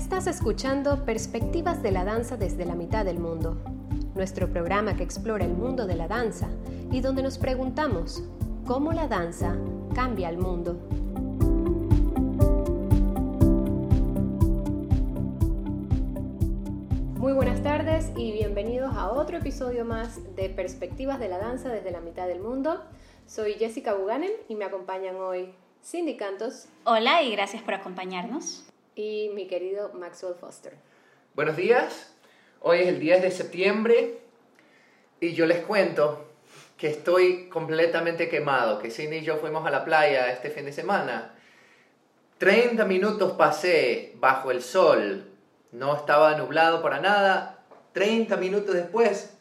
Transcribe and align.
Estás 0.00 0.26
escuchando 0.26 1.04
Perspectivas 1.04 1.82
de 1.82 1.92
la 1.92 2.04
Danza 2.04 2.38
desde 2.38 2.64
la 2.64 2.74
mitad 2.74 3.04
del 3.04 3.18
mundo, 3.18 3.58
nuestro 4.14 4.48
programa 4.48 4.96
que 4.96 5.02
explora 5.02 5.44
el 5.44 5.52
mundo 5.52 5.86
de 5.86 5.94
la 5.94 6.08
danza 6.08 6.48
y 6.90 7.02
donde 7.02 7.22
nos 7.22 7.36
preguntamos 7.36 8.24
cómo 8.66 8.92
la 8.92 9.08
danza 9.08 9.54
cambia 9.94 10.30
el 10.30 10.38
mundo. 10.38 10.80
Muy 17.18 17.34
buenas 17.34 17.62
tardes 17.62 18.10
y 18.16 18.32
bienvenidos 18.32 18.96
a 18.96 19.10
otro 19.10 19.36
episodio 19.36 19.84
más 19.84 20.18
de 20.34 20.48
Perspectivas 20.48 21.20
de 21.20 21.28
la 21.28 21.36
Danza 21.36 21.68
desde 21.68 21.90
la 21.90 22.00
mitad 22.00 22.26
del 22.26 22.40
mundo. 22.40 22.82
Soy 23.26 23.52
Jessica 23.52 23.92
Buganen 23.92 24.32
y 24.48 24.54
me 24.54 24.64
acompañan 24.64 25.16
hoy 25.16 25.54
Cindy 25.84 26.16
Cantos. 26.16 26.68
Hola 26.84 27.22
y 27.22 27.32
gracias 27.32 27.62
por 27.62 27.74
acompañarnos. 27.74 28.69
Y 29.02 29.30
mi 29.32 29.46
querido 29.46 29.94
Maxwell 29.94 30.34
Foster. 30.34 30.74
Buenos 31.34 31.56
días, 31.56 32.12
hoy 32.60 32.80
es 32.80 32.88
el 32.88 33.00
10 33.00 33.22
de 33.22 33.30
septiembre 33.30 34.18
y 35.20 35.32
yo 35.32 35.46
les 35.46 35.64
cuento 35.64 36.28
que 36.76 36.88
estoy 36.88 37.48
completamente 37.48 38.28
quemado, 38.28 38.78
que 38.78 38.90
Cindy 38.90 39.16
y 39.16 39.22
yo 39.22 39.38
fuimos 39.38 39.66
a 39.66 39.70
la 39.70 39.86
playa 39.86 40.30
este 40.30 40.50
fin 40.50 40.66
de 40.66 40.74
semana. 40.74 41.34
30 42.36 42.84
minutos 42.84 43.32
pasé 43.38 44.12
bajo 44.16 44.50
el 44.50 44.60
sol, 44.60 45.30
no 45.72 45.96
estaba 45.96 46.36
nublado 46.36 46.82
para 46.82 47.00
nada. 47.00 47.64
30 47.94 48.36
minutos 48.36 48.74
después 48.74 49.34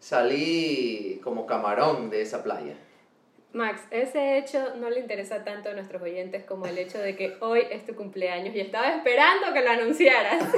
salí 0.00 1.20
como 1.22 1.46
camarón 1.46 2.10
de 2.10 2.22
esa 2.22 2.42
playa. 2.42 2.74
Max, 3.52 3.80
ese 3.90 4.38
hecho 4.38 4.76
no 4.76 4.90
le 4.90 5.00
interesa 5.00 5.42
tanto 5.44 5.70
a 5.70 5.72
nuestros 5.72 6.00
oyentes 6.02 6.44
como 6.44 6.66
el 6.66 6.78
hecho 6.78 6.98
de 6.98 7.16
que 7.16 7.36
hoy 7.40 7.62
es 7.70 7.84
tu 7.84 7.94
cumpleaños 7.96 8.54
y 8.54 8.60
estaba 8.60 8.90
esperando 8.94 9.52
que 9.52 9.60
lo 9.62 9.70
anunciaras. 9.70 10.42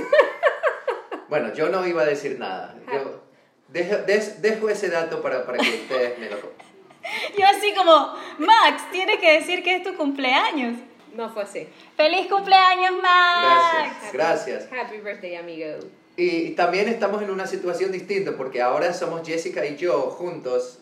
Bueno, 1.29 1.51
yo 1.55 1.71
no 1.71 1.87
iba 1.87 2.03
a 2.03 2.05
decir 2.05 2.39
nada. 2.39 2.75
Yo 2.93 3.23
dejo, 3.69 3.97
des- 4.03 4.43
dejo 4.43 4.69
ese 4.69 4.91
dato 4.91 5.23
para, 5.23 5.47
para 5.47 5.57
que 5.57 5.71
ustedes 5.71 6.19
me 6.19 6.29
lo... 6.29 6.37
Yo 7.39 7.47
así 7.47 7.73
como, 7.75 8.15
Max, 8.39 8.83
tienes 8.93 9.19
que 9.19 9.33
decir 9.39 9.63
que 9.63 9.77
es 9.77 9.83
tu 9.83 9.95
cumpleaños. 9.97 10.77
No 11.15 11.31
fue 11.31 11.45
así. 11.45 11.67
¡Feliz 11.97 12.27
cumpleaños, 12.31 12.93
Max! 13.03 13.89
Gracias, 14.13 14.13
gracias. 14.13 14.69
Happy 14.71 14.99
birthday, 14.99 15.37
amigo. 15.37 15.69
Y 16.19 16.51
también 16.51 16.87
estamos 16.89 17.23
en 17.23 17.31
una 17.31 17.47
situación 17.47 17.93
distinta 17.93 18.33
porque 18.37 18.61
ahora 18.61 18.93
somos 18.93 19.27
Jessica 19.27 19.65
y 19.65 19.77
yo 19.77 20.11
juntos 20.11 20.81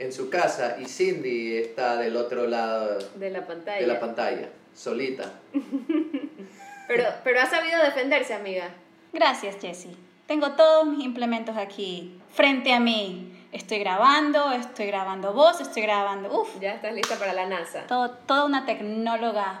en 0.00 0.12
su 0.12 0.28
casa 0.30 0.76
y 0.80 0.86
Cindy 0.86 1.56
está 1.58 1.96
del 1.96 2.16
otro 2.16 2.46
lado 2.46 2.98
De 3.14 3.30
la 3.30 3.46
pantalla. 3.46 3.80
de 3.80 3.86
la 3.86 4.00
pantalla, 4.00 4.48
solita. 4.74 5.32
Pero, 6.88 7.04
pero 7.22 7.40
ha 7.40 7.46
sabido 7.46 7.80
defenderse, 7.84 8.34
amiga. 8.34 8.68
Gracias, 9.12 9.56
Jessie. 9.60 9.96
Tengo 10.26 10.52
todos 10.52 10.84
mis 10.88 11.04
implementos 11.04 11.56
aquí, 11.56 12.18
frente 12.32 12.72
a 12.72 12.80
mí. 12.80 13.32
Estoy 13.52 13.78
grabando, 13.78 14.50
estoy 14.50 14.86
grabando 14.86 15.32
voz, 15.32 15.60
estoy 15.60 15.82
grabando... 15.82 16.32
Uf, 16.40 16.58
Ya 16.60 16.74
estás 16.74 16.92
lista 16.92 17.14
para 17.16 17.32
la 17.32 17.46
NASA. 17.46 17.86
todo, 17.86 18.10
toda 18.26 18.44
una 18.44 18.66
tecnóloga. 18.66 19.60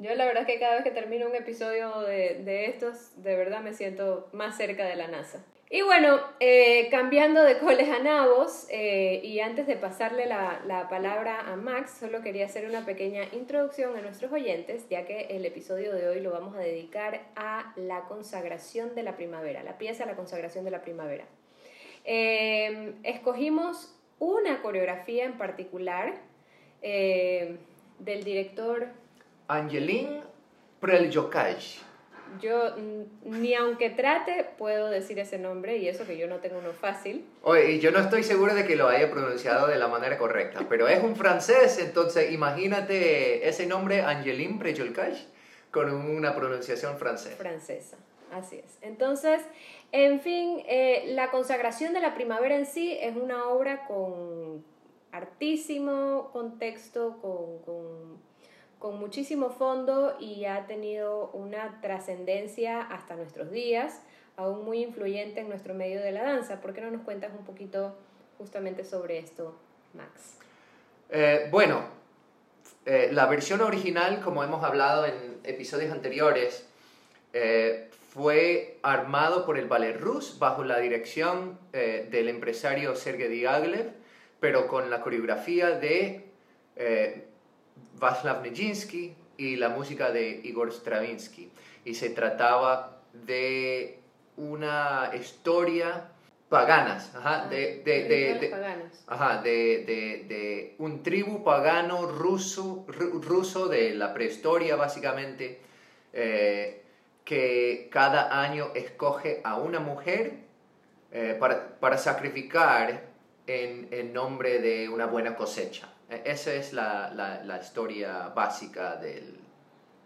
Yo 0.00 0.12
la 0.16 0.24
verdad 0.24 0.42
es 0.42 0.48
que 0.48 0.58
cada 0.58 0.74
vez 0.74 0.82
que 0.82 0.90
termino 0.90 1.28
un 1.28 1.36
episodio 1.36 2.00
de, 2.00 2.42
de 2.44 2.66
estos, 2.66 3.10
de 3.22 3.36
verdad 3.36 3.60
me 3.60 3.72
siento 3.72 4.28
más 4.32 4.56
cerca 4.56 4.84
de 4.84 4.96
la 4.96 5.06
NASA. 5.06 5.44
Y 5.68 5.82
bueno, 5.82 6.20
eh, 6.38 6.86
cambiando 6.92 7.42
de 7.42 7.58
coles 7.58 7.88
a 7.88 7.98
nabos, 7.98 8.66
eh, 8.70 9.20
y 9.24 9.40
antes 9.40 9.66
de 9.66 9.74
pasarle 9.74 10.26
la, 10.26 10.60
la 10.64 10.88
palabra 10.88 11.40
a 11.40 11.56
Max, 11.56 11.96
solo 11.98 12.22
quería 12.22 12.46
hacer 12.46 12.68
una 12.68 12.86
pequeña 12.86 13.24
introducción 13.32 13.96
a 13.96 14.00
nuestros 14.00 14.30
oyentes, 14.30 14.88
ya 14.88 15.04
que 15.06 15.22
el 15.30 15.44
episodio 15.44 15.92
de 15.92 16.08
hoy 16.08 16.20
lo 16.20 16.30
vamos 16.30 16.54
a 16.54 16.60
dedicar 16.60 17.20
a 17.34 17.72
la 17.74 18.02
consagración 18.02 18.94
de 18.94 19.02
la 19.02 19.16
primavera, 19.16 19.64
la 19.64 19.76
pieza 19.76 20.06
La 20.06 20.14
consagración 20.14 20.64
de 20.64 20.70
la 20.70 20.82
primavera. 20.82 21.24
Eh, 22.04 22.94
escogimos 23.02 23.92
una 24.20 24.62
coreografía 24.62 25.24
en 25.24 25.36
particular 25.36 26.14
del 26.80 28.22
director 28.22 28.86
Angelin 29.48 30.20
Preljokaj. 30.78 31.82
Yo 32.40 32.76
mm, 32.76 33.40
ni 33.40 33.54
aunque 33.54 33.90
trate 33.90 34.46
puedo 34.58 34.90
decir 34.90 35.18
ese 35.18 35.38
nombre 35.38 35.76
y 35.78 35.88
eso 35.88 36.06
que 36.06 36.18
yo 36.18 36.26
no 36.26 36.36
tengo 36.36 36.58
uno 36.58 36.72
fácil. 36.72 37.24
Oye, 37.42 37.72
y 37.72 37.80
yo 37.80 37.90
no 37.90 37.98
estoy 37.98 38.22
seguro 38.22 38.54
de 38.54 38.66
que 38.66 38.76
lo 38.76 38.88
haya 38.88 39.10
pronunciado 39.10 39.66
de 39.66 39.76
la 39.76 39.88
manera 39.88 40.18
correcta, 40.18 40.66
pero 40.68 40.88
es 40.88 41.02
un 41.02 41.16
francés, 41.16 41.78
entonces 41.78 42.32
imagínate 42.32 43.48
ese 43.48 43.66
nombre, 43.66 44.02
Angelin 44.02 44.58
Preljokaj, 44.58 45.14
con 45.70 45.92
una 45.92 46.34
pronunciación 46.34 46.98
francesa. 46.98 47.36
francesa. 47.36 47.96
Así 48.32 48.56
es. 48.56 48.78
Entonces, 48.82 49.40
en 49.92 50.20
fin, 50.20 50.62
eh, 50.66 51.04
la 51.08 51.30
consagración 51.30 51.92
de 51.92 52.00
la 52.00 52.14
primavera 52.14 52.56
en 52.56 52.66
sí 52.66 52.96
es 53.00 53.16
una 53.16 53.48
obra 53.48 53.86
con 53.86 54.64
hartísimo 55.12 56.30
contexto, 56.32 57.18
con, 57.22 57.58
con, 57.64 58.26
con 58.78 58.98
muchísimo 58.98 59.50
fondo 59.50 60.16
y 60.20 60.44
ha 60.44 60.66
tenido 60.66 61.30
una 61.32 61.80
trascendencia 61.80 62.82
hasta 62.82 63.16
nuestros 63.16 63.50
días, 63.50 64.00
aún 64.36 64.64
muy 64.64 64.82
influyente 64.82 65.40
en 65.40 65.48
nuestro 65.48 65.74
medio 65.74 66.00
de 66.00 66.12
la 66.12 66.24
danza. 66.24 66.60
¿Por 66.60 66.72
qué 66.74 66.80
no 66.80 66.90
nos 66.90 67.02
cuentas 67.02 67.32
un 67.36 67.44
poquito 67.44 67.96
justamente 68.38 68.84
sobre 68.84 69.18
esto, 69.18 69.56
Max? 69.94 70.38
Eh, 71.08 71.48
bueno, 71.50 71.84
eh, 72.84 73.08
la 73.12 73.26
versión 73.26 73.60
original, 73.62 74.20
como 74.20 74.44
hemos 74.44 74.62
hablado 74.62 75.06
en 75.06 75.40
episodios 75.44 75.92
anteriores, 75.92 76.68
eh, 77.32 77.90
fue 78.16 78.78
armado 78.82 79.44
por 79.44 79.58
el 79.58 79.66
Ballet 79.66 80.00
Rus 80.00 80.38
bajo 80.38 80.64
la 80.64 80.78
dirección 80.78 81.58
eh, 81.74 82.08
del 82.10 82.30
empresario 82.30 82.96
Sergei 82.96 83.28
Diaghilev, 83.28 83.92
pero 84.40 84.68
con 84.68 84.88
la 84.88 85.02
coreografía 85.02 85.72
de 85.72 86.24
eh, 86.76 87.25
Václav 87.98 88.42
Nijinsky 88.42 89.14
y 89.36 89.56
la 89.56 89.68
música 89.70 90.10
de 90.10 90.40
Igor 90.44 90.72
Stravinsky. 90.72 91.50
Y 91.84 91.94
se 91.94 92.10
trataba 92.10 92.98
de 93.12 93.98
una 94.36 95.10
historia 95.18 96.08
paganas, 96.48 97.14
ajá, 97.14 97.46
de, 97.48 97.82
de- 97.84 98.02
de- 98.04 98.34
de-. 98.40 98.50
Ajá, 99.06 99.42
un 100.78 101.02
tribu 101.02 101.42
pagano 101.42 102.06
ruso, 102.06 102.84
ru- 102.88 103.20
ruso 103.22 103.66
de 103.68 103.94
la 103.94 104.12
prehistoria 104.14 104.76
básicamente, 104.76 105.58
eh, 106.12 106.82
que 107.24 107.88
cada 107.90 108.40
año 108.42 108.70
escoge 108.74 109.40
a 109.42 109.56
una 109.56 109.80
mujer 109.80 110.34
eh, 111.10 111.36
para, 111.40 111.78
para 111.80 111.98
sacrificar 111.98 113.02
en, 113.48 113.88
en 113.90 114.12
nombre 114.12 114.60
de 114.60 114.88
una 114.88 115.06
buena 115.06 115.34
cosecha. 115.34 115.88
Eh, 116.10 116.22
Esa 116.26 116.54
es 116.54 116.72
la, 116.72 117.12
la- 117.14 117.42
historia 117.60 118.28
básica 118.28 118.96
del- 118.96 119.38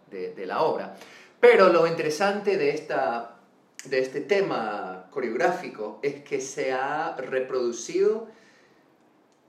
de, 0.09 0.33
la 0.45 0.61
obra. 0.63 0.95
Pero 1.39 1.69
lo 1.69 1.87
interesante 1.87 2.57
de, 2.57 2.71
esta, 2.71 3.39
de 3.85 3.99
este 3.99 4.21
tema 4.21 5.07
coreográfico 5.09 5.99
es 6.03 6.21
que 6.23 6.41
se 6.41 6.73
ha 6.73 7.15
reproducido 7.17 8.27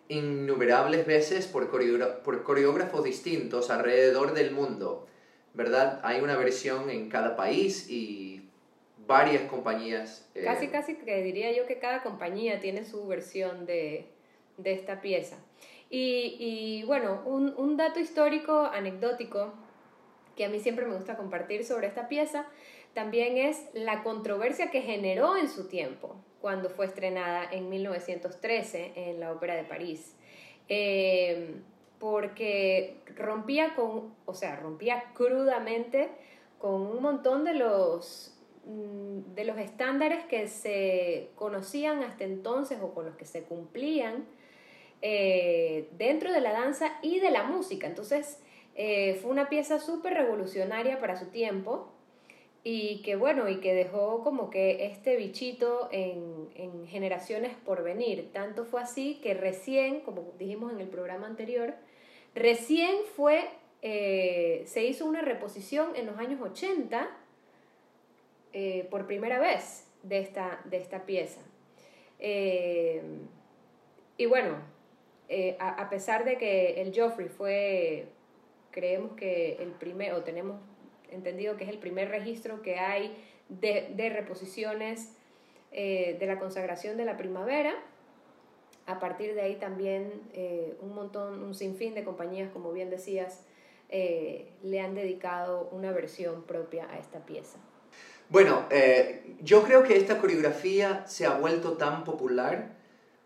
innumerables 0.08 1.06
veces 1.06 1.46
por, 1.46 1.70
por 2.22 2.42
coreógrafos 2.42 3.04
distintos 3.04 3.70
alrededor 3.70 4.34
del 4.34 4.50
mundo, 4.52 5.06
¿verdad? 5.54 6.00
Hay 6.02 6.20
una 6.20 6.36
versión 6.36 6.90
en 6.90 7.08
cada 7.08 7.34
país 7.36 7.88
y 7.90 8.48
varias 9.06 9.42
compañías. 9.50 10.28
eh, 10.34 10.44
Casi, 10.44 10.68
casi 10.68 10.94
que 10.96 11.22
diría 11.22 11.52
yo 11.52 11.66
que 11.66 11.78
cada 11.78 12.02
compañía 12.02 12.60
tiene 12.60 12.84
su 12.84 13.06
versión 13.06 13.64
de, 13.66 14.06
de 14.58 14.72
esta 14.72 15.00
pieza. 15.00 15.36
Y, 15.92 16.36
y, 16.38 16.84
bueno, 16.84 17.20
un, 17.26 17.52
un 17.58 17.76
dato 17.76 18.00
histórico, 18.00 18.64
anecdótico, 18.64 19.52
que 20.34 20.46
a 20.46 20.48
mí 20.48 20.58
siempre 20.58 20.86
me 20.86 20.94
gusta 20.94 21.18
compartir 21.18 21.66
sobre 21.66 21.86
esta 21.86 22.08
pieza, 22.08 22.46
también 22.94 23.36
es 23.36 23.62
la 23.74 24.02
controversia 24.02 24.70
que 24.70 24.80
generó 24.80 25.36
en 25.36 25.50
su 25.50 25.68
tiempo, 25.68 26.16
cuando 26.40 26.70
fue 26.70 26.86
estrenada 26.86 27.44
en 27.52 27.68
1913 27.68 28.92
en 28.96 29.20
la 29.20 29.32
Ópera 29.32 29.54
de 29.54 29.64
París. 29.64 30.16
Eh, 30.70 31.56
porque 31.98 32.96
rompía 33.14 33.74
con, 33.74 34.14
o 34.24 34.32
sea, 34.32 34.56
rompía 34.56 35.12
crudamente 35.12 36.08
con 36.58 36.80
un 36.86 37.02
montón 37.02 37.44
de 37.44 37.52
los 37.52 38.34
mm, 38.64 39.34
de 39.34 39.44
los 39.44 39.58
estándares 39.58 40.24
que 40.24 40.48
se 40.48 41.32
conocían 41.34 42.02
hasta 42.02 42.24
entonces 42.24 42.78
o 42.80 42.94
con 42.94 43.04
los 43.04 43.16
que 43.16 43.26
se 43.26 43.42
cumplían 43.44 44.24
eh, 45.04 45.88
dentro 45.98 46.32
de 46.32 46.40
la 46.40 46.52
danza 46.52 46.92
y 47.02 47.18
de 47.18 47.32
la 47.32 47.42
música. 47.42 47.88
Entonces, 47.88 48.38
eh, 48.76 49.18
fue 49.20 49.32
una 49.32 49.48
pieza 49.48 49.80
súper 49.80 50.14
revolucionaria 50.14 51.00
para 51.00 51.16
su 51.16 51.26
tiempo 51.26 51.92
y 52.62 53.02
que 53.02 53.16
bueno, 53.16 53.48
y 53.48 53.58
que 53.58 53.74
dejó 53.74 54.22
como 54.22 54.48
que 54.48 54.86
este 54.86 55.16
bichito 55.16 55.88
en, 55.90 56.48
en 56.54 56.86
generaciones 56.86 57.56
por 57.64 57.82
venir. 57.82 58.30
Tanto 58.32 58.64
fue 58.64 58.80
así 58.80 59.18
que 59.20 59.34
recién, 59.34 60.00
como 60.02 60.22
dijimos 60.38 60.72
en 60.72 60.80
el 60.80 60.86
programa 60.86 61.26
anterior, 61.26 61.74
recién 62.36 62.94
fue, 63.16 63.48
eh, 63.82 64.62
se 64.66 64.84
hizo 64.84 65.04
una 65.04 65.22
reposición 65.22 65.96
en 65.96 66.06
los 66.06 66.16
años 66.18 66.40
80 66.40 67.10
eh, 68.52 68.86
por 68.88 69.06
primera 69.06 69.40
vez 69.40 69.88
de 70.04 70.20
esta, 70.20 70.60
de 70.66 70.76
esta 70.76 71.04
pieza. 71.04 71.40
Y 74.16 74.26
bueno, 74.26 74.56
eh, 75.32 75.56
a, 75.58 75.88
pesar 75.88 76.24
de 76.24 76.36
que 76.36 76.80
el 76.82 76.92
Joffrey 76.94 77.28
fue, 77.28 78.06
creemos 78.70 79.12
que 79.12 79.56
el 79.60 79.70
primer, 79.70 80.12
o 80.14 80.22
tenemos 80.22 80.60
entendido 81.10 81.56
que 81.56 81.64
es 81.64 81.70
el 81.70 81.78
primer 81.78 82.10
registro 82.10 82.62
que 82.62 82.78
hay 82.78 83.16
de, 83.48 84.10
reposiciones 84.10 85.08
de 85.70 86.24
la 86.26 86.38
consagración 86.38 86.98
de 86.98 87.06
la 87.06 87.16
primavera, 87.16 87.74
a 88.86 89.00
partir 89.00 89.34
de 89.34 89.40
ahí 89.40 89.56
también 89.56 90.12
un 90.80 90.94
montón, 90.94 91.42
un 91.42 91.54
sinfín 91.54 91.94
de 91.94 92.04
compañías, 92.04 92.50
como 92.52 92.72
bien 92.72 92.90
decías, 92.90 93.44
le 93.90 94.80
han 94.80 94.94
dedicado 94.94 95.68
una 95.72 95.92
versión 95.92 96.42
propia 96.42 96.90
a 96.90 96.98
esta 96.98 97.24
pieza. 97.24 97.58
Bueno, 98.32 98.64
eh, 98.70 99.36
yo 99.42 99.62
creo 99.62 99.82
que 99.82 99.94
esta 99.94 100.16
coreografía 100.16 101.06
se 101.06 101.26
ha 101.26 101.36
vuelto 101.36 101.74
tan 101.74 102.02
popular 102.02 102.70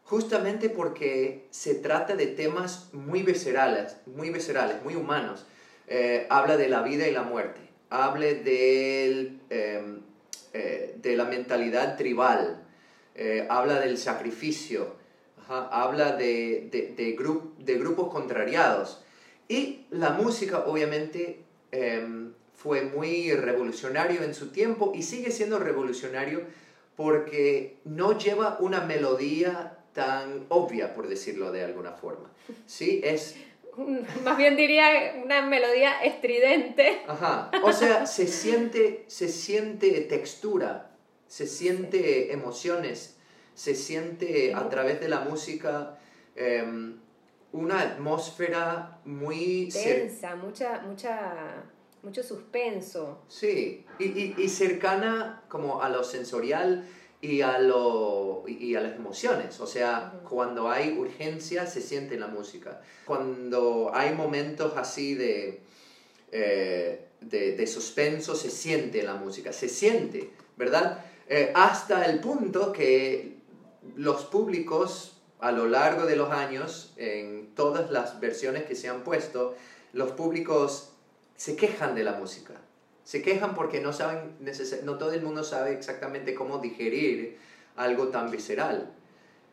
justamente 0.06 0.70
porque 0.70 1.46
se 1.50 1.74
trata 1.74 2.14
de 2.14 2.28
temas 2.28 2.88
muy 2.92 3.22
viscerales, 3.22 3.96
muy 4.06 4.30
viscerales, 4.30 4.82
muy 4.82 4.94
humanos. 4.94 5.44
Eh, 5.88 6.26
habla 6.30 6.56
de 6.56 6.68
la 6.68 6.82
vida 6.82 7.06
y 7.06 7.12
la 7.12 7.22
muerte, 7.22 7.60
habla 7.90 8.26
em, 8.28 10.00
eh, 10.52 10.94
de 10.96 11.16
la 11.16 11.24
mentalidad 11.24 11.96
tribal, 11.96 12.62
habla 13.48 13.80
del 13.80 13.96
sacrificio, 13.96 14.94
habla 15.48 16.12
de, 16.12 16.68
de, 16.70 16.94
de, 17.58 17.76
grupos 17.78 18.12
contrariados. 18.12 19.02
Y 19.48 19.86
la 19.90 20.10
música, 20.10 20.64
obviamente, 20.66 21.40
em, 21.72 22.32
fue 22.54 22.82
muy 22.82 23.32
revolucionario 23.32 24.22
en 24.22 24.34
su 24.34 24.48
tiempo 24.50 24.92
y 24.94 25.02
sigue 25.02 25.30
siendo 25.30 25.58
revolucionario 25.58 26.42
porque 26.96 27.76
no 27.84 28.18
lleva 28.18 28.56
una 28.60 28.80
melodía 28.80 29.75
tan 29.96 30.44
obvia, 30.50 30.94
por 30.94 31.08
decirlo 31.08 31.50
de 31.50 31.64
alguna 31.64 31.92
forma. 31.92 32.30
Sí, 32.66 33.00
es... 33.02 33.34
Más 34.24 34.36
bien 34.36 34.56
diría 34.56 35.20
una 35.24 35.42
melodía 35.42 36.02
estridente. 36.02 37.02
Ajá, 37.08 37.50
o 37.62 37.72
sea, 37.72 38.06
se 38.06 38.26
siente, 38.26 39.04
se 39.08 39.28
siente 39.28 39.90
textura, 40.02 40.92
se 41.26 41.46
siente 41.46 42.32
emociones, 42.32 43.16
se 43.54 43.74
siente 43.74 44.54
a 44.54 44.68
través 44.68 45.00
de 45.00 45.08
la 45.08 45.20
música 45.20 45.98
em, 46.34 46.98
una 47.52 47.80
atmósfera 47.80 49.00
muy... 49.04 49.68
Tensa, 49.72 50.36
mucha, 50.36 50.80
mucha 50.80 51.64
mucho 52.06 52.22
suspenso. 52.22 53.24
Sí, 53.26 53.84
y, 53.98 54.48
cercana 54.48 55.42
como 55.48 55.82
a 55.82 55.88
lo 55.88 56.04
sensorial 56.04 56.86
y 57.20 57.40
a, 57.40 57.58
lo, 57.58 58.44
y 58.46 58.74
a 58.74 58.80
las 58.80 58.94
emociones. 58.94 59.60
O 59.60 59.66
sea, 59.66 60.20
cuando 60.28 60.70
hay 60.70 60.92
urgencia 60.98 61.66
se 61.66 61.80
siente 61.80 62.14
en 62.14 62.20
la 62.20 62.26
música. 62.28 62.82
Cuando 63.04 63.90
hay 63.94 64.14
momentos 64.14 64.74
así 64.76 65.14
de, 65.14 65.60
eh, 66.32 67.06
de, 67.20 67.66
suspenso 67.66 68.34
se 68.34 68.50
siente 68.50 69.00
en 69.00 69.06
la 69.06 69.14
música, 69.14 69.52
se 69.52 69.68
siente, 69.68 70.30
¿verdad? 70.56 71.04
Eh, 71.28 71.52
hasta 71.54 72.04
el 72.04 72.20
punto 72.20 72.72
que 72.72 73.36
los 73.96 74.24
públicos 74.24 75.12
a 75.40 75.52
lo 75.52 75.66
largo 75.66 76.06
de 76.06 76.16
los 76.16 76.30
años, 76.30 76.92
en 76.96 77.54
todas 77.54 77.90
las 77.90 78.20
versiones 78.20 78.64
que 78.64 78.74
se 78.74 78.88
han 78.88 79.04
puesto, 79.04 79.54
los 79.92 80.12
públicos 80.12 80.90
se 81.36 81.56
quejan 81.56 81.94
de 81.94 82.04
la 82.04 82.12
música. 82.12 82.54
Se 83.06 83.22
quejan 83.22 83.54
porque 83.54 83.80
no 83.80 83.92
saben, 83.92 84.32
no 84.82 84.98
todo 84.98 85.12
el 85.12 85.22
mundo 85.22 85.44
sabe 85.44 85.72
exactamente 85.72 86.34
cómo 86.34 86.58
digerir 86.58 87.38
algo 87.76 88.08
tan 88.08 88.32
visceral. 88.32 88.90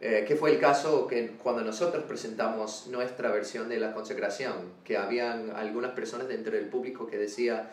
Eh, 0.01 0.25
que 0.27 0.35
fue 0.35 0.49
el 0.49 0.59
caso 0.59 1.05
que 1.05 1.35
cuando 1.41 1.63
nosotros 1.63 2.03
presentamos 2.05 2.87
nuestra 2.87 3.29
versión 3.29 3.69
de 3.69 3.77
la 3.77 3.93
consagración, 3.93 4.73
que 4.83 4.97
habían 4.97 5.51
algunas 5.51 5.91
personas 5.91 6.27
dentro 6.27 6.53
del 6.53 6.65
público 6.65 7.05
que 7.05 7.19
decía, 7.19 7.71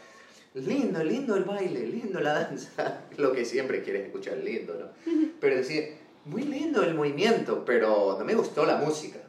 lindo, 0.52 1.02
lindo 1.02 1.34
el 1.34 1.44
baile, 1.44 1.86
lindo 1.86 2.20
la 2.20 2.34
danza, 2.34 3.06
lo 3.16 3.32
que 3.32 3.46
siempre 3.46 3.82
quieres 3.82 4.04
escuchar, 4.04 4.36
lindo, 4.36 4.74
¿no? 4.74 5.32
Pero 5.40 5.56
decía, 5.56 5.82
muy 6.26 6.42
lindo 6.42 6.82
el 6.82 6.94
movimiento, 6.94 7.64
pero 7.64 8.16
no 8.18 8.24
me 8.26 8.34
gustó 8.34 8.66
la 8.66 8.76
música. 8.76 9.20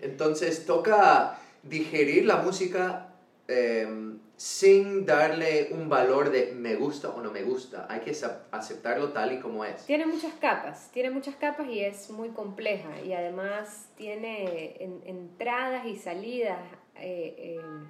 Entonces 0.00 0.66
toca 0.66 1.38
digerir 1.62 2.26
la 2.26 2.36
música 2.36 3.06
Em, 3.48 4.18
sin 4.36 5.06
darle 5.06 5.68
un 5.70 5.88
valor 5.88 6.30
de 6.30 6.52
me 6.52 6.74
gusta 6.74 7.08
o 7.08 7.22
no 7.22 7.30
me 7.30 7.42
gusta. 7.42 7.86
Hay 7.88 8.00
que 8.00 8.12
aceptarlo 8.50 9.12
tal 9.12 9.32
y 9.32 9.40
como 9.40 9.64
es. 9.64 9.86
Tiene 9.86 10.06
muchas 10.06 10.34
capas, 10.34 10.90
tiene 10.92 11.10
muchas 11.10 11.36
capas 11.36 11.68
y 11.68 11.80
es 11.80 12.10
muy 12.10 12.28
compleja 12.30 13.00
y 13.00 13.14
además 13.14 13.88
tiene 13.96 14.76
entradas 15.06 15.86
y 15.86 15.96
salidas 15.96 16.60
eh, 16.96 17.58
em, 17.58 17.88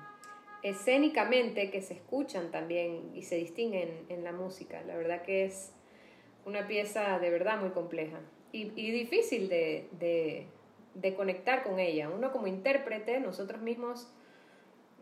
escénicamente 0.63 1.71
que 1.71 1.83
se 1.83 1.95
escuchan 1.95 2.53
también 2.53 3.11
y 3.15 3.23
se 3.23 3.37
distinguen 3.37 4.07
en 4.09 4.23
la 4.23 4.33
música. 4.33 4.83
La 4.87 4.97
verdad 4.97 5.23
que 5.23 5.45
es 5.45 5.73
una 6.45 6.69
pieza 6.69 7.19
de 7.19 7.31
verdad 7.31 7.61
muy 7.61 7.71
compleja 7.71 8.21
y, 8.53 8.73
y 8.77 8.93
difícil 8.93 9.49
de, 9.49 9.89
de, 9.99 10.47
de 10.95 11.15
conectar 11.15 11.65
con 11.65 11.81
ella. 11.81 12.09
Uno 12.09 12.31
como 12.31 12.47
intérprete, 12.47 13.19
nosotros 13.19 13.61
mismos 13.63 14.13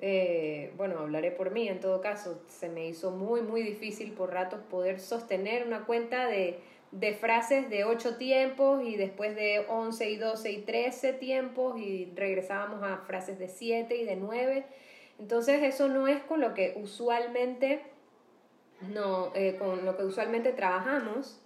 eh, 0.00 0.72
bueno, 0.76 0.98
hablaré 0.98 1.30
por 1.30 1.50
mí 1.50 1.68
en 1.68 1.80
todo 1.80 2.00
caso, 2.00 2.42
se 2.48 2.68
me 2.68 2.86
hizo 2.86 3.10
muy, 3.10 3.42
muy 3.42 3.62
difícil 3.62 4.12
por 4.12 4.32
ratos 4.32 4.60
poder 4.70 5.00
sostener 5.00 5.66
una 5.66 5.84
cuenta 5.86 6.26
de, 6.26 6.58
de 6.90 7.14
frases 7.14 7.70
de 7.70 7.84
ocho 7.84 8.16
tiempos 8.16 8.82
y 8.84 8.96
después 8.96 9.34
de 9.34 9.64
11 9.68 10.10
y 10.10 10.16
12 10.16 10.52
y 10.52 10.58
13 10.62 11.12
tiempos 11.14 11.80
y 11.80 12.12
regresábamos 12.14 12.82
a 12.82 12.98
frases 12.98 13.38
de 13.38 13.48
7 13.48 13.96
y 13.96 14.04
de 14.04 14.16
9. 14.16 14.64
Entonces 15.18 15.62
eso 15.62 15.88
no 15.88 16.08
es 16.08 16.22
con 16.22 16.40
lo 16.40 16.54
que 16.54 16.74
usualmente, 16.76 17.82
no, 18.92 19.32
eh, 19.34 19.56
con 19.58 19.84
lo 19.84 19.96
que 19.96 20.04
usualmente 20.04 20.52
trabajamos 20.52 21.40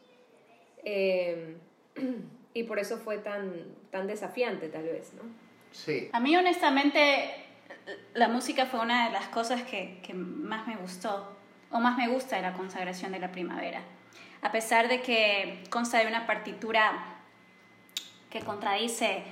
eh, 0.85 1.57
y 2.55 2.63
por 2.65 2.79
eso 2.79 2.99
fue 2.99 3.19
tan, 3.19 3.75
tan 3.91 4.07
desafiante 4.07 4.69
tal 4.69 4.85
vez, 4.85 5.13
¿no? 5.15 5.23
Sí. 5.71 6.09
A 6.13 6.21
mí 6.21 6.35
honestamente 6.35 7.48
la 8.15 8.29
música 8.29 8.67
fue 8.67 8.81
una 8.81 9.07
de 9.07 9.13
las 9.13 9.29
cosas 9.29 9.63
que, 9.63 10.01
que, 10.03 10.15
más 10.15 10.67
me 10.67 10.77
gustó 10.77 11.37
o 11.71 11.81
más 11.81 11.97
me 11.97 12.09
gusta 12.09 12.37
de 12.37 12.43
la 12.43 12.53
consagración 12.53 13.13
de 13.13 13.19
la 13.19 13.33
primavera. 13.33 13.81
A 14.43 14.53
pesar 14.53 14.89
de 14.89 15.03
que 15.03 15.65
consta 15.71 15.99
de 15.99 16.07
una 16.07 16.27
partitura 16.27 16.93
que 18.31 18.41
contradice 18.41 19.23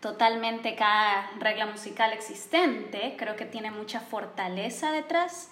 totalmente 0.00 0.74
cada 0.74 1.30
regla 1.38 1.66
musical 1.66 2.12
existente, 2.12 3.14
creo 3.16 3.36
que 3.36 3.46
tiene 3.46 3.70
mucha 3.70 4.00
fortaleza 4.00 4.92
detrás 4.92 5.50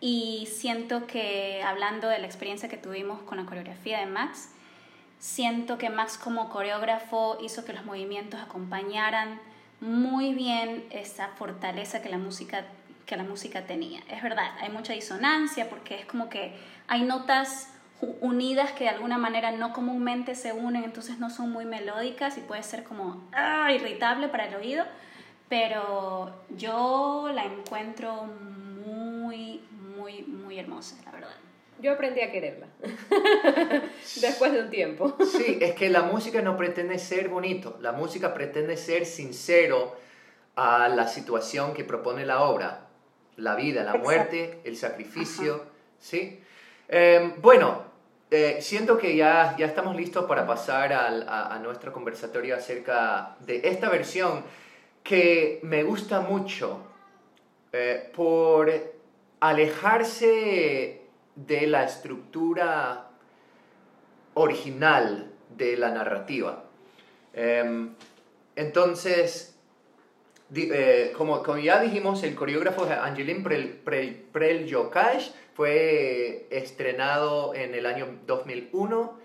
y 0.00 0.48
siento 0.52 1.06
que 1.06 1.62
hablando 1.64 2.08
de 2.08 2.18
la 2.18 2.26
experiencia 2.26 2.68
que 2.68 2.76
tuvimos 2.76 3.22
con 3.22 3.38
la 3.38 3.46
coreografía 3.46 4.00
de 4.00 4.06
Max, 4.06 4.50
siento 5.18 5.78
que 5.78 5.90
Max 5.90 6.18
como 6.18 6.50
coreógrafo 6.50 7.38
hizo 7.40 7.64
que 7.64 7.72
los 7.72 7.84
movimientos 7.84 8.40
acompañaran 8.40 9.40
muy 9.84 10.34
bien 10.34 10.84
esa 10.90 11.28
fortaleza 11.28 12.00
que 12.02 12.08
la 12.08 12.18
música 12.18 12.64
que 13.06 13.16
la 13.16 13.22
música 13.22 13.66
tenía. 13.66 14.00
Es 14.08 14.22
verdad, 14.22 14.52
hay 14.60 14.70
mucha 14.70 14.94
disonancia 14.94 15.68
porque 15.68 15.96
es 15.96 16.06
como 16.06 16.28
que 16.28 16.56
hay 16.88 17.02
notas 17.02 17.68
unidas 18.20 18.72
que 18.72 18.84
de 18.84 18.90
alguna 18.90 19.18
manera 19.18 19.50
no 19.52 19.72
comúnmente 19.72 20.34
se 20.34 20.52
unen, 20.52 20.84
entonces 20.84 21.18
no 21.18 21.30
son 21.30 21.50
muy 21.50 21.64
melódicas 21.64 22.36
y 22.38 22.40
puede 22.40 22.62
ser 22.62 22.84
como 22.84 23.28
ah, 23.32 23.70
irritable 23.72 24.28
para 24.28 24.46
el 24.46 24.54
oído, 24.56 24.84
pero 25.48 26.34
yo 26.56 27.30
la 27.34 27.44
encuentro 27.44 28.24
muy, 28.24 29.60
muy, 29.96 30.22
muy 30.22 30.58
hermosa, 30.58 30.96
la 31.04 31.12
verdad. 31.12 31.43
Yo 31.80 31.92
aprendí 31.92 32.20
a 32.20 32.30
quererla 32.30 32.66
después 34.20 34.52
de 34.52 34.60
un 34.60 34.70
tiempo. 34.70 35.16
Sí, 35.24 35.58
es 35.60 35.74
que 35.74 35.90
la 35.90 36.02
música 36.02 36.40
no 36.40 36.56
pretende 36.56 36.98
ser 36.98 37.28
bonito, 37.28 37.78
la 37.80 37.92
música 37.92 38.32
pretende 38.32 38.76
ser 38.76 39.06
sincero 39.06 39.96
a 40.56 40.88
la 40.88 41.08
situación 41.08 41.74
que 41.74 41.84
propone 41.84 42.24
la 42.24 42.42
obra, 42.44 42.86
la 43.36 43.56
vida, 43.56 43.82
la 43.82 43.94
muerte, 43.94 44.60
el 44.64 44.76
sacrificio, 44.76 45.64
¿sí? 45.98 46.40
Em, 46.88 47.40
bueno, 47.40 47.84
eh, 48.30 48.58
siento 48.60 48.98
que 48.98 49.16
ya, 49.16 49.54
ya 49.58 49.66
estamos 49.66 49.96
listos 49.96 50.24
para 50.26 50.46
pasar 50.46 50.92
a, 50.92 51.58
nuestro 51.62 51.92
conversatorio 51.92 52.56
acerca 52.56 53.36
de 53.40 53.60
esta 53.64 53.88
versión 53.88 54.44
que 55.02 55.60
me 55.62 55.82
gusta 55.82 56.20
mucho 56.20 56.80
eh, 57.72 58.10
por 58.14 58.72
alejarse 59.40 61.03
de 61.36 61.66
la 61.66 61.84
estructura 61.84 63.10
original 64.34 65.32
de 65.56 65.76
la 65.76 65.90
narrativa. 65.90 66.64
Em, 67.32 67.94
entonces, 68.56 69.56
eh, 70.54 71.12
como, 71.16 71.42
ya 71.58 71.80
dijimos, 71.80 72.22
el 72.22 72.34
coreógrafo 72.34 72.84
Angelin 72.84 73.42
Prel, 73.42 73.80
Prel, 74.32 74.76
fue 75.54 76.46
estrenado 76.50 77.54
en 77.54 77.74
el 77.74 77.86
año 77.86 78.18
2001 78.26 79.23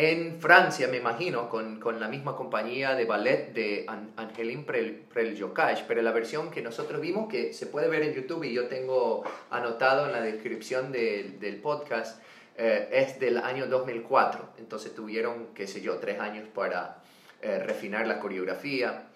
en 0.00 0.40
Francia, 0.40 0.86
me 0.86 0.98
imagino, 0.98 1.48
con, 1.48 1.80
con, 1.80 1.98
la 1.98 2.06
misma 2.06 2.36
compañía 2.36 2.94
de 2.94 3.04
ballet 3.04 3.52
de 3.52 3.84
Angelin 4.16 4.64
Prel, 4.64 5.02
pero 5.12 6.02
la 6.02 6.12
versión 6.12 6.52
que 6.52 6.62
nosotros 6.62 7.00
vimos, 7.00 7.28
que 7.28 7.52
se 7.52 7.66
puede 7.66 7.88
ver 7.88 8.02
en 8.02 8.14
YouTube 8.14 8.44
y 8.44 8.52
yo 8.52 8.68
tengo 8.68 9.24
anotado 9.50 10.06
en 10.06 10.12
la 10.12 10.20
descripción 10.20 10.92
del 10.92 11.58
podcast, 11.60 12.22
eh, 12.56 12.88
es 12.92 13.18
del 13.18 13.38
año 13.38 13.66
2004. 13.66 14.50
Entonces 14.58 14.94
tuvieron, 14.94 15.48
qué 15.52 15.66
sé 15.66 15.80
yo, 15.80 15.96
tres 15.96 16.20
años 16.20 16.46
para 16.54 17.02
eh, 17.42 17.58
refinar 17.58 18.06
la 18.06 18.20
coreografía 18.20 19.08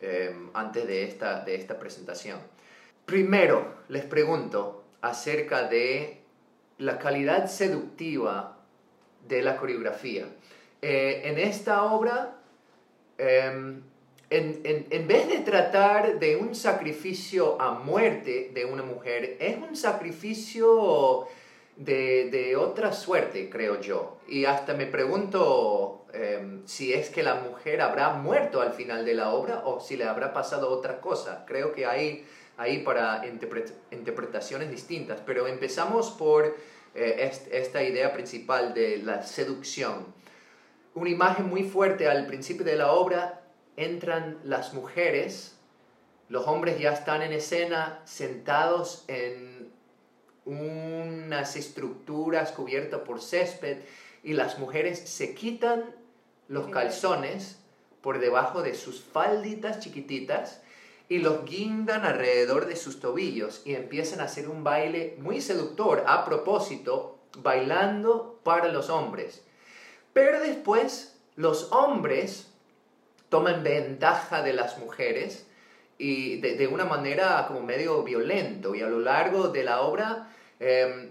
eh, 0.00 0.34
antes 0.54 0.86
de 0.86 1.04
esta, 1.04 1.44
de 1.44 1.56
esta 1.56 1.78
presentación. 1.78 2.40
Primero, 3.04 3.74
les 3.88 4.06
pregunto 4.06 4.84
acerca 5.02 5.64
de 5.64 6.22
la 6.78 6.98
calidad 6.98 7.46
seductiva 7.46 8.59
de 9.26 9.42
la 9.42 9.56
coreografía. 9.56 10.26
Eh, 10.82 11.22
en 11.24 11.38
esta 11.38 11.84
obra, 11.84 12.38
em, 13.18 13.82
en, 14.30 14.60
en, 14.64 14.86
en, 14.90 15.08
vez 15.08 15.28
de 15.28 15.38
tratar 15.38 16.18
de 16.18 16.36
un 16.36 16.54
sacrificio 16.54 17.60
a 17.60 17.72
muerte 17.72 18.50
de 18.54 18.64
una 18.64 18.82
mujer, 18.82 19.36
es 19.40 19.58
un 19.58 19.76
sacrificio 19.76 21.26
de, 21.76 22.28
de 22.30 22.56
otra 22.56 22.92
suerte, 22.92 23.48
creo 23.50 23.80
yo. 23.80 24.18
Y 24.28 24.44
hasta 24.44 24.74
me 24.74 24.86
pregunto 24.86 26.04
em, 26.12 26.66
si 26.66 26.92
es 26.92 27.10
que 27.10 27.22
la 27.22 27.36
mujer 27.36 27.80
habrá 27.80 28.10
muerto 28.10 28.60
al 28.60 28.72
final 28.72 29.04
de 29.04 29.14
la 29.14 29.30
obra 29.32 29.62
o 29.64 29.80
si 29.80 29.96
le 29.96 30.04
habrá 30.04 30.32
pasado 30.32 30.70
otra 30.70 31.00
cosa. 31.00 31.44
Creo 31.46 31.72
que 31.72 31.86
hay 31.86 32.26
ahí 32.58 32.78
para 32.80 33.22
interpretaciones 33.90 34.70
distintas, 34.70 35.20
pero 35.24 35.46
empezamos 35.46 36.10
por 36.10 36.54
eh, 36.94 37.32
esta 37.50 37.82
idea 37.82 38.12
principal 38.12 38.74
de 38.74 38.98
la 38.98 39.22
seducción. 39.22 40.06
Una 40.94 41.10
imagen 41.10 41.48
muy 41.48 41.62
fuerte 41.62 42.08
al 42.08 42.26
principio 42.26 42.64
de 42.64 42.76
la 42.76 42.92
obra, 42.92 43.42
entran 43.76 44.38
las 44.44 44.74
mujeres, 44.74 45.56
los 46.28 46.46
hombres 46.46 46.78
ya 46.78 46.92
están 46.92 47.22
en 47.22 47.32
escena 47.32 48.00
sentados 48.04 49.04
en 49.08 49.70
unas 50.44 51.56
estructuras 51.56 52.52
cubiertas 52.52 53.00
por 53.00 53.20
césped 53.20 53.78
y 54.22 54.32
las 54.32 54.58
mujeres 54.58 54.98
se 54.98 55.34
quitan 55.34 55.94
los 56.48 56.68
calzones 56.68 57.58
por 58.00 58.18
debajo 58.18 58.62
de 58.62 58.74
sus 58.74 59.00
falditas 59.00 59.80
chiquititas 59.80 60.62
y 61.10 61.18
los 61.18 61.44
guindan 61.44 62.06
alrededor 62.06 62.66
de 62.66 62.76
sus 62.76 63.00
tobillos 63.00 63.62
y 63.64 63.74
empiezan 63.74 64.20
a 64.20 64.24
hacer 64.24 64.48
un 64.48 64.62
baile 64.62 65.16
muy 65.18 65.40
seductor 65.40 66.04
a 66.06 66.24
propósito, 66.24 67.18
bailando 67.38 68.38
para 68.44 68.68
los 68.68 68.90
hombres. 68.90 69.42
Pero 70.12 70.40
después 70.40 71.18
los 71.34 71.72
hombres 71.72 72.52
toman 73.28 73.64
ventaja 73.64 74.42
de 74.42 74.52
las 74.52 74.78
mujeres 74.78 75.48
y 75.98 76.40
de, 76.40 76.68
una 76.68 76.84
manera 76.84 77.44
como 77.48 77.60
medio 77.60 78.04
violento 78.04 78.76
y 78.76 78.82
a 78.82 78.86
lo 78.86 79.00
largo 79.00 79.48
de 79.48 79.64
la 79.64 79.80
obra 79.80 80.32
em, 80.60 81.10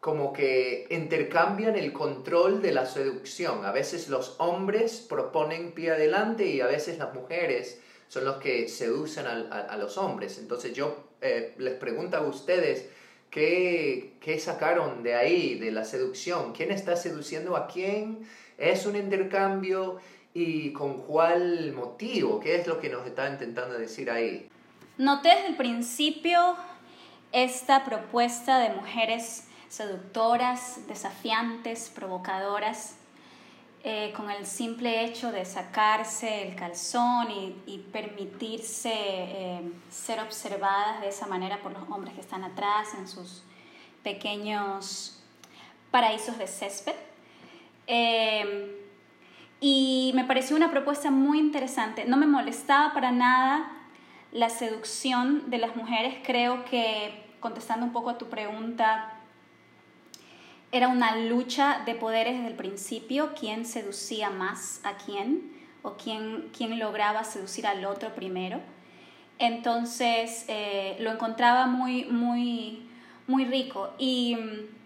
como 0.00 0.34
que 0.34 0.86
intercambian 0.90 1.74
el 1.74 1.94
control 1.94 2.60
de 2.60 2.72
la 2.72 2.84
seducción. 2.84 3.64
A 3.64 3.72
veces 3.72 4.10
los 4.10 4.36
hombres 4.40 5.06
proponen 5.08 5.72
pie 5.72 5.92
adelante 5.92 6.44
y 6.44 6.60
a 6.60 6.66
veces 6.66 6.98
las 6.98 7.14
mujeres 7.14 7.80
son 8.08 8.24
los 8.24 8.36
que 8.38 8.68
seducen 8.68 9.26
a, 9.26 9.76
los 9.76 9.96
hombres. 9.98 10.38
Entonces 10.38 10.72
yo 10.72 11.08
eh, 11.20 11.54
les 11.58 11.74
pregunto 11.74 12.16
a 12.16 12.22
ustedes, 12.22 12.88
¿qué, 13.30 14.14
¿qué 14.20 14.38
sacaron 14.38 15.02
de 15.02 15.14
ahí, 15.14 15.58
de 15.58 15.70
la 15.70 15.84
seducción? 15.84 16.52
¿Quién 16.52 16.70
está 16.70 16.96
seduciendo 16.96 17.56
a 17.56 17.66
quién? 17.66 18.26
¿Es 18.56 18.86
un 18.86 18.96
intercambio? 18.96 19.98
¿Y 20.34 20.72
con 20.72 21.02
cuál 21.02 21.72
motivo? 21.72 22.40
¿Qué 22.40 22.56
es 22.56 22.66
lo 22.66 22.80
que 22.80 22.88
nos 22.88 23.06
está 23.06 23.28
intentando 23.28 23.78
decir 23.78 24.10
ahí? 24.10 24.48
Noté 24.96 25.28
desde 25.28 25.48
el 25.48 25.56
principio 25.56 26.56
esta 27.32 27.84
propuesta 27.84 28.58
de 28.58 28.70
mujeres 28.70 29.44
seductoras, 29.68 30.86
desafiantes, 30.88 31.90
provocadoras, 31.94 32.97
eh, 33.84 34.12
con 34.16 34.28
el 34.30 34.44
simple 34.44 35.04
hecho 35.04 35.30
de 35.30 35.44
sacarse 35.44 36.48
el 36.48 36.56
calzón 36.56 37.28
y, 37.66 37.78
permitirse 37.92 38.92
eh, 38.92 39.72
ser 39.88 40.20
observadas 40.20 41.00
de 41.00 41.08
esa 41.08 41.26
manera 41.26 41.58
por 41.62 41.72
los 41.72 41.88
hombres 41.88 42.14
que 42.14 42.20
están 42.20 42.42
atrás 42.42 42.88
en 42.98 43.06
sus 43.06 43.44
pequeños 44.02 45.22
paraísos 45.92 46.38
de 46.38 46.48
césped. 46.48 46.94
Eh, 47.86 48.84
y 49.60 50.12
me 50.14 50.24
pareció 50.24 50.56
una 50.56 50.70
propuesta 50.70 51.10
muy 51.10 51.38
interesante. 51.38 52.04
No 52.04 52.16
me 52.16 52.26
molestaba 52.26 52.92
para 52.92 53.12
nada 53.12 53.70
la 54.32 54.50
seducción 54.50 55.50
de 55.50 55.58
las 55.58 55.76
mujeres. 55.76 56.16
Creo 56.24 56.64
que, 56.64 57.26
contestando 57.40 57.86
un 57.86 57.92
poco 57.92 58.10
a 58.10 58.18
tu 58.18 58.26
pregunta, 58.26 59.17
era 60.70 60.88
una 60.88 61.16
lucha 61.16 61.82
de 61.86 61.94
poderes 61.94 62.34
desde 62.34 62.48
el 62.48 62.56
principio, 62.56 63.32
quién 63.38 63.64
seducía 63.64 64.30
más 64.30 64.80
a 64.84 64.96
quién 64.96 65.52
o 65.82 65.94
quién, 65.94 66.50
quién 66.56 66.78
lograba 66.78 67.24
seducir 67.24 67.66
al 67.66 67.84
otro 67.84 68.14
primero. 68.14 68.60
Entonces 69.38 70.44
eh, 70.48 70.96
lo 71.00 71.12
encontraba 71.12 71.66
muy, 71.66 72.04
muy, 72.04 72.88
muy 73.26 73.44
rico. 73.44 73.94
Y 73.98 74.36
mm, 74.36 74.78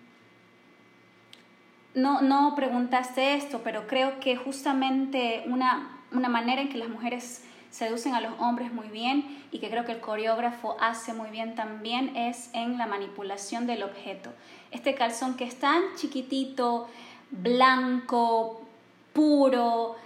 no, 1.95 2.23
no 2.23 2.55
preguntaste 2.55 3.35
esto, 3.35 3.63
pero 3.65 3.87
creo 3.87 4.21
que 4.21 4.37
justamente 4.37 5.43
una, 5.47 6.01
una 6.13 6.29
manera 6.29 6.63
en 6.63 6.69
que 6.69 6.79
las 6.79 6.89
mujeres 6.89 7.45
seducen 7.71 8.15
a 8.15 8.21
los 8.21 8.39
hombres 8.39 8.73
muy 8.73 8.89
bien 8.89 9.45
y 9.51 9.59
que 9.59 9.71
creo 9.71 9.85
que 9.85 9.93
el 9.93 10.01
coreógrafo 10.01 10.77
hace 10.79 11.15
muy 11.15 11.31
bien 11.31 11.55
también 11.55 12.15
es 12.17 12.51
en 12.53 12.77
la 12.77 12.87
manipulación 12.87 13.67
del 13.67 13.83
objeto. 13.83 14.31
Este 14.73 14.95
calzón 14.95 15.37
que 15.37 15.45
es 15.45 15.59
tan 15.59 15.83
chiquitito, 15.97 16.89
blanco, 17.31 18.63
puro, 19.13 19.97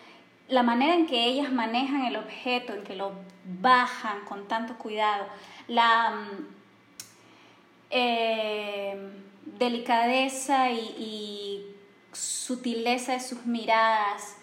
la 0.48 0.62
manera 0.62 0.94
en 0.94 1.06
que 1.06 1.24
ellas 1.24 1.50
manejan 1.52 2.04
el 2.04 2.16
objeto, 2.16 2.72
en 2.74 2.84
que 2.84 2.96
lo 2.96 3.12
bajan 3.60 4.24
con 4.24 4.46
tanto 4.48 4.76
cuidado, 4.76 5.26
la 5.68 6.10
mm, 6.10 6.46
eh, 7.90 9.10
delicadeza 9.58 10.70
y, 10.70 10.78
y 10.98 11.76
sutileza 12.12 13.12
de 13.12 13.20
sus 13.20 13.46
miradas, 13.46 14.36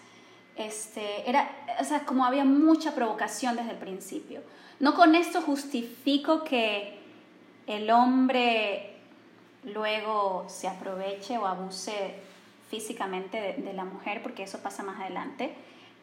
este, 0.56 1.28
era, 1.28 1.50
o 1.80 1.84
sea, 1.84 2.04
como 2.04 2.24
había 2.24 2.44
mucha 2.44 2.94
provocación 2.94 3.56
desde 3.56 3.72
el 3.72 3.78
principio. 3.78 4.42
No 4.80 4.94
con 4.94 5.14
esto 5.14 5.40
justifico 5.40 6.44
que 6.44 6.98
el 7.66 7.90
hombre 7.90 8.93
luego 9.64 10.44
se 10.48 10.68
aproveche 10.68 11.38
o 11.38 11.46
abuse 11.46 12.14
físicamente 12.68 13.56
de, 13.58 13.72
la 13.72 13.84
mujer, 13.84 14.22
porque 14.22 14.42
eso 14.42 14.58
pasa 14.58 14.82
más 14.82 15.00
adelante, 15.00 15.54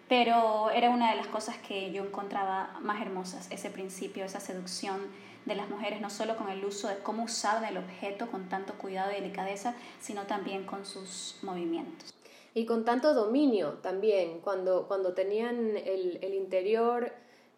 pero 0.07 0.69
era 0.71 0.89
una 0.89 1.11
de 1.11 1.17
las 1.17 1.27
cosas 1.27 1.57
que 1.57 1.91
yo 1.91 2.03
encontraba 2.03 2.77
más 2.81 3.01
hermosas, 3.01 3.49
ese 3.51 3.69
principio, 3.69 4.25
esa 4.25 4.39
seducción 4.39 4.99
de 5.45 5.55
las 5.55 5.69
mujeres, 5.69 6.01
no 6.01 6.09
solo 6.09 6.37
con 6.37 6.49
el 6.49 6.63
uso 6.63 6.87
de 6.87 6.99
cómo 6.99 7.23
usaban 7.23 7.65
el 7.65 7.77
objeto 7.77 8.29
con 8.29 8.47
tanto 8.47 8.73
cuidado 8.75 9.11
y 9.11 9.15
delicadeza, 9.15 9.73
sino 9.99 10.23
también 10.23 10.65
con 10.65 10.85
sus 10.85 11.37
movimientos. 11.41 12.13
Y 12.53 12.65
con 12.65 12.85
tanto 12.85 13.13
dominio 13.13 13.73
también, 13.81 14.39
cuando, 14.41 14.87
cuando 14.87 15.13
tenían 15.13 15.77
el, 15.77 16.19
el 16.21 16.33
interior 16.33 17.13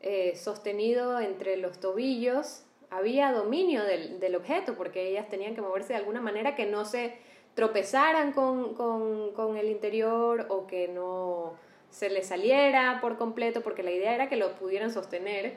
eh, 0.05 0.35
sostenido 0.35 1.19
entre 1.19 1.57
los 1.57 1.79
tobillos, 1.79 2.63
había 2.95 3.31
dominio 3.31 3.83
del, 3.83 4.19
del, 4.19 4.35
objeto, 4.35 4.75
porque 4.75 5.09
ellas 5.09 5.29
tenían 5.29 5.55
que 5.55 5.61
moverse 5.61 5.93
de 5.93 5.99
alguna 5.99 6.21
manera 6.21 6.55
que 6.55 6.65
no 6.65 6.85
se 6.85 7.17
tropezaran 7.55 8.33
con, 8.33 8.73
con, 8.73 9.33
con 9.33 9.57
el 9.57 9.69
interior 9.69 10.47
o 10.49 10.67
que 10.67 10.87
no 10.87 11.53
se 11.89 12.09
les 12.09 12.27
saliera 12.27 12.99
por 13.01 13.17
completo, 13.17 13.61
porque 13.61 13.83
la 13.83 13.91
idea 13.91 14.15
era 14.15 14.29
que 14.29 14.35
lo 14.35 14.55
pudieran 14.55 14.91
sostener 14.91 15.53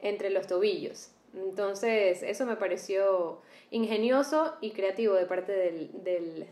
entre 0.00 0.30
los 0.30 0.46
tobillos. 0.46 1.10
Entonces, 1.34 2.22
eso 2.22 2.46
me 2.46 2.56
pareció 2.56 3.40
ingenioso 3.70 4.56
y 4.60 4.72
creativo 4.72 5.14
de 5.14 5.26
parte 5.26 5.52
del, 5.52 5.90
del, 6.02 6.46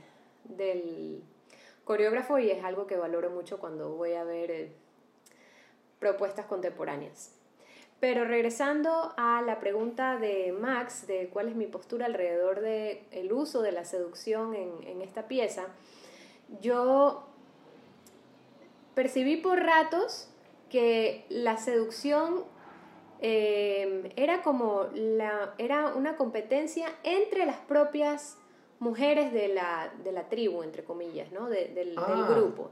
del 0.45 1.23
coreógrafo 1.85 2.39
y 2.39 2.51
es 2.51 2.63
algo 2.65 2.87
que 2.87 2.97
valoro 2.97 3.31
mucho 3.31 3.59
cuando 3.59 3.97
voy 3.97 4.13
a 4.13 4.25
ver 4.25 4.51
eh, 4.51 4.73
propuestas 5.99 6.47
contemporáneas. 6.47 7.38
Pero 8.01 8.25
regresando 8.25 9.13
a 9.17 9.43
la 9.43 9.59
pregunta 9.59 10.19
de 10.19 10.53
Max 10.53 11.07
de 11.09 11.29
cuál 11.33 11.49
es 11.49 11.57
mi 11.57 11.67
postura 11.67 12.07
alrededor 12.07 12.61
del 12.61 13.01
el 13.11 13.33
uso 13.33 13.61
de 13.61 13.73
la 13.73 13.85
seducción 13.85 14.55
en, 14.55 14.71
en 14.87 15.03
esta 15.03 15.27
pieza, 15.27 15.67
yo 16.61 17.25
percibí 18.95 19.37
por 19.37 19.59
ratos 19.61 20.29
que 20.71 21.25
la 21.29 21.57
seducción 21.57 22.45
eh, 23.21 24.13
era 24.17 24.43
como 24.43 24.87
la, 24.95 25.55
era 25.59 25.89
una 25.95 26.17
competencia 26.17 26.89
entre 27.03 27.47
las 27.47 27.57
propias 27.57 28.37
mujeres 28.79 29.33
de 29.33 29.49
la, 29.49 29.93
de 30.05 30.13
la 30.13 30.29
tribu, 30.29 30.63
entre 30.63 30.85
comillas, 30.85 31.33
¿no? 31.33 31.49
del, 31.49 31.75
del 31.75 31.95
Ah. 31.99 32.29
grupo. 32.31 32.71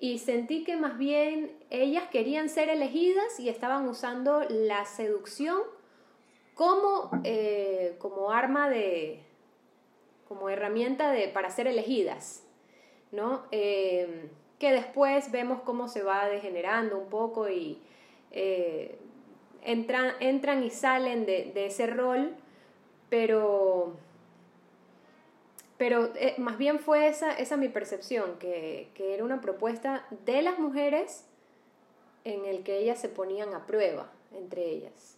Y 0.00 0.18
sentí 0.18 0.64
que 0.64 0.76
más 0.76 0.96
bien 0.96 1.56
ellas 1.70 2.04
querían 2.10 2.48
ser 2.48 2.68
elegidas 2.68 3.40
y 3.40 3.48
estaban 3.48 3.88
usando 3.88 4.44
la 4.48 4.84
seducción 4.84 5.58
como, 6.54 7.10
eh, 7.24 7.96
como 7.98 8.30
arma 8.30 8.68
de, 8.68 9.22
como 10.28 10.50
herramienta 10.50 11.10
de, 11.10 11.28
para 11.28 11.50
ser 11.50 11.66
elegidas, 11.66 12.44
¿no? 13.10 13.42
Eh, 13.50 14.28
que 14.58 14.72
después 14.72 15.30
vemos 15.30 15.60
cómo 15.62 15.88
se 15.88 16.02
va 16.02 16.28
degenerando 16.28 16.98
un 16.98 17.08
poco 17.08 17.48
y 17.48 17.80
eh, 18.32 18.98
entran, 19.62 20.12
entran 20.20 20.62
y 20.62 20.70
salen 20.70 21.26
de, 21.26 21.52
de 21.54 21.66
ese 21.66 21.86
rol, 21.86 22.34
pero, 23.08 23.94
pero 25.78 26.10
eh, 26.16 26.34
más 26.38 26.58
bien 26.58 26.78
fue 26.80 27.08
esa, 27.08 27.32
esa 27.32 27.56
mi 27.56 27.68
percepción, 27.68 28.38
que, 28.38 28.90
que 28.94 29.14
era 29.14 29.24
una 29.24 29.40
propuesta 29.40 30.06
de 30.26 30.42
las 30.42 30.58
mujeres 30.58 31.24
en 32.24 32.44
el 32.44 32.62
que 32.64 32.78
ellas 32.78 33.00
se 33.00 33.08
ponían 33.08 33.54
a 33.54 33.64
prueba 33.66 34.10
entre 34.34 34.64
ellas. 34.64 35.16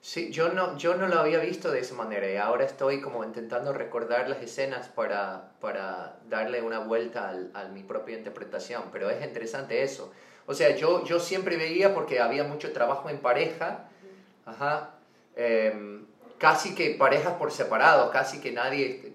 Sí, 0.00 0.30
yo 0.30 0.50
no, 0.50 0.76
yo 0.78 0.94
no 0.94 1.08
lo 1.08 1.18
había 1.18 1.40
visto 1.40 1.70
de 1.72 1.80
esa 1.80 1.94
manera 1.94 2.30
y 2.30 2.36
ahora 2.36 2.64
estoy 2.64 3.00
como 3.00 3.24
intentando 3.24 3.72
recordar 3.72 4.28
las 4.28 4.40
escenas 4.40 4.88
para, 4.88 5.50
para 5.60 6.18
darle 6.28 6.62
una 6.62 6.78
vuelta 6.78 7.28
al- 7.28 7.50
a 7.54 7.64
mi 7.64 7.82
propia 7.82 8.16
interpretación, 8.16 8.84
pero 8.92 9.10
es 9.10 9.24
interesante 9.24 9.82
eso. 9.82 10.12
O 10.46 10.54
sea, 10.54 10.76
yo, 10.76 11.04
yo 11.04 11.18
siempre 11.18 11.56
veía 11.56 11.92
porque 11.92 12.20
había 12.20 12.44
mucho 12.44 12.72
trabajo 12.72 13.10
en 13.10 13.18
pareja, 13.18 13.88
ajá, 14.44 14.94
em, 15.34 15.95
casi 16.38 16.74
que 16.74 16.90
parejas 16.90 17.34
por 17.34 17.50
separado, 17.50 18.10
casi 18.10 18.40
que 18.40 18.52
nadie, 18.52 19.14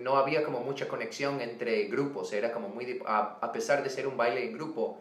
no 0.00 0.16
había 0.16 0.42
como 0.44 0.60
mucha 0.60 0.88
conexión 0.88 1.40
entre 1.40 1.84
grupos, 1.84 2.32
era 2.32 2.52
como 2.52 2.68
muy, 2.68 3.00
a, 3.06 3.38
a 3.40 3.52
pesar 3.52 3.82
de 3.82 3.90
ser 3.90 4.06
un 4.06 4.16
baile 4.16 4.44
en 4.44 4.52
grupo, 4.52 5.00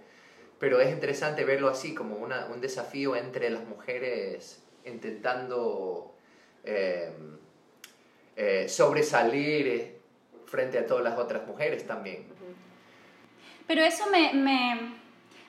pero 0.60 0.80
es 0.80 0.92
interesante 0.92 1.46
verlo 1.46 1.70
así, 1.70 1.94
como 1.94 2.16
una, 2.16 2.48
un 2.48 2.62
desafío 2.62 3.16
entre 3.16 3.50
las 3.50 3.66
mujeres 3.66 4.64
intentando 4.86 6.14
eh, 6.64 7.12
eh, 8.36 8.70
sobresalir 8.70 9.68
eh, 9.68 9.98
frente 10.46 10.80
a 10.80 10.86
todas 10.86 11.04
las 11.04 11.18
otras 11.18 11.46
mujeres 11.46 11.86
también. 11.86 12.26
Pero 13.68 13.82
eso 13.82 14.10
me, 14.10 14.34
me, 14.34 14.94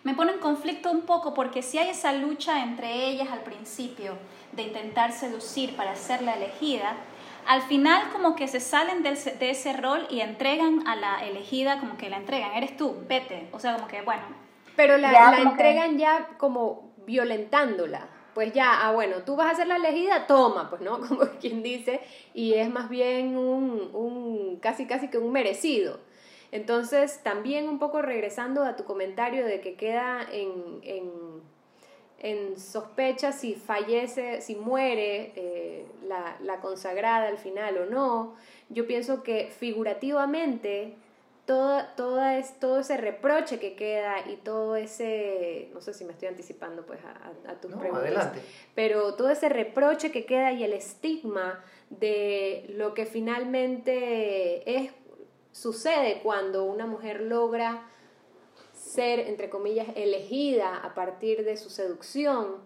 me 0.03 0.15
pone 0.15 0.33
en 0.33 0.39
conflicto 0.41 0.91
un 0.91 1.03
poco 1.03 1.35
porque 1.35 1.63
si 1.63 1.79
hay 1.79 1.91
esa 1.91 2.13
lucha 2.13 2.63
entre 2.63 3.07
ellas 3.07 3.29
al 3.31 3.43
principio 3.43 4.19
de 4.59 4.65
intentar 4.65 5.13
seducir 5.13 5.75
para 5.77 5.95
ser 5.97 6.21
la 6.21 6.35
elegida, 6.37 6.95
al 7.47 7.63
final 7.63 8.11
como 8.13 8.37
que 8.37 8.47
se 8.49 8.61
salen 8.61 9.03
del- 9.03 9.17
de 9.39 9.51
ese 9.51 9.73
rol 9.73 10.07
y 10.11 10.21
entregan 10.21 10.87
a 10.87 10.97
la 10.97 11.27
elegida 11.27 11.81
como 11.81 11.97
que 11.97 12.11
la 12.11 12.19
entregan, 12.19 12.53
eres 12.53 12.77
tú, 12.77 12.95
vete. 13.09 13.49
O 13.53 13.59
sea, 13.59 13.75
como 13.77 13.89
que 13.89 14.03
bueno, 14.03 14.23
Pero 14.77 14.97
la, 14.99 15.11
Ya 15.13 15.31
la 15.31 15.37
que- 15.39 15.43
entregan 15.45 15.97
ya 15.99 16.29
como 16.37 16.93
violentándola. 17.07 18.07
Pues 18.35 18.53
ya, 18.53 18.87
ah, 18.87 18.93
bueno, 18.93 19.17
tú 19.27 19.35
vas 19.35 19.53
a 19.53 19.57
ser 19.57 19.67
la 19.67 19.77
elegida, 19.77 20.27
toma, 20.29 20.69
pues, 20.71 20.81
¿no? 20.83 21.01
Como 21.09 21.23
quien 21.41 21.63
dice, 21.65 22.01
y 22.35 22.55
es 22.55 22.71
más 22.71 22.89
bien 22.89 23.37
un, 23.37 23.91
un 23.93 24.59
casi, 24.61 24.87
casi 24.87 25.09
que 25.09 25.19
un 25.19 25.33
merecido. 25.33 25.99
Entonces, 26.53 27.21
también 27.25 27.69
un 27.69 27.79
poco 27.81 28.01
regresando 28.01 28.63
a 28.65 28.77
tu 28.77 28.85
comentario 28.85 29.45
de 29.45 29.61
que 29.61 29.75
queda 29.75 30.25
en, 30.33 30.53
en, 30.83 31.11
en 32.21 32.59
sospecha 32.59 33.33
si 33.33 33.55
fallece, 33.55 34.41
si 34.41 34.57
muere 34.57 35.33
eh, 35.37 35.87
la, 36.07 36.37
la 36.43 36.61
consagrada 36.61 37.29
al 37.29 37.39
final 37.39 37.79
o 37.79 37.87
no, 37.87 38.35
yo 38.71 38.87
pienso 38.87 39.23
que 39.23 39.47
figurativamente 39.57 40.95
toda, 41.47 41.95
toda 41.97 42.37
es, 42.39 42.59
todo 42.61 42.81
ese 42.81 42.97
reproche 42.97 43.59
que 43.59 43.75
queda 43.75 44.29
y 44.29 44.37
todo 44.37 44.77
ese, 44.77 45.71
no 45.73 45.81
sé 45.81 45.95
si 45.95 46.05
me 46.05 46.13
estoy 46.13 46.29
anticipando 46.29 46.85
pues 46.85 47.01
a, 47.05 47.49
a, 47.49 47.53
a 47.53 47.55
tus 47.61 47.71
No, 47.71 47.79
preguntas, 47.79 48.05
adelante. 48.07 48.41
pero 48.75 49.15
todo 49.15 49.31
ese 49.31 49.49
reproche 49.49 50.11
que 50.11 50.27
queda 50.27 50.53
y 50.53 50.65
el 50.65 50.73
estigma 50.73 51.65
de 51.89 52.67
lo 52.71 52.93
que 52.95 53.07
finalmente 53.07 54.77
es, 54.77 54.93
sucede 55.53 56.21
cuando 56.23 56.65
una 56.65 56.87
mujer 56.87 57.23
logra 57.23 57.83
ser, 58.99 59.21
entre 59.21 59.49
comillas, 59.49 59.87
elegida 59.95 60.77
a 60.77 60.93
partir 60.93 61.45
de 61.45 61.57
su 61.57 61.71
seducción, 61.71 62.57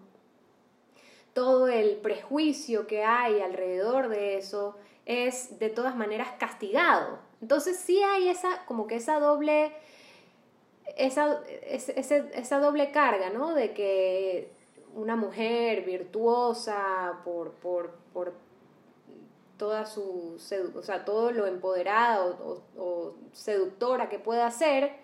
todo 1.35 1.67
el 1.67 1.97
prejuicio 1.97 2.87
que 2.87 3.03
hay 3.03 3.39
alrededor 3.39 4.07
de 4.09 4.37
eso 4.37 4.75
es 5.05 5.59
de 5.59 5.69
todas 5.69 5.95
maneras 5.95 6.29
castigado. 6.39 7.19
Entonces 7.39 7.77
sí 7.77 8.01
hay 8.01 8.29
esa, 8.29 8.65
como 8.65 8.87
que 8.87 8.95
esa 8.95 9.19
doble, 9.19 9.73
esa, 10.97 11.39
esa 11.69 12.59
doble 12.59 12.91
carga, 12.91 13.29
¿no? 13.29 13.53
De 13.53 13.73
que 13.73 14.49
una 14.95 15.15
mujer 15.15 15.83
virtuosa 15.85 17.19
por, 17.23 17.51
por, 17.51 17.91
por 18.11 18.33
toda 19.57 19.85
su, 19.85 20.37
o 20.75 20.81
sea, 20.81 21.05
todo 21.05 21.31
lo 21.31 21.45
empoderada 21.45 22.25
o- 22.25 22.63
o 22.77 23.13
seductora 23.33 24.09
que 24.09 24.17
pueda 24.17 24.49
ser, 24.49 25.02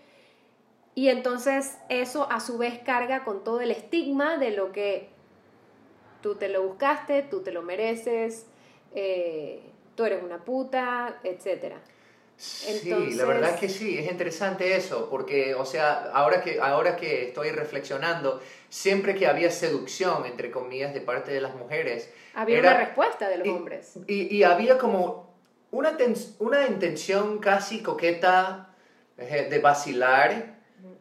y 1.00 1.10
entonces 1.10 1.78
eso 1.90 2.28
a 2.32 2.40
su 2.40 2.58
vez 2.58 2.80
carga 2.86 3.24
con 3.24 3.44
todo 3.44 3.62
el 3.62 3.72
estigma 3.72 4.38
de 4.38 4.52
lo 4.52 4.72
que 4.72 5.10
tú 6.22 6.36
te 6.36 6.50
lo 6.50 6.64
buscaste, 6.64 7.22
tú 7.24 7.42
te 7.42 7.52
lo 7.52 7.62
mereces, 7.62 8.46
eh, 8.94 9.62
tú 9.96 10.04
eres 10.06 10.22
una 10.24 10.44
puta, 10.44 11.20
etcétera. 11.24 11.78
Sí, 12.36 12.90
Entonces- 12.90 13.18
la 13.18 13.26
verdad 13.26 13.60
que 13.60 13.68
sí, 13.70 13.98
es 13.98 14.10
interesante 14.10 14.76
eso, 14.76 15.10
porque, 15.10 15.56
o 15.56 15.66
sea, 15.66 16.10
ahora 16.14 16.42
que, 16.42 16.60
ahora 16.62 16.96
que 16.96 17.28
estoy 17.28 17.52
reflexionando, 17.52 18.42
siempre 18.70 19.14
que 19.16 19.28
había 19.28 19.52
seducción, 19.52 20.26
entre 20.26 20.50
comillas, 20.52 20.94
de 20.94 21.02
parte 21.02 21.32
de 21.32 21.42
las 21.42 21.56
mujeres, 21.56 22.10
Había 22.36 22.60
Era- 22.60 22.70
una 22.72 22.80
respuesta 22.86 23.28
de 23.28 23.38
los 23.40 23.48
y- 23.48 23.50
hombres. 23.50 23.94
Y, 24.08 24.36
y 24.38 24.44
había 24.44 24.78
como 24.78 25.34
una, 25.72 25.98
tens- 25.98 26.36
una 26.40 26.66
intención 26.68 27.40
casi 27.40 27.82
coqueta 27.84 28.66
eh, 29.18 29.48
de 29.50 29.60
vacilar, 29.60 30.59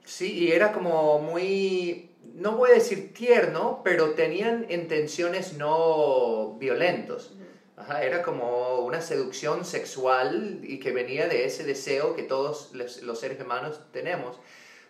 sí, 0.09 0.33
y 0.33 0.53
era 0.53 0.73
como 0.73 1.19
muy, 1.19 2.11
no 2.35 2.57
voy 2.57 2.71
a 2.71 2.75
decir 2.75 3.13
tierno, 3.13 3.83
pero 3.85 4.13
tenían 4.13 4.67
intenciones 4.71 5.55
no 5.55 6.57
violentos. 6.59 7.35
Ajá, 7.77 8.03
era 8.03 8.23
como 8.23 8.81
una 8.81 9.01
seducción 9.01 9.65
sexual 9.65 10.61
y 10.65 10.81
que 10.81 10.91
venía 10.91 11.29
de 11.29 11.45
ese 11.45 11.63
deseo 11.63 12.17
que 12.17 12.25
todos 12.25 12.73
los, 12.73 13.21
seres 13.21 13.41
humanos 13.41 13.81
tenemos. 13.93 14.41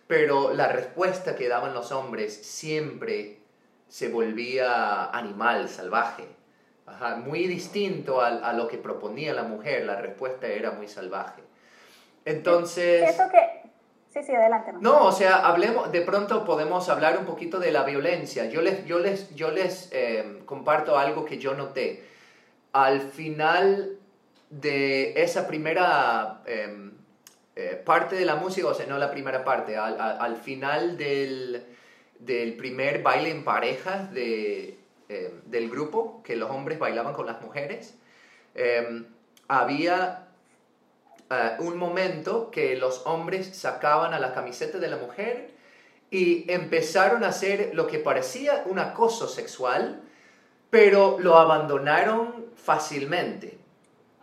Pero 0.07 0.53
la 0.53 0.69
respuesta 0.69 1.35
que 1.35 1.47
daban 1.47 1.75
los 1.75 1.91
hombres 1.91 2.33
siempre 2.33 3.41
se 3.87 4.09
volvía 4.09 5.05
animal, 5.05 5.69
salvaje. 5.69 6.25
Ajá, 6.87 7.17
muy 7.17 7.45
distinto 7.45 8.21
a, 8.21 8.29
a 8.29 8.53
lo 8.53 8.67
que 8.67 8.79
proponía 8.79 9.35
la 9.35 9.43
mujer, 9.43 9.85
la 9.85 10.01
respuesta 10.01 10.47
era 10.47 10.71
muy 10.71 10.87
salvaje. 10.87 11.43
Entonces... 12.25 13.15
Siento 13.15 13.31
que... 13.31 13.58
Sí, 14.11 14.23
sí, 14.23 14.33
adelante. 14.33 14.73
No, 14.81 15.05
o 15.05 15.11
sea, 15.11 15.45
hablemos, 15.47 15.91
de 15.91 16.01
pronto 16.01 16.43
podemos 16.43 16.89
hablar 16.89 17.17
un 17.19 17.25
poquito 17.25 17.59
de 17.59 17.71
la 17.71 17.83
violencia. 17.83 18.45
Yo 18.45 18.61
les, 18.61 18.85
yo 18.85 18.97
les, 18.99 19.33
yo 19.35 19.51
les 19.51 19.89
eh, 19.91 20.39
comparto 20.45 20.97
algo 20.97 21.25
que 21.25 21.37
yo 21.37 21.53
noté. 21.53 22.03
Al 22.73 23.01
final 23.01 23.97
de 24.49 25.21
esa 25.21 25.47
primera 25.47 26.41
eh, 26.47 26.89
eh, 27.55 27.81
parte 27.85 28.15
de 28.15 28.25
la 28.25 28.35
música, 28.35 28.67
o 28.67 28.73
sea, 28.73 28.87
no 28.87 28.97
la 28.97 29.11
primera 29.11 29.43
parte, 29.43 29.77
al, 29.77 29.99
al- 30.01 30.19
al 30.19 30.37
final 30.37 30.97
del, 30.97 31.63
del 32.17 32.55
primer 32.55 33.03
baile 33.03 33.29
en 33.29 33.43
parejas 33.43 34.11
de, 34.11 34.75
eh, 35.09 35.33
del 35.45 35.69
grupo, 35.69 36.23
que 36.23 36.35
los 36.35 36.49
hombres 36.49 36.79
bailaban 36.79 37.13
con 37.13 37.27
las 37.27 37.41
mujeres, 37.41 37.93
eh, 38.55 39.03
había 39.47 40.28
eh, 41.29 41.51
un 41.59 41.77
momento 41.77 42.49
que 42.51 42.75
los 42.75 43.05
hombres 43.05 43.55
sacaban 43.55 44.13
a 44.13 44.19
la 44.19 44.33
camiseta 44.33 44.77
de 44.77 44.87
la 44.87 44.97
mujer 44.97 45.51
y 46.11 46.51
empezaron 46.51 47.23
a 47.23 47.27
hacer 47.29 47.71
lo 47.73 47.85
que 47.87 47.99
parecía 47.99 48.63
un 48.65 48.79
acoso 48.79 49.27
sexual, 49.27 50.01
pero 50.69 51.17
lo 51.19 51.35
abandonaron 51.37 52.45
fácilmente. 52.55 53.57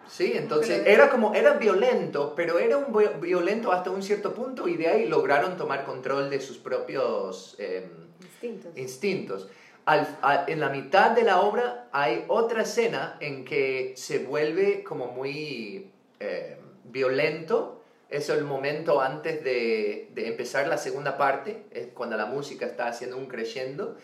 ¿Sí? 0.09 0.33
Entonces 0.37 0.87
era 0.87 1.11
como, 1.11 1.35
era 1.35 1.55
violento, 1.55 2.33
pero 2.37 2.61
era 2.61 2.77
un 2.77 2.97
vi- 2.97 3.09
violento 3.21 3.73
hasta 3.73 3.91
un 3.91 4.03
cierto 4.05 4.33
punto 4.35 4.69
y 4.69 4.77
de 4.77 4.87
ahí 4.89 5.07
lograron 5.09 5.57
tomar 5.57 5.85
control 5.85 6.31
de 6.31 6.41
sus 6.41 6.59
propios 6.59 7.57
em, 7.59 7.91
Distintos. 8.21 8.77
instintos. 8.77 9.49
Al- 9.85 10.17
a- 10.23 10.45
en 10.47 10.61
la 10.61 10.69
mitad 10.69 11.11
de 11.11 11.23
la 11.25 11.41
obra 11.41 11.89
hay 11.91 12.25
otra 12.29 12.63
escena 12.63 13.17
en 13.21 13.45
que 13.45 13.95
se 13.97 14.21
vuelve 14.21 14.85
como 14.85 15.07
muy 15.09 15.91
eh, 16.21 16.57
violento. 16.91 17.83
Es 18.09 18.29
el 18.29 18.45
momento 18.45 19.01
antes 19.01 19.43
de, 19.43 20.11
de 20.15 20.29
empezar 20.29 20.69
la 20.69 20.79
segunda 20.79 21.17
parte, 21.17 21.65
es 21.73 21.89
cuando 21.89 22.17
la 22.17 22.27
música 22.27 22.67
está 22.67 22.89
haciendo 22.89 23.17
un 23.17 23.27
crescendo. 23.27 23.97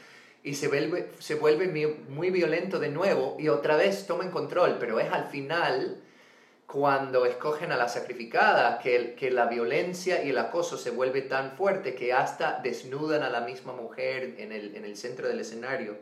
y 0.43 0.55
se 0.55 0.69
vuelve, 0.69 1.09
se 1.21 1.37
vuelve 1.37 1.69
muy 2.09 2.31
violento 2.31 2.79
de 2.81 2.89
nuevo 2.89 3.37
y 3.39 3.49
otra 3.49 3.77
vez 3.77 4.07
toman 4.07 4.31
control, 4.31 4.77
pero 4.81 4.99
es 4.99 5.11
al 5.13 5.27
final 5.29 6.03
cuando 6.67 7.27
escogen 7.27 7.71
a 7.71 7.77
la 7.77 7.87
sacrificada 7.89 8.79
que, 8.79 9.15
que 9.15 9.31
la 9.31 9.47
violencia 9.47 10.25
y 10.25 10.31
el 10.31 10.39
acoso 10.39 10.79
se 10.79 10.91
vuelve 10.91 11.21
tan 11.23 11.53
fuerte 11.53 11.95
que 11.95 12.13
hasta 12.13 12.61
desnudan 12.63 13.23
a 13.23 13.29
la 13.29 13.43
misma 13.43 13.73
mujer 13.75 14.37
en 14.39 14.53
el, 14.53 14.75
en 14.75 14.85
el 14.85 14.97
centro 14.97 15.29
del 15.29 15.41
escenario. 15.41 15.99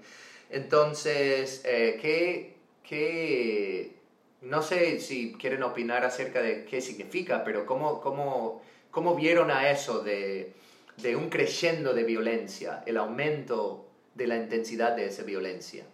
Entonces, 0.49 1.63
eh, 1.65 1.99
¿qué, 2.01 2.57
¿qué, 2.83 3.97
no 4.43 4.63
sé 4.63 5.01
si 5.01 5.33
quieren 5.35 5.63
opinar 5.63 6.05
acerca 6.05 6.41
de 6.41 6.65
qué 6.65 6.81
significa, 6.81 7.45
pero 7.45 7.67
¿cómo, 7.67 8.01
cómo, 8.01 8.63
cómo 8.91 9.15
vieron 9.15 9.51
a 9.51 9.71
eso 9.71 10.01
de, 10.01 10.55
de 10.97 11.17
un 11.17 11.29
creciendo 11.29 11.93
de 11.93 12.05
violencia, 12.05 12.83
el 12.87 12.97
aumento 12.97 13.87
de 14.15 14.27
la 14.27 14.37
intensidad 14.37 14.97
de 14.97 15.07
esa 15.07 15.23
violencia? 15.23 15.85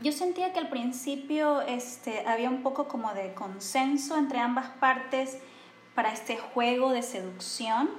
Yo 0.00 0.12
sentía 0.12 0.52
que 0.52 0.60
al 0.60 0.68
principio 0.68 1.60
este, 1.62 2.20
había 2.26 2.50
un 2.50 2.62
poco 2.62 2.86
como 2.86 3.14
de 3.14 3.34
consenso 3.34 4.16
entre 4.16 4.38
ambas 4.38 4.68
partes 4.78 5.38
para 5.96 6.12
este 6.12 6.36
juego 6.36 6.92
de 6.92 7.02
seducción 7.02 7.90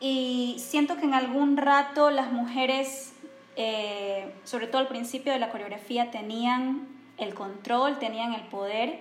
y 0.00 0.56
siento 0.58 0.96
que 0.96 1.04
en 1.04 1.12
algún 1.12 1.58
rato 1.58 2.10
las 2.10 2.32
mujeres, 2.32 3.12
eh, 3.56 4.32
sobre 4.44 4.66
todo 4.66 4.78
al 4.78 4.88
principio 4.88 5.32
de 5.32 5.38
la 5.38 5.50
coreografía, 5.50 6.10
tenían 6.10 6.88
el 7.18 7.34
control, 7.34 7.98
tenían 7.98 8.32
el 8.32 8.42
poder, 8.42 9.00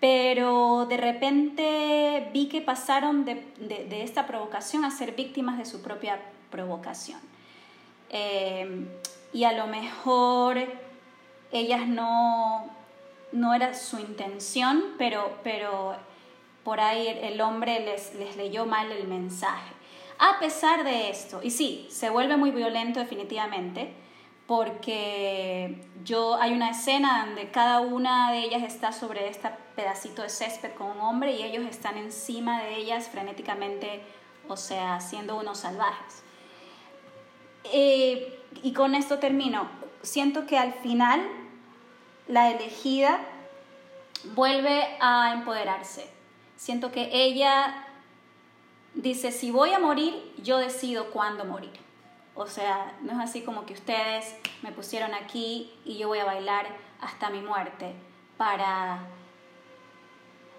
pero 0.00 0.86
de 0.86 0.96
repente 0.96 2.30
vi 2.32 2.48
que 2.48 2.60
pasaron 2.60 3.24
de, 3.24 3.34
de, 3.58 4.02
esta 4.02 4.26
provocación 4.26 4.84
a 4.84 4.90
ser 4.90 5.12
víctimas 5.12 5.58
de 5.58 5.64
su 5.64 5.82
propia 5.82 6.20
provocación. 6.50 7.20
Eh, 8.10 8.86
y 9.32 9.44
a 9.44 9.52
lo 9.52 9.66
mejor 9.66 10.58
ellas 11.52 11.86
no, 11.86 12.70
no 13.32 13.54
era 13.54 13.74
su 13.74 13.98
intención, 13.98 14.84
pero, 14.98 15.38
pero 15.42 15.96
por 16.64 16.80
ahí 16.80 17.06
el 17.22 17.40
hombre 17.40 17.80
les, 17.80 18.14
les 18.14 18.36
leyó 18.36 18.66
mal 18.66 18.92
el 18.92 19.08
mensaje. 19.08 19.72
A 20.18 20.38
pesar 20.40 20.84
de 20.84 21.10
esto, 21.10 21.40
y 21.42 21.50
sí, 21.50 21.86
se 21.90 22.10
vuelve 22.10 22.36
muy 22.36 22.50
violento 22.50 23.00
definitivamente, 23.00 23.92
porque 24.48 25.76
yo 26.04 26.36
hay 26.36 26.54
una 26.54 26.70
escena 26.70 27.26
donde 27.26 27.50
cada 27.50 27.80
una 27.80 28.32
de 28.32 28.38
ellas 28.38 28.62
está 28.62 28.92
sobre 28.92 29.28
este 29.28 29.50
pedacito 29.76 30.22
de 30.22 30.30
césped 30.30 30.72
con 30.72 30.86
un 30.86 31.00
hombre 31.00 31.32
y 31.32 31.42
ellos 31.42 31.66
están 31.68 31.98
encima 31.98 32.62
de 32.62 32.76
ellas 32.76 33.08
frenéticamente, 33.08 34.00
o 34.48 34.56
sea, 34.56 35.00
siendo 35.00 35.36
unos 35.36 35.58
salvajes. 35.58 36.22
Eh, 37.64 38.40
y 38.62 38.72
con 38.72 38.94
esto 38.94 39.18
termino. 39.18 39.68
Siento 40.00 40.46
que 40.46 40.56
al 40.56 40.72
final 40.72 41.20
la 42.26 42.50
elegida 42.50 43.20
vuelve 44.34 44.96
a 44.98 45.34
empoderarse. 45.34 46.08
Siento 46.56 46.90
que 46.90 47.10
ella 47.12 47.86
dice, 48.94 49.30
si 49.30 49.50
voy 49.50 49.74
a 49.74 49.78
morir, 49.78 50.14
yo 50.42 50.56
decido 50.56 51.10
cuándo 51.10 51.44
morir. 51.44 51.87
O 52.38 52.46
sea, 52.46 52.96
no 53.02 53.10
es 53.14 53.18
así 53.18 53.42
como 53.42 53.66
que 53.66 53.74
ustedes 53.74 54.36
me 54.62 54.70
pusieron 54.70 55.12
aquí 55.12 55.72
y 55.84 55.98
yo 55.98 56.06
voy 56.06 56.20
a 56.20 56.24
bailar 56.24 56.66
hasta 57.00 57.30
mi 57.30 57.40
muerte 57.40 57.92
para... 58.36 59.08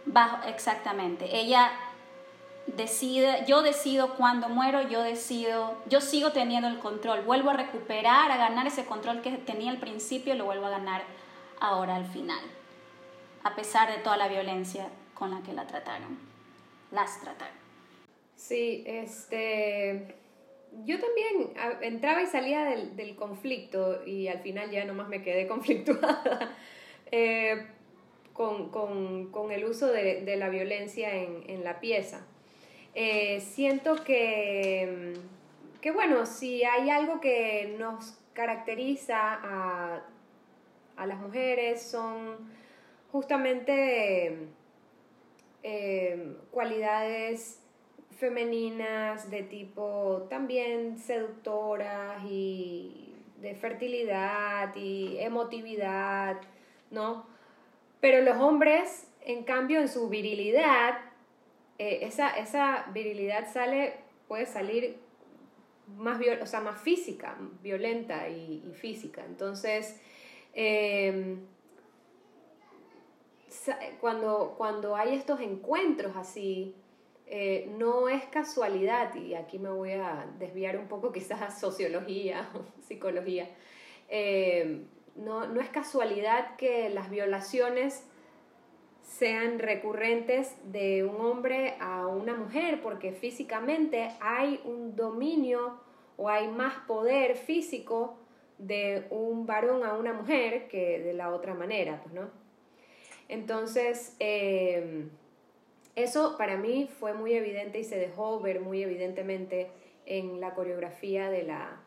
Bajo, 0.06 0.46
exactamente. 0.46 1.38
Ella 1.39 1.72
decide, 2.68 3.46
yo 3.48 3.62
decido 3.62 4.15
cuándo 4.15 4.50
muero, 4.50 4.89
yo 4.89 5.02
decido, 5.02 5.78
yo 5.88 6.02
sigo 6.02 6.34
teniendo 6.34 6.68
el 6.68 6.80
control, 6.80 7.22
vuelvo 7.22 7.52
a 7.52 7.54
recuperar, 7.54 8.30
a 8.30 8.36
ganar 8.36 8.68
ese 8.68 8.84
control 8.84 9.22
que 9.22 9.32
tenía 9.38 9.72
al 9.72 9.78
principio, 9.78 10.36
lo 10.36 10.44
vuelvo 10.44 10.65
a 10.65 10.72
ganar 10.72 11.04
ahora 11.62 11.96
al 11.96 12.06
final, 12.06 12.42
a 13.44 13.56
pesar 13.56 13.89
de 13.89 14.00
toda 14.00 14.18
la 14.18 14.28
violencia 14.28 14.89
con 15.13 15.32
la 15.32 15.42
que 15.44 15.54
la 15.54 15.65
trataron, 15.65 16.20
las 16.92 17.22
trataron. 17.22 17.58
Sí, 18.36 18.84
este, 18.86 20.19
yo 20.86 21.00
también 21.00 21.54
entraba 21.82 22.22
y 22.22 22.28
salía 22.28 22.64
del, 22.66 23.16
conflicto 23.16 24.06
y 24.06 24.28
al 24.28 24.40
final 24.40 24.70
ya 24.72 24.86
nomás 24.86 25.10
me 25.10 25.22
quedé 25.22 25.48
conflictuada 25.48 26.56
eh, 27.12 27.68
con, 28.34 29.52
el 29.52 29.66
uso 29.66 29.88
de, 29.88 30.36
la 30.38 30.50
violencia 30.50 31.14
en, 31.14 31.64
la 31.64 31.80
pieza. 31.80 32.26
Eh, 32.96 33.42
siento 33.42 34.04
que, 34.04 35.14
que, 35.82 35.92
bueno, 35.92 36.26
si 36.26 36.64
hay 36.64 36.90
algo 36.90 37.20
que 37.20 37.76
nos 37.78 38.18
caracteriza 38.34 39.18
a, 39.44 40.06
las 41.06 41.20
mujeres 41.20 41.82
son 41.82 42.38
justamente 43.12 44.38
eh, 45.64 46.36
cualidades 46.52 47.62
femeninas 48.20 49.32
de 49.32 49.44
tipo 49.44 50.28
también 50.30 51.00
seductoras 51.00 52.22
y 52.30 53.16
de 53.38 53.56
fertilidad 53.56 54.76
y 54.76 55.18
emotividad, 55.20 56.38
¿no? 56.92 57.26
Pero 58.02 58.22
los 58.22 58.38
hombres, 58.38 59.08
en 59.22 59.44
cambio, 59.44 59.80
en 59.80 59.88
su 59.88 60.10
virilidad, 60.10 61.00
eh, 61.78 62.00
esa, 62.02 62.32
esa, 62.32 62.88
virilidad 62.94 63.50
sale, 63.52 63.96
puede 64.28 64.46
salir 64.46 64.98
más, 65.98 66.20
o 66.42 66.46
sea, 66.46 66.60
más 66.60 66.82
física, 66.82 67.38
violenta 67.62 68.28
y, 68.28 68.70
física. 68.76 69.24
Entonces, 69.26 69.98
em, 70.54 71.40
cuando, 74.02 74.56
cuando 74.58 74.98
hay 74.98 75.16
estos 75.16 75.40
encuentros 75.40 76.18
así, 76.18 76.76
eh, 77.32 77.70
no 77.78 78.10
es 78.10 78.26
casualidad, 78.26 79.13
y 79.13 79.36
aquí 79.36 79.60
me 79.60 79.70
voy 79.70 79.92
a 79.92 80.26
desviar 80.39 80.78
un 80.78 80.88
poco 80.88 81.12
quizás 81.12 81.42
a 81.44 81.52
sociología 81.52 82.50
o 82.56 82.82
psicología, 82.82 83.48
eh, 84.08 84.82
no, 85.15 85.48
no 85.48 85.62
es 85.62 85.70
casualidad 85.70 86.56
que 86.56 86.89
las 86.89 87.12
violaciones 87.12 88.04
sean 89.04 89.60
recurrentes 89.60 90.56
de 90.72 91.04
un 91.04 91.22
hombre 91.22 91.76
a 91.80 92.08
una 92.08 92.34
mujer, 92.34 92.82
porque 92.82 93.12
físicamente 93.12 94.10
hay 94.22 94.60
un 94.63 94.96
dominio 94.96 95.80
o 96.18 96.30
hay 96.30 96.48
más 96.48 96.74
poder 96.88 97.36
físico 97.36 98.18
de 98.58 99.06
un 99.12 99.46
varón 99.46 99.84
a 99.84 99.94
una 99.94 100.13
mujer 100.13 100.68
que 100.68 101.00
de 101.00 101.13
la 101.13 101.32
otra 101.34 101.54
manera, 101.54 102.02
pues, 102.02 102.13
¿no? 102.15 102.30
Entonces, 103.28 104.15
eh, 104.20 105.08
eso 106.04 106.38
para 106.38 106.58
mí 106.58 106.90
fue 107.00 107.14
muy 107.14 107.34
evidente 107.34 107.80
y 107.80 107.84
se 107.84 107.98
dejó 107.98 108.40
ver 108.40 108.60
muy 108.60 108.84
evidentemente 108.84 109.72
en 110.06 110.40
la 110.42 110.54
coreografía 110.54 111.30
de 111.30 111.44
la, 111.44 111.82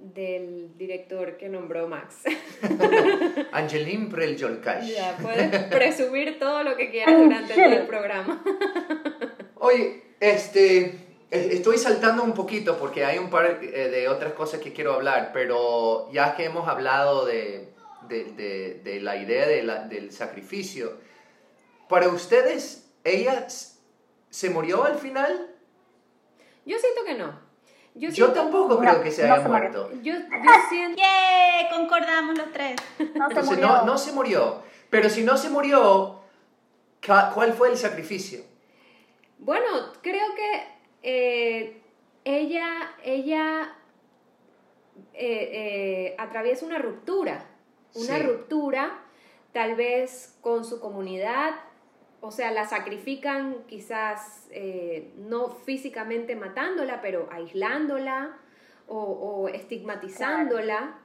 del 0.00 0.76
director 0.76 1.36
que 1.36 1.48
nombró 1.48 1.88
Max. 1.88 2.16
Angeline 3.52 4.08
Preljolkash. 4.08 4.94
Ya, 4.94 5.16
puedes 5.20 5.64
presumir 5.64 6.38
todo 6.38 6.62
lo 6.62 6.76
que 6.76 6.90
quieras 6.90 7.18
durante 7.18 7.54
todo 7.54 7.64
el 7.64 7.86
programa. 7.86 8.42
Oye, 9.56 10.02
este, 10.20 10.94
estoy 11.30 11.78
saltando 11.78 12.22
un 12.22 12.32
poquito 12.32 12.78
porque 12.78 13.04
hay 13.04 13.18
un 13.18 13.30
par 13.30 13.58
eh, 13.62 13.88
de 13.88 14.08
otras 14.08 14.32
cosas 14.32 14.60
que 14.60 14.72
quiero 14.72 14.94
hablar, 14.94 15.30
pero 15.32 16.10
ya 16.12 16.36
que 16.36 16.44
hemos 16.44 16.68
hablado 16.68 17.26
de, 17.26 17.68
de, 18.08 18.80
de, 18.84 19.00
la 19.00 19.16
idea 19.16 19.46
del 19.46 20.12
sacrificio, 20.12 20.96
para 21.88 22.08
ustedes 22.08 22.87
¿Ella 23.08 23.46
se 24.30 24.50
murió 24.50 24.84
al 24.84 24.96
final? 24.96 25.54
Yo 26.64 26.78
siento 26.78 27.04
que 27.04 27.14
no. 27.14 27.48
Yo, 27.94 28.32
tampoco 28.32 28.78
creo 28.78 29.02
que 29.02 29.10
se 29.10 29.24
haya 29.24 29.48
muerto. 29.48 29.90
Yo, 30.02 30.14
siento... 30.68 30.98
¡Yeah! 30.98 31.68
Concordamos 31.74 32.38
los 32.38 32.52
tres. 32.52 32.76
No 33.14 33.28
se, 33.30 33.42
murió. 33.42 33.82
No, 33.84 33.98
se 33.98 34.12
murió. 34.12 34.62
Pero 34.88 35.10
si 35.10 35.24
no 35.24 35.36
se 35.36 35.50
murió, 35.50 36.20
¿cuál 37.34 37.52
fue 37.54 37.70
el 37.70 37.76
sacrificio? 37.76 38.44
Bueno, 39.38 39.66
creo 40.02 40.34
que 40.34 40.66
eh, 41.02 41.82
ella, 42.24 42.94
ella 43.02 43.74
eh, 45.14 45.50
eh, 45.52 46.16
atraviesa 46.18 46.66
una 46.66 46.78
ruptura. 46.78 47.44
Una 47.94 48.18
ruptura 48.18 49.02
tal 49.52 49.74
vez 49.74 50.36
con 50.40 50.64
su 50.64 50.78
comunidad, 50.78 51.54
o 52.20 52.30
sea, 52.30 52.50
la 52.50 52.66
sacrifican 52.66 53.64
quizás 53.66 54.48
eh, 54.50 55.12
no 55.16 55.50
físicamente 55.50 56.34
matándola, 56.36 57.00
pero 57.00 57.28
aislándola 57.30 58.36
o, 58.88 59.48
estigmatizándola, 59.52 60.98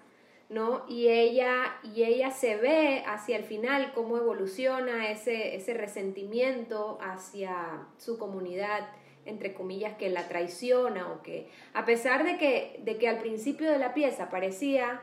¿no? 0.50 0.86
Y 0.88 1.10
ella, 1.10 1.76
y 1.84 2.04
ella 2.04 2.32
se 2.32 2.56
ve 2.56 3.04
hacia 3.06 3.36
el 3.38 3.44
final 3.44 3.92
cómo 3.94 4.18
evoluciona 4.18 5.12
ese, 5.12 5.56
ese 5.56 5.74
resentimiento 5.74 6.98
hacia 7.02 7.88
su 7.98 8.18
comunidad 8.18 8.88
entre 9.26 9.54
comillas, 9.54 9.96
que 9.96 10.10
la 10.10 10.28
traiciona 10.28 11.12
o 11.12 11.22
que, 11.22 11.50
a 11.74 11.86
pesar 11.86 12.26
de 12.26 12.38
que, 12.38 12.80
de 12.84 12.98
que 12.98 13.08
al 13.08 13.20
principio 13.20 13.72
de 13.72 13.80
la 13.80 13.94
pieza 13.94 14.30
parecía 14.30 15.02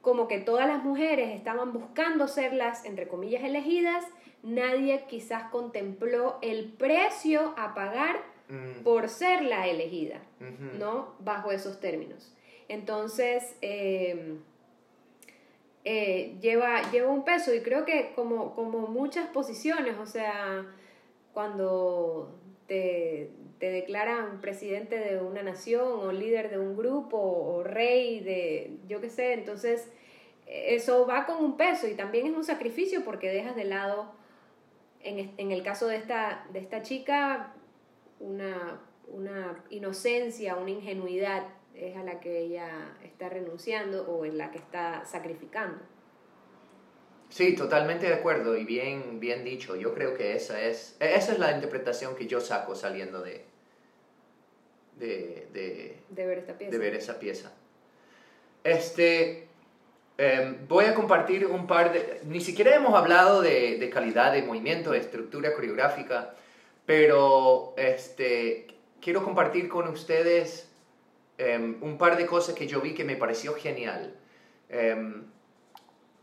como 0.00 0.28
que 0.28 0.38
todas 0.38 0.66
las 0.66 0.82
mujeres 0.82 1.34
estaban 1.34 1.72
buscando 1.72 2.28
ser 2.28 2.52
las, 2.52 2.84
entre 2.84 3.08
comillas, 3.08 3.42
elegidas, 3.42 4.04
nadie 4.44 5.04
quizás 5.08 5.50
contempló 5.50 6.38
el 6.42 6.72
precio 6.72 7.54
a 7.56 7.74
pagar 7.74 8.20
mm. 8.48 8.82
por 8.82 9.08
ser 9.08 9.42
la 9.42 9.66
elegida, 9.66 10.20
¿no? 10.78 11.14
Bajo 11.18 11.50
esos 11.50 11.80
términos. 11.80 12.32
Entonces, 12.68 13.56
em, 13.60 14.38
eh, 15.84 16.36
lleva, 16.40 16.90
lleva 16.90 17.10
un 17.10 17.24
peso 17.24 17.54
y 17.54 17.60
creo 17.60 17.84
que 17.84 18.12
como, 18.14 18.54
como 18.54 18.86
muchas 18.86 19.28
posiciones, 19.28 19.96
o 19.98 20.06
sea, 20.06 20.66
cuando 21.32 22.30
te, 22.66 23.30
te, 23.58 23.70
declaran 23.70 24.40
presidente 24.40 24.98
de 24.98 25.20
una 25.20 25.42
nación 25.42 26.00
o 26.00 26.12
líder 26.12 26.50
de 26.50 26.58
un 26.58 26.76
grupo 26.76 27.18
o 27.18 27.64
rey 27.64 28.20
de, 28.20 28.76
yo 28.88 29.00
qué 29.00 29.10
sé, 29.10 29.32
entonces 29.32 29.90
eso 30.46 31.06
va 31.06 31.26
con 31.26 31.42
un 31.42 31.56
peso 31.56 31.88
y 31.88 31.94
también 31.94 32.26
es 32.26 32.36
un 32.36 32.44
sacrificio 32.44 33.04
porque 33.04 33.30
dejas 33.30 33.56
de 33.56 33.64
lado, 33.64 34.12
en, 35.04 35.32
en 35.36 35.52
el 35.52 35.62
caso 35.62 35.86
de 35.86 35.96
esta, 35.96 36.46
de 36.52 36.58
esta 36.58 36.82
chica, 36.82 37.54
una, 38.20 38.80
una 39.08 39.64
inocencia, 39.70 40.56
una 40.56 40.70
ingenuidad 40.70 41.44
es 41.74 41.96
a 41.96 42.02
la 42.02 42.20
que 42.20 42.38
ella 42.38 42.96
está 43.02 43.28
renunciando 43.28 44.04
o 44.08 44.24
en 44.24 44.38
la 44.38 44.50
que 44.50 44.58
está 44.58 45.04
sacrificando. 45.04 45.78
Sí, 47.28 47.54
totalmente 47.56 48.06
de 48.06 48.14
acuerdo 48.14 48.56
y 48.56 48.64
bien, 48.64 49.18
bien 49.18 49.44
dicho. 49.44 49.74
Yo 49.74 49.92
creo 49.92 50.14
que 50.14 50.36
esa 50.36 50.60
es, 50.62 50.96
esa 51.00 51.32
es 51.32 51.38
la 51.38 51.52
interpretación 51.52 52.14
que 52.14 52.26
yo 52.26 52.40
saco 52.40 52.76
saliendo 52.76 53.22
de, 53.22 53.44
de, 54.98 55.48
de, 56.10 56.26
ver, 56.26 56.38
esta 56.38 56.56
pieza. 56.56 56.70
de 56.70 56.78
ver 56.78 56.94
esa 56.94 57.18
pieza. 57.18 57.52
Este, 58.62 59.48
em, 60.18 60.66
voy 60.68 60.86
a 60.86 60.94
compartir 60.94 61.46
un 61.46 61.66
par 61.66 61.92
de... 61.92 62.20
Ni 62.24 62.40
siquiera 62.40 62.74
hemos 62.74 62.94
hablado 62.94 63.42
de, 63.42 63.78
de 63.78 63.90
calidad 63.90 64.32
de 64.32 64.42
movimiento, 64.42 64.92
de 64.92 64.98
estructura 64.98 65.54
coreográfica, 65.54 66.34
pero 66.86 67.74
este, 67.76 68.66
quiero 69.00 69.24
compartir 69.24 69.68
con 69.68 69.88
ustedes 69.88 70.70
em, 71.38 71.76
un 71.82 71.98
par 71.98 72.16
de 72.16 72.26
cosas 72.26 72.54
que 72.54 72.66
yo 72.66 72.80
vi 72.80 72.94
que 72.94 73.04
me 73.04 73.16
pareció 73.16 73.54
genial. 73.54 74.14
Em, 74.68 75.24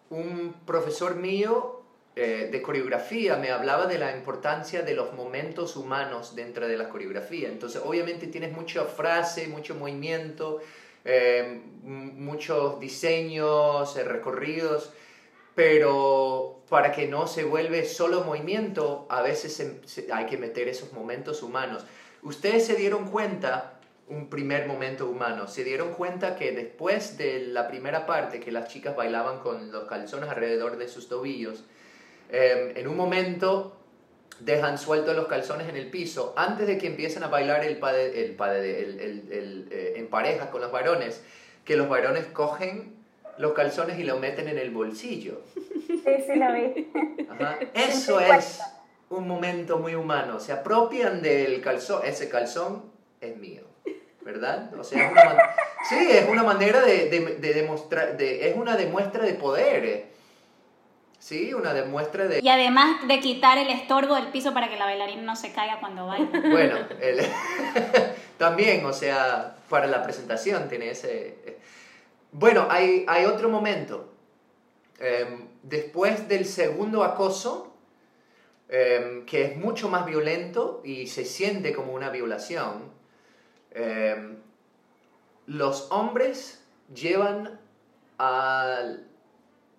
un 0.10 0.54
profesor 0.66 1.16
mío 1.16 1.82
eh, 2.16 2.50
de 2.52 2.62
coreografía 2.62 3.38
me 3.38 3.52
hablaba 3.52 3.88
de 3.88 3.98
la 3.98 4.16
importancia 4.16 4.82
de 4.82 4.94
los 4.94 5.14
momentos 5.14 5.78
humanos 5.78 6.36
dentro 6.36 6.68
de 6.68 6.76
la 6.76 6.90
coreografía. 6.90 7.48
Entonces, 7.48 7.82
obviamente 7.86 8.28
tienes 8.28 8.52
mucha 8.52 8.84
frase, 8.86 9.48
mucho 9.48 9.76
movimiento, 9.76 10.60
eh, 11.06 11.62
muchos 11.84 12.80
diseños, 12.80 13.96
eh, 13.98 14.04
recorridos, 14.04 14.94
pero 15.56 16.62
para 16.70 16.92
que 16.92 17.08
no 17.08 17.28
se 17.28 17.44
vuelve 17.44 17.86
solo 17.86 18.24
movimiento, 18.24 19.06
a 19.10 19.22
veces 19.22 19.62
hay 20.12 20.26
que 20.26 20.38
meter 20.38 20.68
esos 20.68 20.94
momentos 20.94 21.44
humanos. 21.44 21.86
Ustedes 22.24 22.66
se 22.66 22.76
dieron 22.76 23.10
cuenta 23.10 23.80
un 24.12 24.30
primer 24.30 24.68
momento 24.68 25.08
humano. 25.10 25.48
Se 25.48 25.64
dieron 25.64 25.94
cuenta 25.94 26.36
que 26.36 26.52
después 26.52 27.18
de 27.18 27.48
la 27.48 27.68
primera 27.68 28.06
parte, 28.06 28.40
que 28.40 28.52
las 28.52 28.68
chicas 28.68 28.96
bailaban 28.96 29.40
con 29.40 29.72
los 29.72 29.86
calzones 29.86 30.30
alrededor 30.30 30.78
de 30.78 30.88
sus 30.88 31.08
tobillos, 31.08 31.64
em, 32.30 32.76
en 32.78 32.88
un 32.88 32.98
momento 32.98 33.81
dejan 34.44 34.78
sueltos 34.78 35.16
los 35.16 35.28
calzones 35.28 35.70
en 35.70 35.76
el 35.76 35.90
piso, 35.90 36.34
antes 36.36 36.68
de 36.68 36.78
que 36.78 36.88
empiecen 36.88 37.24
a 37.24 37.28
bailar 37.28 37.64
el, 37.64 37.80
el, 37.84 39.00
el, 39.32 39.68
eh, 39.72 39.94
en 39.98 40.08
pareja 40.08 40.52
con 40.52 40.62
los 40.62 40.72
varones, 40.72 41.24
que 41.66 41.76
los 41.76 41.88
varones 41.88 42.26
cogen 42.28 42.96
los 43.38 43.54
calzones 43.54 44.00
y 44.00 44.04
lo 44.04 44.18
meten 44.18 44.48
en 44.48 44.58
el 44.58 44.72
bolsillo. 44.72 45.42
Sí, 45.54 46.02
sí, 46.26 46.36
lo 46.36 46.54
vi. 46.54 46.92
Eso 47.74 48.20
es 48.20 48.62
un 49.10 49.28
momento 49.28 49.78
muy 49.78 49.96
humano. 49.96 50.40
Se 50.40 50.52
apropian 50.52 51.22
del 51.22 51.62
calzón, 51.62 52.02
ese 52.06 52.30
calzón 52.30 52.84
es 53.20 53.38
mío. 53.38 53.72
¿verdad? 54.24 54.72
O 54.78 54.84
sea, 54.84 55.06
es 55.06 55.12
una 55.12 55.56
sí, 55.90 56.08
es 56.10 56.30
una 56.30 56.44
manera 56.44 56.82
de, 56.82 57.10
de, 57.10 57.54
demostrar, 57.54 58.18
de, 58.18 58.50
es 58.50 58.56
una 58.56 58.78
demuestra 58.78 59.24
de 59.24 59.34
poder. 59.34 60.06
Sí, 61.22 61.54
una 61.54 61.74
demuestra 61.74 62.28
de... 62.28 62.42
Y 62.44 62.50
además 62.50 63.08
de 63.08 63.20
quitar 63.22 63.58
el 63.58 63.70
estorbo 63.70 64.16
del 64.16 64.28
piso 64.28 64.54
para 64.54 64.70
que 64.70 64.76
la 64.76 64.86
bailarina 64.86 65.22
no 65.22 65.36
se 65.38 65.54
caiga 65.54 65.80
cuando 65.80 66.08
baila. 66.08 66.30
Bueno, 66.50 66.76
también, 68.38 68.84
o 68.86 68.92
sea, 68.92 69.56
para 69.70 69.88
la 69.88 70.04
presentación 70.04 70.68
tiene 70.68 70.90
ese... 70.90 71.38
Eh. 71.46 71.60
Bueno, 72.34 72.68
hay, 72.70 73.06
hay 73.08 73.26
otro 73.26 73.50
momento. 73.50 74.14
Em, 75.00 75.48
después 75.64 76.28
del 76.28 76.46
segundo 76.46 77.04
acoso, 77.04 77.74
em, 78.68 79.26
que 79.26 79.46
es 79.46 79.58
mucho 79.58 79.88
más 79.88 80.06
violento 80.06 80.82
y 80.84 81.08
se 81.08 81.24
siente 81.24 81.72
como 81.72 81.94
una 81.94 82.10
violación, 82.10 82.92
Em, 83.72 84.38
los 85.48 85.92
hombres 85.92 86.62
llevan 86.94 87.60
a 88.20 88.98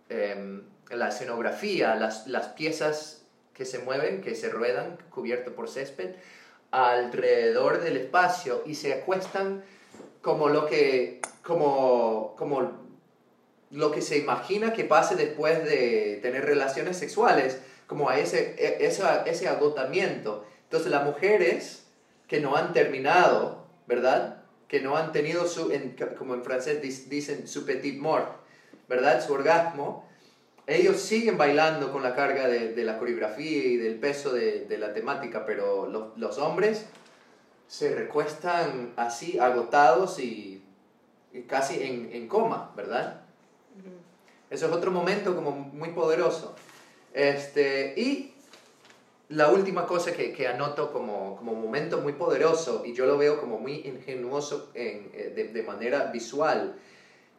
em, 0.09 0.63
la 0.97 1.09
escenografía, 1.09 1.95
las, 1.95 2.27
las, 2.27 2.49
piezas 2.49 3.23
que 3.55 3.65
se 3.65 3.79
mueven, 3.79 4.21
que 4.21 4.35
se 4.35 4.49
ruedan, 4.49 4.99
cubierto 5.11 5.55
por 5.55 5.69
césped, 5.69 6.15
alrededor 6.71 7.81
del 7.81 7.97
espacio 7.97 8.63
y 8.67 8.75
se 8.75 8.95
acuestan 8.95 9.63
como 10.23 10.49
lo 10.49 10.67
que, 10.67 11.21
como, 11.43 12.35
como 12.37 12.81
lo 13.71 13.91
que 13.91 14.01
se 14.01 14.19
imagina 14.19 14.73
que 14.73 14.85
pase 14.85 15.17
después 15.17 15.65
de 15.65 16.19
tener 16.23 16.45
relaciones 16.45 16.97
sexuales, 16.97 17.59
como 17.87 18.09
a 18.09 18.19
ese, 18.19 18.55
e, 18.59 18.87
ese, 18.87 19.03
ese 19.27 19.49
agotamiento. 19.49 20.45
Entonces 20.65 20.91
las 20.91 21.05
mujeres 21.05 21.85
que 22.27 22.41
no 22.41 22.57
han 22.57 22.73
terminado 22.73 23.63
¿verdad? 23.87 24.43
Que 24.69 24.81
no 24.81 24.97
han 24.97 25.13
tenido 25.13 25.47
su, 25.47 25.73
como 26.19 26.35
en 26.35 26.43
francés 26.43 26.81
dicen, 27.09 27.47
su 27.47 27.67
petit 27.67 27.99
mort, 27.99 28.29
¿verdad? 28.89 29.25
Su 29.25 29.35
orgasmo. 29.35 30.09
Ellos 30.73 31.03
siguen 31.03 31.37
bailando 31.37 31.93
con 31.93 32.03
la 32.03 32.15
carga 32.15 32.49
de, 32.49 32.83
la 32.83 32.99
coreografía 32.99 33.65
y 33.65 33.77
del 33.77 33.97
peso 33.97 34.33
de, 34.33 34.79
la 34.79 34.95
temática, 34.95 35.45
pero 35.45 35.87
los, 36.17 36.39
hombres 36.39 36.87
se 37.67 37.95
recuestan 37.95 38.95
así, 38.97 39.39
agotados 39.39 40.19
y, 40.19 40.65
casi 41.47 41.83
en, 41.83 42.27
coma, 42.27 42.73
¿verdad? 42.75 43.21
Eso 44.49 44.67
es 44.67 44.73
otro 44.73 44.91
momento 44.91 45.35
como 45.35 45.51
muy 45.51 45.91
poderoso. 45.91 46.57
Este, 47.13 47.93
y 48.01 48.33
la 49.29 49.51
última 49.51 49.87
cosa 49.87 50.15
que, 50.15 50.33
que 50.33 50.49
anoto 50.49 50.91
como, 50.91 51.37
como, 51.37 51.53
momento 51.53 52.01
muy 52.01 52.15
poderoso, 52.15 52.83
y 52.87 52.95
yo 52.95 53.05
lo 53.05 53.19
veo 53.19 53.39
como 53.39 53.59
muy 53.59 53.87
ingenuoso 53.87 54.71
en, 54.73 55.11
eh, 55.13 55.35
de, 55.37 55.49
de, 55.49 55.63
manera 55.65 56.07
visual, 56.07 56.77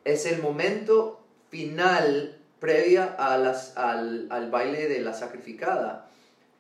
es 0.04 0.28
el 0.28 0.40
momento 0.40 1.20
final 1.50 2.43
previa 2.64 3.14
a 3.20 3.38
las, 3.38 3.76
al, 3.76 4.28
al, 4.30 4.50
baile 4.50 4.88
de 4.88 5.02
la 5.02 5.14
sacrificada, 5.14 6.08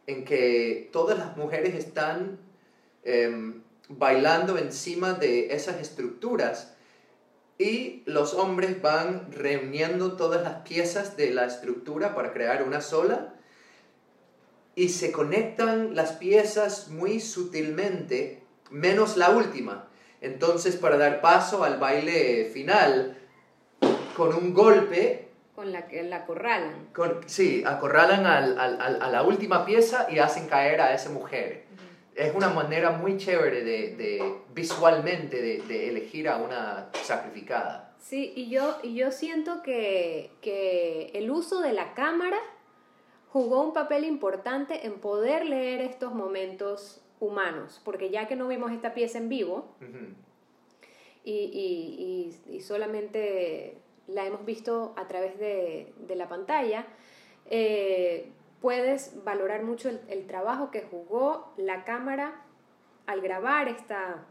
en 0.06 0.26
que 0.26 0.90
todas 0.92 1.18
las 1.18 1.38
mujeres 1.38 1.76
están 1.76 2.40
em, 3.06 3.62
bailando 3.88 4.58
encima 4.58 5.14
de 5.14 5.54
esas 5.54 5.80
estructuras 5.80 6.74
y 7.58 8.04
los 8.06 8.34
hombres 8.34 8.82
van 8.82 9.32
reuniendo 9.32 10.18
todas 10.18 10.44
las 10.44 10.68
piezas 10.68 11.16
de 11.16 11.32
la 11.32 11.46
estructura 11.46 12.14
para 12.14 12.34
crear 12.34 12.64
una 12.64 12.82
sola 12.82 13.36
y 14.76 14.90
se 14.90 15.14
conectan 15.14 15.96
las 15.96 16.12
piezas 16.12 16.90
muy 16.90 17.22
sutilmente, 17.22 18.44
menos 18.70 19.16
la 19.16 19.30
última. 19.30 19.88
Entonces, 20.20 20.76
para 20.76 20.98
dar 20.98 21.22
paso 21.22 21.64
al 21.64 21.80
baile 21.80 22.52
final, 22.54 23.18
con 24.18 24.36
un 24.36 24.54
golpe... 24.54 25.30
Con 25.56 25.72
la 25.72 25.88
que 25.88 26.04
la 26.04 26.18
acorralan. 26.18 26.88
Con, 26.94 27.22
sí, 27.28 27.64
acorralan 27.66 28.26
al, 28.26 28.60
al, 28.60 29.02
a 29.02 29.10
la 29.10 29.24
última 29.24 29.66
pieza 29.66 30.08
y 30.10 30.20
hacen 30.20 30.48
caer 30.48 30.82
a 30.82 30.94
esa 30.94 31.10
mujer. 31.10 31.66
Es 32.16 32.34
una 32.34 32.50
manera 32.50 32.92
muy 32.92 33.18
chévere 33.18 33.64
de, 33.64 33.96
de 33.96 34.36
visualmente 34.54 35.42
de, 35.42 35.62
de, 35.62 35.90
elegir 35.90 36.28
a 36.30 36.38
una 36.38 36.90
sacrificada. 37.04 37.96
Sí, 38.00 38.34
y 38.36 38.50
yo, 38.50 38.78
y 38.84 38.96
yo 38.96 39.12
siento 39.12 39.64
que, 39.64 40.32
que 40.42 41.12
el 41.14 41.32
uso 41.32 41.62
de 41.62 41.74
la 41.74 41.94
cámara 41.94 42.38
jugó 43.30 43.64
un 43.64 43.74
papel 43.74 44.04
importante 44.04 44.86
en 44.86 45.00
poder 45.00 45.46
leer 45.46 45.82
estos 45.82 46.14
momentos 46.14 47.02
humanos, 47.20 47.82
porque 47.84 48.10
ya 48.10 48.28
que 48.28 48.36
no 48.36 48.48
vimos 48.48 48.72
esta 48.72 48.94
pieza 48.94 49.18
en 49.18 49.30
vivo 49.30 49.76
y, 51.24 52.60
solamente 52.62 53.78
la 54.08 54.26
hemos 54.26 54.46
visto 54.46 54.94
a 54.98 55.08
través 55.08 55.40
de, 55.40 55.94
la 56.16 56.28
pantalla, 56.28 56.86
eh, 57.50 58.32
puedes 58.62 59.24
valorar 59.24 59.64
mucho 59.64 59.90
el, 59.90 60.28
trabajo 60.28 60.72
que 60.72 60.82
jugó 60.82 61.54
la 61.58 61.84
cámara 61.84 62.42
al 63.06 63.22
grabar 63.22 63.68
esta, 63.68 64.26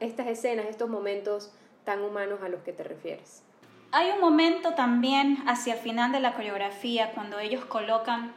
estas 0.00 0.26
escenas, 0.26 0.66
estos 0.66 0.88
momentos 0.88 1.52
tan 1.84 2.02
humanos 2.02 2.40
a 2.42 2.48
los 2.48 2.62
que 2.62 2.72
te 2.72 2.84
refieres. 2.84 3.42
Hay 3.90 4.10
un 4.10 4.20
momento 4.20 4.74
también 4.74 5.38
hacia 5.46 5.74
el 5.74 5.80
final 5.80 6.12
de 6.12 6.20
la 6.20 6.34
coreografía 6.34 7.12
cuando 7.12 7.38
ellos 7.38 7.64
colocan 7.64 8.32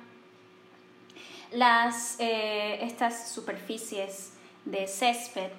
las, 1.52 2.18
eh, 2.20 2.84
estas 2.84 3.30
superficies 3.30 4.34
de 4.64 4.88
césped 4.88 5.52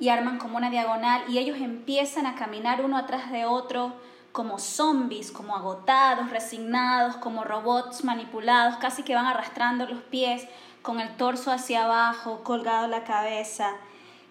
y 0.00 0.08
arman 0.08 0.38
como 0.38 0.56
una 0.56 0.70
diagonal 0.70 1.22
y 1.28 1.38
ellos 1.38 1.58
empiezan 1.58 2.26
a 2.26 2.34
caminar 2.34 2.82
uno 2.82 2.96
atrás 2.96 3.30
de 3.30 3.44
otro 3.44 3.92
como 4.32 4.58
zombies, 4.58 5.30
como 5.30 5.54
agotados, 5.54 6.30
resignados, 6.30 7.16
como 7.16 7.44
robots 7.44 8.02
manipulados, 8.02 8.76
casi 8.76 9.02
que 9.02 9.14
van 9.14 9.26
arrastrando 9.26 9.86
los 9.86 10.00
pies 10.02 10.46
con 10.82 11.00
el 11.00 11.16
torso 11.16 11.52
hacia 11.52 11.84
abajo, 11.84 12.42
colgado 12.42 12.86
la 12.86 13.04
cabeza, 13.04 13.72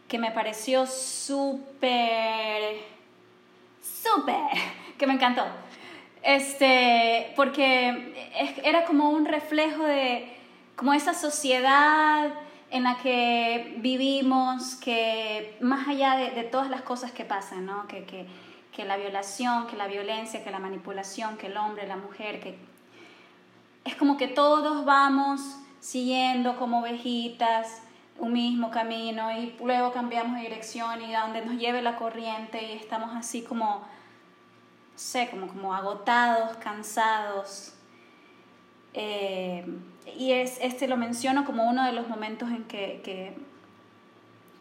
que 0.08 0.18
me 0.18 0.32
pareció 0.32 0.88
súper, 0.88 2.80
súper, 3.82 4.58
que 4.98 5.06
me 5.06 5.14
encantó. 5.14 5.46
Este, 6.24 7.32
porque 7.36 8.54
era 8.64 8.86
como 8.86 9.12
un 9.12 9.26
reflejo 9.26 9.84
de 9.84 10.36
como 10.76 10.94
esa 10.94 11.14
sociedad 11.14 12.32
en 12.72 12.84
la 12.84 12.98
que 12.98 13.76
vivimos, 13.78 14.76
que 14.76 15.58
más 15.62 15.88
allá 15.88 16.16
de, 16.16 16.44
todas 16.44 16.70
las 16.70 16.82
cosas 16.82 17.12
que 17.12 17.26
pasan, 17.26 17.66
¿no? 17.66 17.88
que, 17.88 18.06
que, 18.06 18.28
que, 18.72 18.86
la 18.86 18.98
violación, 18.98 19.68
que 19.68 19.76
la 19.76 19.88
violencia, 19.88 20.44
que 20.44 20.52
la 20.52 20.60
manipulación, 20.60 21.38
que 21.38 21.48
el 21.48 21.58
hombre, 21.58 21.88
la 21.88 21.98
mujer, 21.98 22.40
que 22.40 22.58
es 23.86 23.96
como 23.96 24.18
que 24.18 24.28
todos 24.28 24.86
vamos 24.86 25.42
siguiendo 25.80 26.58
como 26.58 26.82
ovejitas 26.82 27.82
un 28.20 28.34
mismo 28.34 28.70
camino 28.70 29.32
y 29.32 29.56
luego 29.64 29.92
cambiamos 29.92 30.36
de 30.36 30.42
dirección 30.42 31.02
y 31.02 31.16
a 31.16 31.22
donde 31.22 31.46
nos 31.46 31.56
lleve 31.56 31.82
la 31.82 31.96
corriente 31.96 32.62
y 32.64 32.74
estamos 32.74 33.16
así 33.16 33.42
como, 33.44 33.66
no 33.66 33.84
sé, 34.96 35.30
como, 35.30 35.48
como 35.48 35.74
agotados, 35.74 36.58
cansados. 36.58 37.74
Eh, 38.94 39.66
y 40.18 40.32
es, 40.32 40.58
este 40.62 40.88
lo 40.88 40.98
menciono 40.98 41.46
como 41.46 41.70
uno 41.70 41.86
de 41.86 41.94
los 41.94 42.08
momentos 42.08 42.50
en 42.50 42.64
que, 42.66 43.02
que 43.04 43.34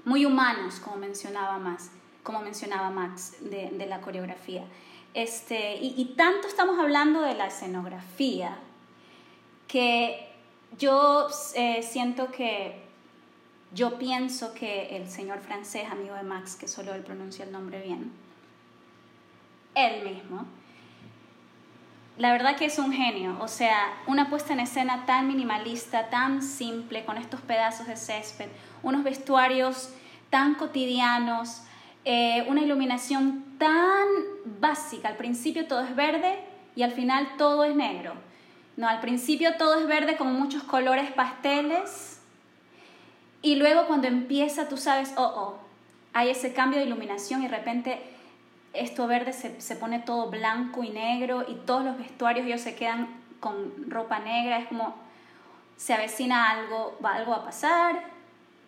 muy 0.05 0.25
humanos, 0.25 0.81
como 0.81 0.97
mencionaba 0.97 1.59
Max, 1.59 1.91
como 2.23 2.41
mencionaba 2.41 2.91
Max, 2.91 3.37
de, 3.41 3.71
de 3.71 3.87
la 3.87 4.01
coreografía. 4.01 4.65
Este, 5.15 5.77
y, 5.77 5.95
y, 5.97 6.15
tanto 6.17 6.47
estamos 6.47 6.79
hablando 6.79 7.23
de 7.23 7.35
la 7.35 7.47
escenografía 7.47 8.59
que 9.67 10.29
yo 10.77 11.29
eh, 11.55 11.83
siento 11.83 12.31
que, 12.31 12.83
yo 13.73 13.99
pienso 13.99 14.55
que 14.55 14.97
el 14.97 15.09
señor 15.09 15.41
francés, 15.41 15.91
amigo 15.91 16.15
de 16.15 16.23
Max, 16.23 16.57
que 16.57 16.69
solo 16.69 16.95
él 16.95 17.03
pronuncia 17.03 17.45
el 17.45 17.53
nombre 17.53 17.83
bien, 17.83 18.13
él 19.75 20.05
mismo, 20.05 20.47
la 22.19 22.33
verdad 22.33 22.57
que 22.57 22.65
es 22.65 22.79
un 22.81 22.93
genio, 22.93 23.37
o 23.41 23.47
sea, 23.47 23.95
una 24.09 24.29
puesta 24.29 24.53
en 24.53 24.61
escena 24.61 25.07
tan 25.07 25.29
minimalista, 25.29 26.11
tan 26.11 26.43
simple, 26.43 27.05
con 27.05 27.17
estos 27.17 27.41
pedazos 27.41 27.87
de 27.87 27.97
césped, 27.97 28.49
unos 28.83 29.05
vestuarios 29.05 29.91
tan 30.29 30.57
cotidianos, 30.57 31.63
eh, 32.05 32.45
una 32.49 32.63
iluminación 32.63 33.45
tan 33.59 34.09
básica. 34.45 35.09
Al 35.09 35.17
principio 35.17 35.67
todo 35.69 35.83
es 35.83 35.95
verde 35.95 36.41
y 36.75 36.83
al 36.83 36.91
final 36.91 37.37
todo 37.39 37.63
es 37.65 37.77
negro. 37.77 38.15
No, 38.77 38.89
al 38.89 39.01
principio 39.01 39.57
todo 39.57 39.79
es 39.79 39.87
verde 39.87 40.17
con 40.17 40.33
muchos 40.33 40.65
colores 40.65 41.13
pasteles 41.13 42.21
y 43.43 43.57
luego 43.57 43.87
cuando 43.87 44.09
empieza 44.09 44.69
tú 44.69 44.77
sabes, 44.77 45.13
oh, 45.17 45.23
oh, 45.23 45.59
hay 46.13 46.31
ese 46.31 46.53
cambio 46.53 46.81
de 46.81 46.87
iluminación 46.87 47.43
y 47.43 47.49
de 47.49 47.57
repente 47.57 48.03
esto 48.81 49.07
verde 49.07 49.33
se, 49.33 49.61
se, 49.61 49.77
pone 49.77 50.01
todo 50.01 50.31
blanco 50.31 50.83
y 50.83 50.91
negro 50.91 51.45
y 51.47 51.55
todos 51.55 51.85
los 51.85 51.99
vestuarios 51.99 52.47
ellos 52.47 52.61
se 52.61 52.75
quedan 52.75 53.23
con 53.41 53.91
ropa 53.91 54.19
negra, 54.19 54.59
es 54.59 54.69
como 54.69 54.95
se 55.77 55.95
avecina 55.95 56.51
algo, 56.51 56.97
va 57.05 57.15
algo 57.15 57.35
a 57.35 57.45
pasar, 57.45 58.03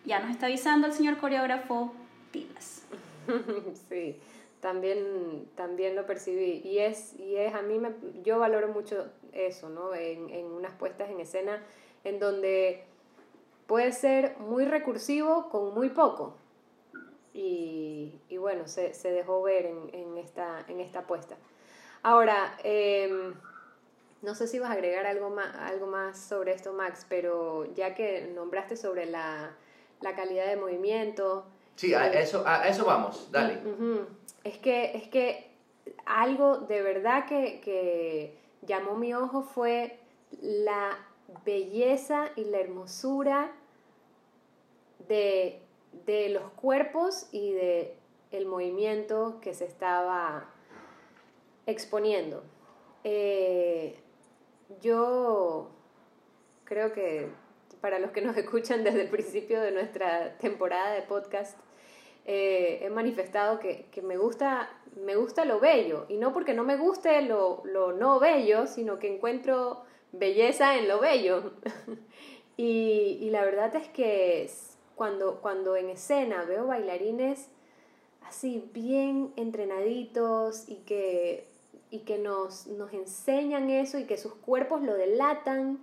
ya 0.05 0.19
nos 0.19 0.31
está 0.31 0.45
avisando 0.45 0.87
el 0.87 0.93
señor 0.93 1.17
coreógrafo, 1.17 1.93
pilas. 2.31 2.83
sí, 3.89 4.17
también, 4.61 5.47
también 5.55 5.95
lo 5.95 6.05
percibí 6.05 6.61
y 6.63 6.79
es, 6.79 7.13
y 7.19 7.35
es 7.35 7.53
a 7.53 7.61
mí, 7.61 7.79
me, 7.79 7.89
yo 8.23 8.39
valoro 8.39 8.69
mucho 8.69 9.07
eso, 9.33 9.69
¿no? 9.69 9.93
En, 9.93 10.29
en 10.29 10.45
unas 10.45 10.73
puestas 10.73 11.09
en 11.09 11.19
escena 11.19 11.61
en 12.03 12.19
donde 12.19 12.83
puede 13.67 13.91
ser 13.91 14.37
muy 14.39 14.65
recursivo 14.65 15.49
con 15.49 15.73
muy 15.73 15.89
poco. 15.89 16.35
Y, 17.33 18.19
y 18.29 18.37
bueno, 18.37 18.67
se, 18.67 18.93
se, 18.93 19.11
dejó 19.11 19.41
ver 19.41 19.65
en, 19.65 19.89
en, 19.93 20.17
esta, 20.17 20.65
en 20.67 20.79
esta 20.81 20.99
apuesta. 20.99 21.37
Ahora, 22.03 22.57
eh, 22.63 23.33
no 24.21 24.35
sé 24.35 24.47
si 24.47 24.59
vas 24.59 24.69
a 24.69 24.73
agregar 24.73 25.05
algo 25.05 25.29
más, 25.29 25.55
algo 25.55 25.87
más 25.87 26.19
sobre 26.19 26.53
esto, 26.53 26.73
Max, 26.73 27.05
pero 27.09 27.65
ya 27.73 27.95
que 27.95 28.31
nombraste 28.35 28.75
sobre 28.75 29.05
la, 29.05 29.55
la 30.01 30.15
calidad 30.15 30.47
de 30.47 30.57
movimiento. 30.57 31.45
Sí, 31.75 31.93
a 31.93 32.11
eso, 32.13 32.43
a 32.45 32.67
eso 32.67 32.85
vamos, 32.85 33.31
dale. 33.31 33.59
es, 34.43 34.57
que, 34.57 34.95
es 34.95 35.07
que 35.07 35.49
algo 36.05 36.57
de 36.57 36.81
verdad 36.81 37.25
que, 37.25 37.61
que 37.61 38.37
llamó 38.61 38.95
mi 38.95 39.13
ojo 39.13 39.41
fue 39.41 39.97
la 40.41 40.97
belleza 41.45 42.29
y 42.35 42.45
la 42.45 42.59
hermosura 42.59 43.51
de 45.07 45.61
de 46.05 46.29
los 46.29 46.51
cuerpos 46.53 47.27
y 47.31 47.53
de 47.53 47.95
el 48.31 48.45
movimiento 48.45 49.39
que 49.41 49.53
se 49.53 49.65
estaba 49.65 50.49
exponiendo. 51.65 52.43
Eh, 53.03 53.99
yo 54.81 55.69
creo 56.63 56.93
que 56.93 57.29
para 57.81 57.99
los 57.99 58.11
que 58.11 58.21
nos 58.21 58.37
escuchan 58.43 58.83
desde 58.83 59.01
el 59.01 59.09
principio 59.09 59.61
de 59.61 59.71
nuestra 59.71 60.37
temporada 60.37 60.93
de 60.93 61.01
podcast, 61.01 61.57
eh, 62.25 62.79
he 62.83 62.89
manifestado 62.89 63.59
que, 63.59 63.89
me, 64.03 64.15
gusta, 64.15 64.69
me 64.95 65.15
gusta 65.15 65.43
lo 65.43 65.59
bello, 65.59 66.05
y 66.07 66.17
no 66.17 66.33
porque 66.33 66.53
no 66.53 66.63
me 66.63 66.77
guste 66.77 67.21
lo, 67.23 67.63
lo 67.65 67.93
no 67.93 68.19
bello, 68.19 68.67
sino 68.67 68.99
que 68.99 69.13
encuentro 69.13 69.83
belleza 70.11 70.77
en 70.77 70.87
lo 70.87 70.99
bello. 70.99 71.53
y, 72.57 73.17
y 73.21 73.29
la 73.31 73.43
verdad 73.43 73.75
es 73.75 73.87
que 73.89 74.43
cuando, 74.95 75.41
cuando 75.41 75.75
en 75.75 75.89
escena 75.89 76.43
veo 76.45 76.67
bailarines 76.67 77.47
así 78.27 78.69
bien 78.73 79.33
entrenaditos 79.35 80.69
y 80.69 80.75
que, 80.77 81.47
y 81.89 81.99
que 81.99 82.17
nos, 82.17 82.67
nos 82.67 82.93
enseñan 82.93 83.69
eso 83.69 83.99
y 83.99 84.05
que 84.05 84.17
sus 84.17 84.33
cuerpos 84.35 84.81
lo 84.81 84.93
delatan, 84.93 85.79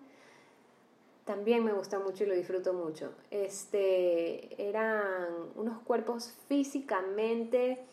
también 1.24 1.62
me 1.62 1.74
gusta 1.74 1.98
mucho 1.98 2.24
y 2.24 2.26
lo 2.26 2.34
disfruto 2.34 2.72
mucho. 2.72 3.12
Este, 3.30 4.66
eran 4.66 5.26
unos 5.56 5.78
cuerpos 5.80 6.32
físicamente 6.48 7.84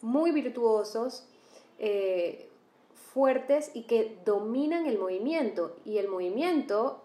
muy 0.00 0.30
virtuosos, 0.30 1.26
eh, 1.80 2.48
fuertes 3.12 3.72
y 3.74 3.82
que 3.82 4.16
dominan 4.24 4.86
el 4.86 4.98
movimiento. 4.98 5.74
Y 5.84 5.98
el 5.98 6.06
movimiento 6.06 7.02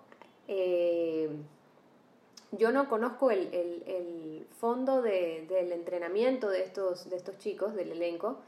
eh, 0.47 1.29
yo 2.51 2.71
no 2.71 2.89
conozco 2.89 3.31
el, 3.31 3.53
el, 3.53 4.45
fondo 4.59 5.01
de, 5.01 5.45
del 5.47 5.71
entrenamiento 5.71 6.49
de 6.49 6.63
estos, 6.63 7.09
de 7.09 7.15
estos 7.15 7.37
chicos, 7.37 7.75
del 7.75 7.93
elenco, 7.93 8.39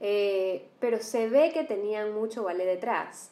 eh, 0.00 0.66
pero 0.78 0.98
se 0.98 1.28
ve 1.28 1.52
que 1.52 1.64
tenían 1.64 2.12
mucho 2.12 2.44
ballet 2.44 2.66
detrás. 2.66 3.30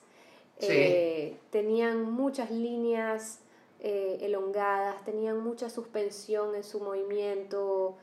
Eh, 0.60 1.36
tenían 1.50 2.10
muchas 2.10 2.50
líneas 2.50 3.40
eh, 3.80 4.18
elongadas, 4.22 5.04
tenían 5.04 5.40
mucha 5.40 5.68
suspensión 5.68 6.54
en 6.54 6.62
su 6.62 6.78
movimiento, 6.80 7.96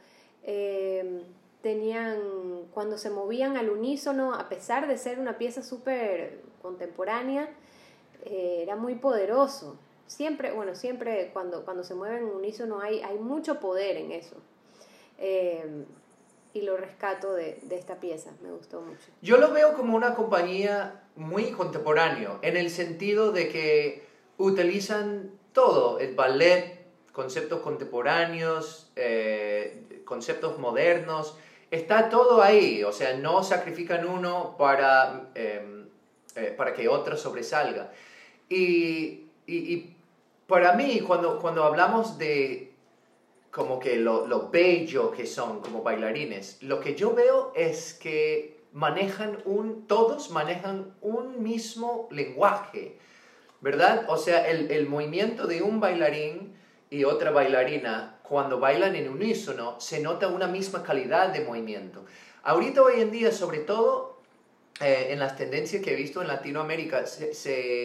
tenían, 1.62 2.20
cuando 2.74 2.98
se 2.98 3.10
movían 3.10 3.56
al 3.56 3.70
unísono, 3.70 4.34
a 4.34 4.50
pesar 4.50 4.88
de 4.88 4.98
ser 4.98 5.20
una 5.20 5.38
pieza 5.38 5.64
súper 5.64 6.42
contemporánea, 6.62 7.50
era 8.26 8.76
muy 8.76 8.96
poderoso 8.96 9.78
siempre, 10.10 10.52
bueno, 10.52 10.76
siempre 10.76 11.30
cuando, 11.32 11.64
cuando 11.64 11.84
se 11.84 11.94
mueven 11.94 12.24
en 12.24 12.36
unísono 12.36 12.82
hay, 12.82 13.02
hay 13.02 13.18
mucho 13.20 13.60
poder 13.60 13.96
en 13.96 14.12
eso. 14.12 14.36
Eh, 15.20 15.86
y 16.52 16.62
lo 16.64 16.78
rescato 16.78 17.34
de, 17.34 17.60
de, 17.62 17.76
esta 17.76 18.00
pieza, 18.00 18.32
me 18.42 18.52
gustó 18.52 18.82
mucho. 18.82 19.06
Yo 19.22 19.38
lo 19.38 19.54
veo 19.54 19.76
como 19.76 19.96
una 19.96 20.16
compañía 20.16 21.04
muy 21.16 21.52
contemporáneo, 21.52 22.40
en 22.42 22.58
el 22.58 22.72
sentido 22.72 23.32
de 23.32 23.50
que 23.50 24.08
utilizan 24.38 25.32
todo, 25.54 26.00
el 26.00 26.16
ballet, 26.16 26.80
conceptos 27.12 27.60
contemporáneos, 27.60 28.92
eh, 28.96 30.02
conceptos 30.06 30.58
modernos, 30.58 31.38
está 31.70 32.10
todo 32.10 32.42
ahí, 32.42 32.84
o 32.84 32.92
sea, 32.92 33.16
no 33.16 33.44
sacrifican 33.44 34.08
uno 34.08 34.56
para, 34.58 35.30
eh, 35.36 35.86
para 36.58 36.74
que 36.74 36.88
otro 36.88 37.16
sobresalga. 37.16 37.92
Y, 38.50 39.28
y, 39.46 39.56
y 39.74 39.96
para 40.50 40.74
mí, 40.74 41.00
cuando, 41.00 41.40
cuando 41.40 41.64
hablamos 41.64 42.18
de, 42.18 42.74
como 43.52 43.80
que 43.80 43.96
lo, 43.96 44.28
lo 44.28 44.50
bello 44.50 45.12
que 45.12 45.26
son 45.26 45.62
como 45.62 45.84
bailarines. 45.84 46.62
Lo 46.62 46.82
que 46.82 46.96
yo 46.96 47.14
veo 47.14 47.54
es 47.56 47.94
que 47.94 48.60
manejan 48.74 49.38
un, 49.46 49.88
todos 49.88 50.32
manejan 50.32 50.94
un 51.02 51.42
mismo 51.42 52.10
lenguaje, 52.12 52.98
¿verdad? 53.62 54.06
O 54.10 54.18
sea, 54.18 54.50
el, 54.50 54.72
el 54.72 54.90
movimiento 54.90 55.48
de 55.48 55.62
un 55.62 55.80
bailarín 55.80 56.54
y 56.90 57.04
otra 57.04 57.30
bailarina, 57.30 58.20
cuando 58.24 58.60
bailan 58.60 58.96
en 58.96 59.08
unísono, 59.08 59.80
se 59.80 60.02
nota 60.02 60.28
una 60.28 60.48
misma 60.48 60.84
calidad 60.84 61.30
de 61.30 61.42
movimiento. 61.42 62.06
Ahorita 62.44 62.82
hoy 62.82 63.02
en 63.02 63.12
día, 63.12 63.32
sobre 63.32 63.60
todo 63.60 64.20
eh, 64.82 65.08
en 65.12 65.20
las 65.20 65.36
tendencias 65.36 65.84
que 65.84 65.94
he 65.94 65.96
visto 65.96 66.22
en 66.22 66.28
Latinoamérica, 66.28 67.06
se, 67.06 67.34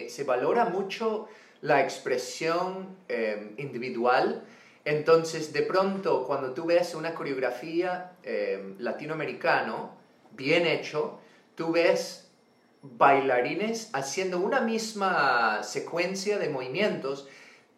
se, 0.09 0.23
valora 0.23 0.65
mucho 0.65 1.27
la 1.61 1.81
expresión 1.81 2.97
eh, 3.07 3.53
individual. 3.57 4.43
Entonces, 4.83 5.51
de 5.51 5.63
pronto, 5.63 6.25
cuando 6.25 6.53
tú 6.53 6.65
ves 6.65 6.93
una 6.95 7.13
coreografía 7.15 8.13
eh, 8.23 8.75
latinoamericano 8.79 9.95
bien 10.31 10.65
hecho, 10.65 11.19
tú 11.55 11.71
ves 11.71 12.29
bailarines 12.81 13.89
haciendo 13.93 14.39
una 14.39 14.61
misma 14.61 15.63
secuencia 15.63 16.37
de 16.37 16.49
movimientos, 16.49 17.27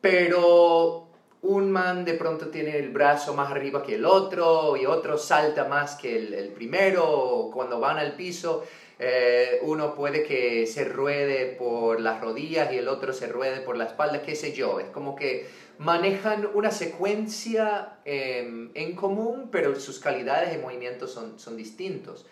pero 0.02 1.08
un 1.42 1.72
man 1.72 2.04
de 2.04 2.14
pronto 2.16 2.48
tiene 2.48 2.78
el 2.78 2.90
brazo 2.90 3.34
más 3.34 3.52
arriba 3.52 3.84
que 3.84 3.96
el 3.96 4.06
otro 4.06 4.76
y 4.76 4.86
otro 4.86 5.18
salta 5.18 5.66
más 5.66 5.96
que 5.96 6.18
el, 6.18 6.50
primero, 6.50 7.50
cuando 7.54 7.80
van 7.80 7.98
al 7.98 8.16
piso 8.16 8.66
eh, 9.00 9.60
uno 9.62 9.94
puede 9.94 10.24
que 10.24 10.66
se 10.66 10.84
ruede 10.86 11.46
por 11.46 12.02
las 12.02 12.20
rodillas 12.20 12.72
y 12.74 12.78
el 12.78 12.88
otro 12.88 13.14
se 13.14 13.28
ruede 13.28 13.62
por 13.62 13.78
la 13.78 13.86
espalda, 13.86 14.24
qué 14.24 14.36
sé 14.36 14.54
yo, 14.54 14.80
es 14.80 14.88
como 14.88 15.16
que 15.16 15.48
manejan 15.78 16.50
una 16.56 16.72
secuencia 16.72 18.00
em, 18.06 18.72
en 18.74 18.96
común, 18.96 19.50
pero 19.52 19.80
sus 19.80 20.00
calidades 20.00 20.52
de 20.52 20.58
movimiento 20.58 21.08
son, 21.08 21.40
son 21.40 21.56
distintos. 21.58 22.26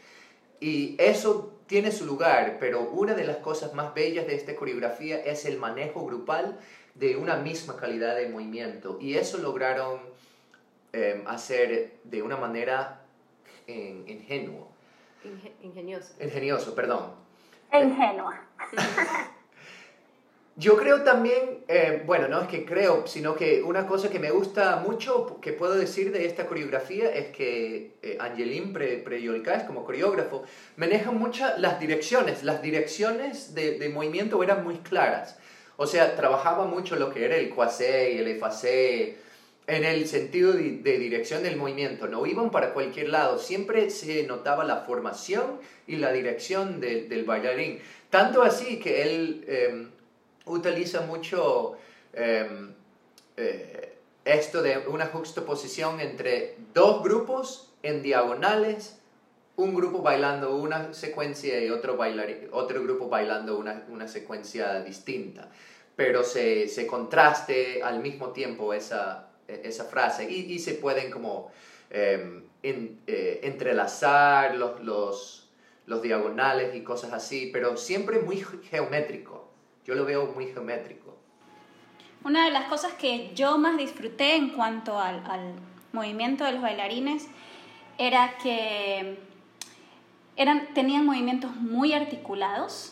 Y 0.60 0.96
eso 0.98 1.54
tiene 1.68 1.92
su 1.92 2.06
lugar, 2.06 2.58
pero 2.60 2.90
una 2.90 3.14
de 3.14 3.26
las 3.26 3.38
cosas 3.38 3.74
más 3.76 3.94
bellas 3.94 4.26
de 4.26 4.36
esta 4.36 4.56
coreografía 4.56 5.20
es 5.20 5.46
el 5.46 5.58
manejo 5.58 6.04
grupal 6.06 6.60
de 6.96 7.16
una 7.18 7.36
misma 7.36 7.78
calidad 7.78 8.16
de 8.16 8.30
movimiento. 8.30 8.98
Y 9.00 9.16
eso 9.18 9.38
lograron 9.38 10.00
em, 10.94 11.28
hacer 11.28 11.98
de 12.04 12.24
una 12.24 12.38
manera 12.38 13.02
ingenua. 13.68 14.75
Ingenioso. 15.62 16.14
Ingenioso, 16.20 16.76
perdón. 16.76 17.12
Ingenua. 17.74 18.42
Yo 20.58 20.78
creo 20.78 21.04
también, 21.04 21.66
eh, 21.68 22.02
bueno, 22.06 22.30
no 22.30 22.42
es 22.42 22.48
que 22.48 22.64
creo, 22.64 23.06
sino 23.08 23.36
que 23.36 23.62
una 23.62 23.86
cosa 23.88 24.10
que 24.10 24.20
me 24.20 24.32
gusta 24.32 24.78
mucho, 24.78 25.42
que 25.42 25.52
puedo 25.52 25.76
decir 25.76 26.14
de 26.14 26.26
esta 26.26 26.48
coreografía, 26.48 27.10
es 27.14 27.36
que 27.36 27.98
eh, 28.02 28.18
Angelín 28.22 28.72
Pre, 28.72 29.04
como 29.68 29.84
coreógrafo, 29.84 30.44
maneja 30.78 31.12
muchas 31.12 31.60
las 31.60 31.78
direcciones. 31.82 32.44
Las 32.44 32.62
direcciones 32.62 33.54
de, 33.54 33.78
de 33.78 33.90
movimiento 33.90 34.42
eran 34.42 34.64
muy 34.64 34.78
claras. 34.78 35.38
O 35.76 35.88
sea, 35.88 36.16
trabajaba 36.16 36.66
mucho 36.66 36.96
lo 36.96 37.14
que 37.14 37.26
era 37.26 37.36
el 37.36 37.50
quasé 37.50 38.14
y 38.14 38.20
el 38.20 38.30
efacé 38.30 39.25
en 39.68 39.84
el 39.84 40.08
sentido 40.08 40.54
de, 40.54 40.98
dirección 40.98 41.44
del 41.44 41.58
movimiento. 41.58 42.08
No 42.08 42.26
iban 42.26 42.52
para 42.52 42.74
cualquier 42.74 43.10
lado. 43.10 43.40
Siempre 43.40 43.90
se 43.90 44.24
notaba 44.24 44.64
la 44.64 44.82
formación 44.82 45.60
y 45.88 45.98
la 45.98 46.12
dirección 46.12 46.80
del 46.80 47.24
bailarín. 47.26 47.80
Tanto 48.10 48.44
así 48.44 48.80
que 48.80 49.04
él 49.04 49.46
em, 49.48 49.90
utiliza 50.46 51.02
mucho 51.02 51.78
em, 52.14 52.74
eh, 53.38 53.94
esto 54.24 54.62
de 54.62 54.78
una 54.88 55.08
juxtaposición 55.08 56.00
entre 56.00 56.56
dos 56.74 57.04
grupos 57.04 57.74
en 57.84 58.02
diagonales 58.02 59.00
un 59.58 59.74
grupo 59.74 60.02
bailando 60.02 60.56
una 60.58 60.94
secuencia 60.94 61.64
y 61.64 61.70
otro, 61.70 61.98
otro 62.52 62.84
grupo 62.84 63.08
bailando 63.08 63.58
una, 63.58 64.08
secuencia 64.08 64.82
distinta, 64.82 65.50
pero 65.96 66.24
se, 66.24 66.88
contraste 66.88 67.82
al 67.82 68.00
mismo 68.02 68.30
tiempo 68.30 68.74
esa, 68.74 69.30
esa 69.48 69.86
frase 69.86 70.30
y, 70.30 70.60
se 70.60 70.74
pueden 70.74 71.12
como 71.12 71.52
em, 71.90 72.44
eh, 72.64 73.40
entrelazar 73.44 74.56
los, 74.56 74.80
los, 74.82 75.50
los 75.86 76.02
diagonales 76.02 76.76
y 76.76 76.82
cosas 76.82 77.14
así, 77.14 77.50
pero 77.54 77.78
siempre 77.78 78.20
muy 78.20 78.44
geométrico. 78.70 79.50
Yo 79.86 79.96
lo 79.96 80.06
veo 80.06 80.28
muy 80.28 80.48
geométrico. 80.48 81.16
Una 82.24 82.46
de 82.46 82.52
las 82.52 82.66
cosas 82.66 82.94
que 82.94 83.32
yo 83.36 83.58
más 83.60 83.78
disfruté 83.78 84.36
en 84.36 84.50
cuanto 84.50 85.00
al, 85.00 85.24
al 85.30 85.54
movimiento 85.92 86.44
de 86.44 86.54
los 86.54 86.62
bailarines 86.62 87.28
era 87.98 88.36
que 88.42 89.18
eran, 90.36 90.74
tenían 90.74 91.06
movimientos 91.06 91.56
muy 91.56 91.94
articulados. 91.94 92.92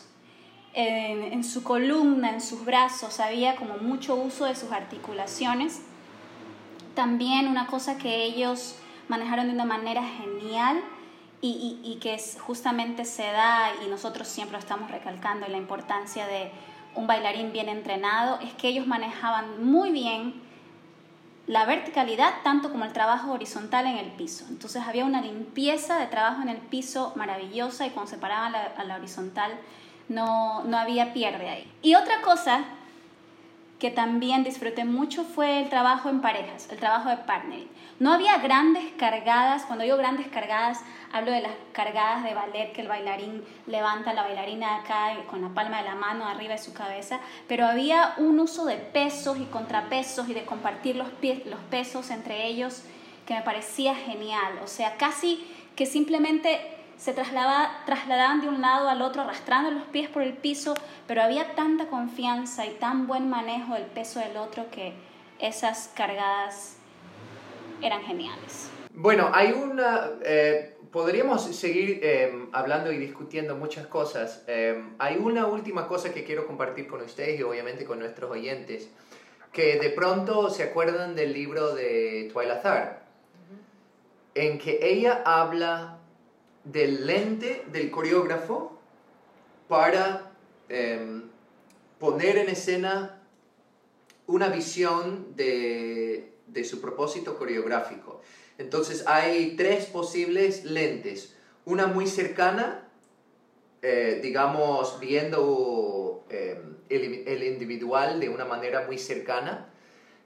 En, 0.76 1.44
su 1.44 1.62
columna, 1.62 2.30
en 2.30 2.40
sus 2.40 2.64
brazos, 2.64 3.20
había 3.20 3.54
como 3.54 3.76
mucho 3.76 4.16
uso 4.16 4.46
de 4.46 4.56
sus 4.56 4.72
articulaciones. 4.72 5.82
También 6.94 7.48
una 7.48 7.66
cosa 7.66 7.98
que 7.98 8.24
ellos 8.24 8.76
manejaron 9.08 9.46
de 9.46 9.52
una 9.52 9.64
manera 9.64 10.02
genial 10.02 10.80
y, 11.40 11.78
y, 11.84 11.96
que 11.96 12.18
justamente 12.40 13.04
se 13.04 13.24
da, 13.24 13.68
y 13.84 13.88
nosotros 13.90 14.26
siempre 14.26 14.58
estamos 14.58 14.90
recalcando, 14.90 15.46
la 15.46 15.58
importancia 15.58 16.26
de 16.26 16.50
un 16.94 17.06
bailarín 17.06 17.52
bien 17.52 17.68
entrenado, 17.68 18.38
es 18.40 18.54
que 18.54 18.68
ellos 18.68 18.86
manejaban 18.86 19.62
muy 19.62 19.90
bien 19.90 20.42
la 21.46 21.66
verticalidad 21.66 22.32
tanto 22.42 22.70
como 22.70 22.84
el 22.84 22.92
trabajo 22.92 23.32
horizontal 23.32 23.86
en 23.86 23.98
el 23.98 24.10
piso. 24.12 24.46
Entonces 24.48 24.82
había 24.86 25.04
una 25.04 25.20
limpieza 25.20 25.98
de 25.98 26.06
trabajo 26.06 26.40
en 26.42 26.48
el 26.48 26.58
piso 26.58 27.12
maravillosa 27.16 27.86
y 27.86 27.90
cuando 27.90 28.10
se 28.10 28.18
paraban 28.18 28.54
a 28.54 28.84
la, 28.84 28.96
horizontal 28.96 29.52
no, 30.08 30.64
no 30.64 30.78
había 30.78 31.12
pierde 31.12 31.50
ahí. 31.50 31.70
Y 31.82 31.94
otra 31.96 32.22
cosa 32.22 32.64
que 33.84 33.90
también 33.90 34.44
disfruté 34.44 34.86
mucho 34.86 35.24
fue 35.24 35.60
el 35.60 35.68
trabajo 35.68 36.08
en 36.08 36.22
parejas, 36.22 36.70
el 36.70 36.78
trabajo 36.78 37.10
de 37.10 37.18
partnering. 37.18 37.68
No 38.00 38.14
había 38.14 38.38
grandes 38.38 38.82
cargadas, 38.96 39.64
cuando 39.66 39.84
digo 39.84 39.98
grandes 39.98 40.26
cargadas, 40.28 40.80
hablo 41.12 41.30
de 41.30 41.42
las 41.42 41.52
cargadas 41.72 42.24
de 42.24 42.32
ballet 42.32 42.72
que 42.72 42.80
el 42.80 42.88
bailarín 42.88 43.44
levanta 43.66 44.14
la 44.14 44.22
bailarina 44.22 44.76
acá 44.76 45.14
con 45.28 45.42
la 45.42 45.50
palma 45.50 45.82
de 45.82 45.84
la 45.84 45.96
mano 45.96 46.24
arriba 46.24 46.54
de 46.54 46.62
su 46.62 46.72
cabeza, 46.72 47.20
pero 47.46 47.66
había 47.66 48.14
un 48.16 48.40
uso 48.40 48.64
de 48.64 48.76
pesos 48.76 49.36
y 49.38 49.44
contrapesos 49.44 50.30
y 50.30 50.32
de 50.32 50.46
compartir 50.46 50.96
los, 50.96 51.08
los 51.44 51.60
pesos 51.68 52.08
entre 52.08 52.46
ellos 52.46 52.84
que 53.26 53.34
me 53.34 53.42
parecía 53.42 53.94
genial. 53.94 54.60
O 54.64 54.66
sea, 54.66 54.96
casi 54.96 55.46
que 55.76 55.84
simplemente 55.84 56.83
se 56.96 57.12
trasladaban 57.12 58.40
de 58.40 58.48
un 58.48 58.60
lado 58.60 58.88
al 58.88 59.02
otro 59.02 59.22
arrastrando 59.22 59.70
los 59.70 59.84
pies 59.84 60.08
por 60.08 60.22
el 60.22 60.34
piso, 60.34 60.74
pero 61.06 61.22
había 61.22 61.54
tanta 61.54 61.86
confianza 61.88 62.66
y 62.66 62.70
tan 62.74 63.06
buen 63.06 63.28
manejo 63.28 63.74
del 63.74 63.86
peso 63.86 64.20
del 64.20 64.36
otro 64.36 64.70
que 64.70 64.92
esas 65.38 65.92
cargadas 65.94 66.76
eran 67.82 68.02
geniales. 68.02 68.70
Bueno, 68.92 69.30
hay 69.32 69.52
una... 69.52 70.10
Eh, 70.24 70.76
podríamos 70.90 71.42
seguir 71.56 71.98
em, 72.04 72.48
hablando 72.52 72.92
y 72.92 72.98
discutiendo 72.98 73.56
muchas 73.56 73.88
cosas. 73.88 74.44
Em, 74.46 74.94
hay 74.98 75.16
una 75.16 75.46
última 75.46 75.88
cosa 75.88 76.14
que 76.14 76.22
quiero 76.22 76.46
compartir 76.46 76.86
con 76.86 77.02
ustedes 77.02 77.40
y 77.40 77.42
obviamente 77.42 77.84
con 77.84 77.98
nuestros 77.98 78.30
oyentes, 78.30 78.88
que 79.52 79.80
de 79.80 79.90
pronto 79.90 80.50
se 80.50 80.62
acuerdan 80.62 81.16
del 81.16 81.32
libro 81.32 81.74
de 81.74 82.30
Twyla 82.32 83.00
en 84.36 84.58
que 84.58 84.78
ella 84.82 85.22
habla 85.24 85.98
del 86.64 87.06
lente 87.06 87.64
del 87.72 87.90
coreógrafo 87.90 88.78
para 89.68 90.32
em, 90.68 91.22
poner 91.98 92.38
en 92.38 92.48
escena 92.48 93.22
una 94.26 94.48
visión 94.48 95.34
de, 95.36 96.32
de 96.46 96.64
su 96.64 96.80
propósito 96.80 97.36
coreográfico. 97.36 98.20
Entonces 98.58 99.06
hay 99.06 99.56
tres 99.56 99.86
posibles 99.86 100.64
lentes. 100.64 101.34
Una 101.64 101.86
muy 101.86 102.06
cercana, 102.06 102.88
eh, 103.82 104.20
digamos, 104.22 105.00
viendo 105.00 106.24
em, 106.30 106.76
el, 106.88 107.42
individual 107.42 108.20
de 108.20 108.28
una 108.28 108.44
manera 108.44 108.86
muy 108.86 108.98
cercana. 108.98 109.68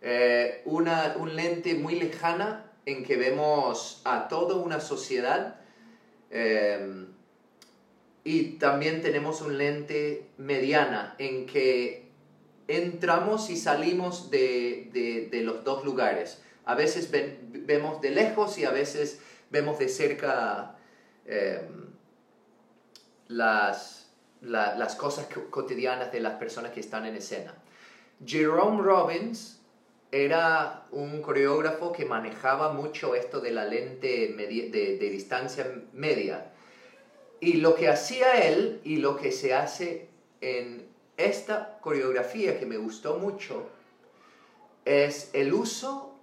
Eh, 0.03 0.63
una, 0.65 1.17
un 1.19 1.35
lente 1.35 1.75
muy 1.75 1.99
lejana 1.99 2.71
en 2.87 3.05
que 3.05 3.17
vemos 3.17 4.03
a 4.05 4.29
toda 4.29 4.57
una 4.57 4.81
sociedad. 4.81 5.61
Em, 6.31 7.07
y 8.25 8.59
también 8.59 9.01
tenemos 9.01 9.41
un 9.41 9.57
lente 9.57 10.29
mediana 10.37 11.15
en 11.19 11.47
que 11.47 12.09
entramos 12.67 13.49
y 13.49 13.57
salimos 13.57 14.31
de, 14.31 15.29
de 15.31 15.41
los 15.43 15.65
dos 15.65 15.85
lugares. 15.85 16.43
A 16.65 16.75
veces 16.75 17.11
vemos 17.11 18.03
de 18.03 18.11
lejos 18.11 18.59
y 18.59 18.67
a 18.67 18.71
veces 18.71 19.21
vemos 19.51 19.79
de 19.79 19.89
cerca 19.89 20.77
em, 21.25 21.89
las, 23.29 24.07
cosas 24.99 25.29
cotidianas 25.51 26.13
de 26.13 26.21
las 26.21 26.35
personas 26.35 26.73
que 26.73 26.81
están 26.81 27.07
en 27.07 27.17
escena. 27.17 27.55
Jerome 28.25 28.83
Robbins 28.83 29.58
era 30.11 30.87
un 30.91 31.21
coreógrafo 31.21 31.93
que 31.93 32.05
manejaba 32.05 32.73
mucho 32.73 33.15
esto 33.15 33.41
de 33.41 33.53
la 33.53 33.65
lente 33.65 34.35
de, 34.37 34.99
de 34.99 35.11
distancia 35.11 35.83
media. 35.93 36.53
Y 37.41 37.55
lo 37.55 37.75
que 37.75 37.89
hacía 37.89 38.47
él 38.49 38.81
y 38.85 38.97
lo 38.97 39.17
que 39.17 39.33
se 39.33 39.55
hace 39.55 40.09
en 40.41 40.89
esta 41.17 41.79
coreografía 41.81 42.59
que 42.59 42.67
me 42.67 42.79
gustó 42.79 43.19
mucho 43.19 43.69
es 44.85 45.31
el 45.35 45.53
uso 45.53 46.15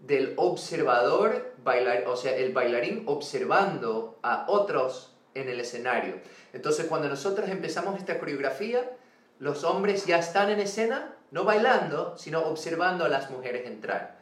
del 0.00 0.34
observador, 0.36 1.54
bailar, 1.62 2.04
o 2.06 2.16
sea, 2.16 2.36
el 2.36 2.52
bailarín 2.52 3.04
observando 3.06 4.18
a 4.22 4.46
otros 4.48 5.14
en 5.34 5.48
el 5.48 5.60
escenario. 5.60 6.14
Entonces, 6.52 6.86
cuando 6.86 7.08
nosotros 7.08 7.48
empezamos 7.48 7.98
esta 7.98 8.18
coreografía, 8.18 8.90
los 9.38 9.64
hombres 9.64 10.06
ya 10.06 10.18
están 10.18 10.50
en 10.50 10.60
escena, 10.60 11.14
no 11.30 11.44
bailando, 11.44 12.16
sino 12.18 12.40
observando 12.40 13.04
a 13.04 13.08
las 13.08 13.30
mujeres 13.30 13.66
entrar. 13.66 14.18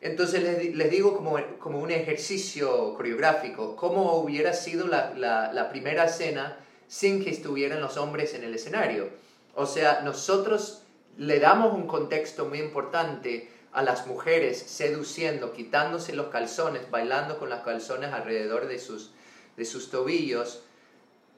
Entonces 0.00 0.42
les, 0.74 0.90
digo 0.90 1.16
como, 1.16 1.38
como, 1.58 1.80
un 1.80 1.90
ejercicio 1.90 2.94
coreográfico, 2.94 3.76
cómo 3.76 4.14
hubiera 4.16 4.52
sido 4.52 4.86
la, 4.86 5.12
la 5.14 5.68
primera 5.70 6.04
escena 6.04 6.58
sin 6.86 7.24
que 7.24 7.30
estuvieran 7.30 7.80
los 7.80 7.96
hombres 7.96 8.34
en 8.34 8.44
el 8.44 8.54
escenario. 8.54 9.08
O 9.54 9.66
sea, 9.66 10.02
nosotros 10.02 10.82
le 11.16 11.40
damos 11.40 11.74
un 11.74 11.86
contexto 11.86 12.44
muy 12.44 12.58
importante 12.60 13.50
a 13.72 13.82
las 13.82 14.06
mujeres 14.06 14.58
seduciendo, 14.58 15.52
quitándose 15.52 16.14
los 16.14 16.28
calzones, 16.28 16.90
bailando 16.90 17.38
con 17.38 17.50
los 17.50 17.60
calzones 17.60 18.12
alrededor 18.12 18.68
de 18.68 18.78
sus, 18.78 19.12
de 19.56 19.64
sus 19.64 19.90
tobillos. 19.90 20.62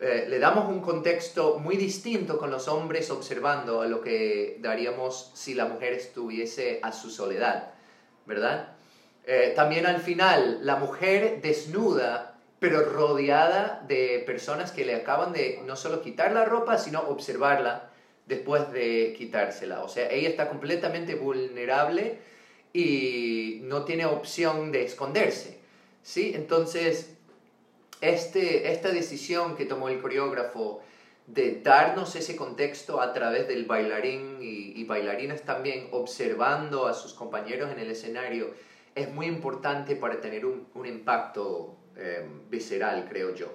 Eh, 0.01 0.27
le 0.29 0.39
damos 0.39 0.69
un 0.69 0.81
contexto 0.81 1.59
muy 1.59 1.77
distinto 1.77 2.39
con 2.39 2.53
los 2.53 2.69
hombres 2.69 3.11
observando 3.11 3.81
a 3.81 3.87
lo 3.87 4.01
que 4.01 4.57
daríamos 4.61 5.33
si 5.35 5.55
la 5.55 5.65
mujer 5.67 5.93
estuviese 5.93 6.79
a 6.83 6.93
su 6.93 7.11
soledad, 7.11 7.73
¿verdad? 8.25 8.77
Eh, 9.27 9.53
también 9.57 9.87
al 9.87 10.01
final, 10.01 10.61
la 10.63 10.77
mujer 10.77 11.41
desnuda, 11.43 12.39
pero 12.61 12.85
rodeada 12.85 13.85
de 13.89 14.23
personas 14.25 14.71
que 14.71 14.85
le 14.85 14.95
acaban 14.95 15.33
de 15.33 15.61
no 15.67 15.75
solo 15.75 16.01
quitar 16.01 16.33
la 16.33 16.45
ropa, 16.45 16.79
sino 16.79 17.01
observarla 17.01 17.91
después 18.27 18.71
de 18.73 19.15
quitársela. 19.19 19.83
O 19.83 19.89
sea, 19.89 20.09
ella 20.11 20.29
está 20.29 20.49
completamente 20.49 21.17
vulnerable 21.17 22.19
y 22.73 23.61
no 23.65 23.85
tiene 23.85 24.07
opción 24.07 24.71
de 24.71 24.85
esconderse. 24.85 25.59
¿sí? 26.03 26.33
Entonces, 26.35 27.18
este, 28.01 28.73
esta 28.73 28.91
decisión 28.91 29.57
que 29.57 29.65
tomó 29.65 29.89
el 29.89 30.01
coreógrafo 30.01 30.83
de 31.29 31.61
darnos 31.61 32.17
ese 32.17 32.37
contexto 32.37 33.03
a 33.03 33.13
través 33.13 33.47
del 33.49 33.67
bailarín 33.67 34.39
y, 34.41 34.83
bailarinas 34.85 35.43
también, 35.43 35.89
observando 35.91 36.87
a 36.87 36.95
sus 36.95 37.13
compañeros 37.13 37.71
en 37.71 37.79
el 37.79 37.91
escenario, 37.91 38.55
es 38.95 39.13
muy 39.13 39.27
importante 39.27 39.95
para 39.95 40.21
tener 40.23 40.47
un, 40.47 40.87
impacto 40.87 41.77
eh, 41.97 42.27
visceral, 42.49 43.07
creo 43.11 43.35
yo. 43.35 43.53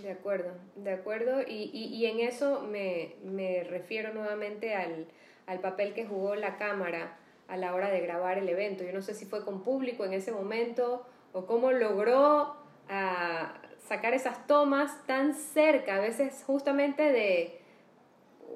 De 0.00 0.12
acuerdo, 0.12 0.52
de 0.76 0.92
acuerdo. 0.92 1.40
Y, 1.42 1.70
y, 1.72 2.06
en 2.06 2.20
eso 2.20 2.60
me, 2.60 3.16
me 3.24 3.64
refiero 3.64 4.14
nuevamente 4.14 4.76
al, 4.76 5.08
al, 5.46 5.58
papel 5.58 5.94
que 5.94 6.06
jugó 6.06 6.36
la 6.36 6.56
cámara 6.56 7.16
a 7.48 7.56
la 7.56 7.74
hora 7.74 7.90
de 7.90 7.98
grabar 8.00 8.38
el 8.38 8.48
evento. 8.48 8.84
Yo 8.84 8.92
no 8.92 9.02
sé 9.02 9.14
si 9.14 9.24
fue 9.24 9.44
con 9.44 9.64
público 9.64 10.04
en 10.04 10.12
ese 10.12 10.30
momento 10.30 11.04
o 11.32 11.46
cómo 11.46 11.72
logró 11.72 12.54
ah, 12.88 13.54
sacar 13.88 14.12
esas 14.12 14.46
tomas 14.46 15.06
tan 15.06 15.34
cerca, 15.34 15.96
a 15.96 16.00
veces 16.00 16.44
justamente 16.46 17.02
de 17.02 17.58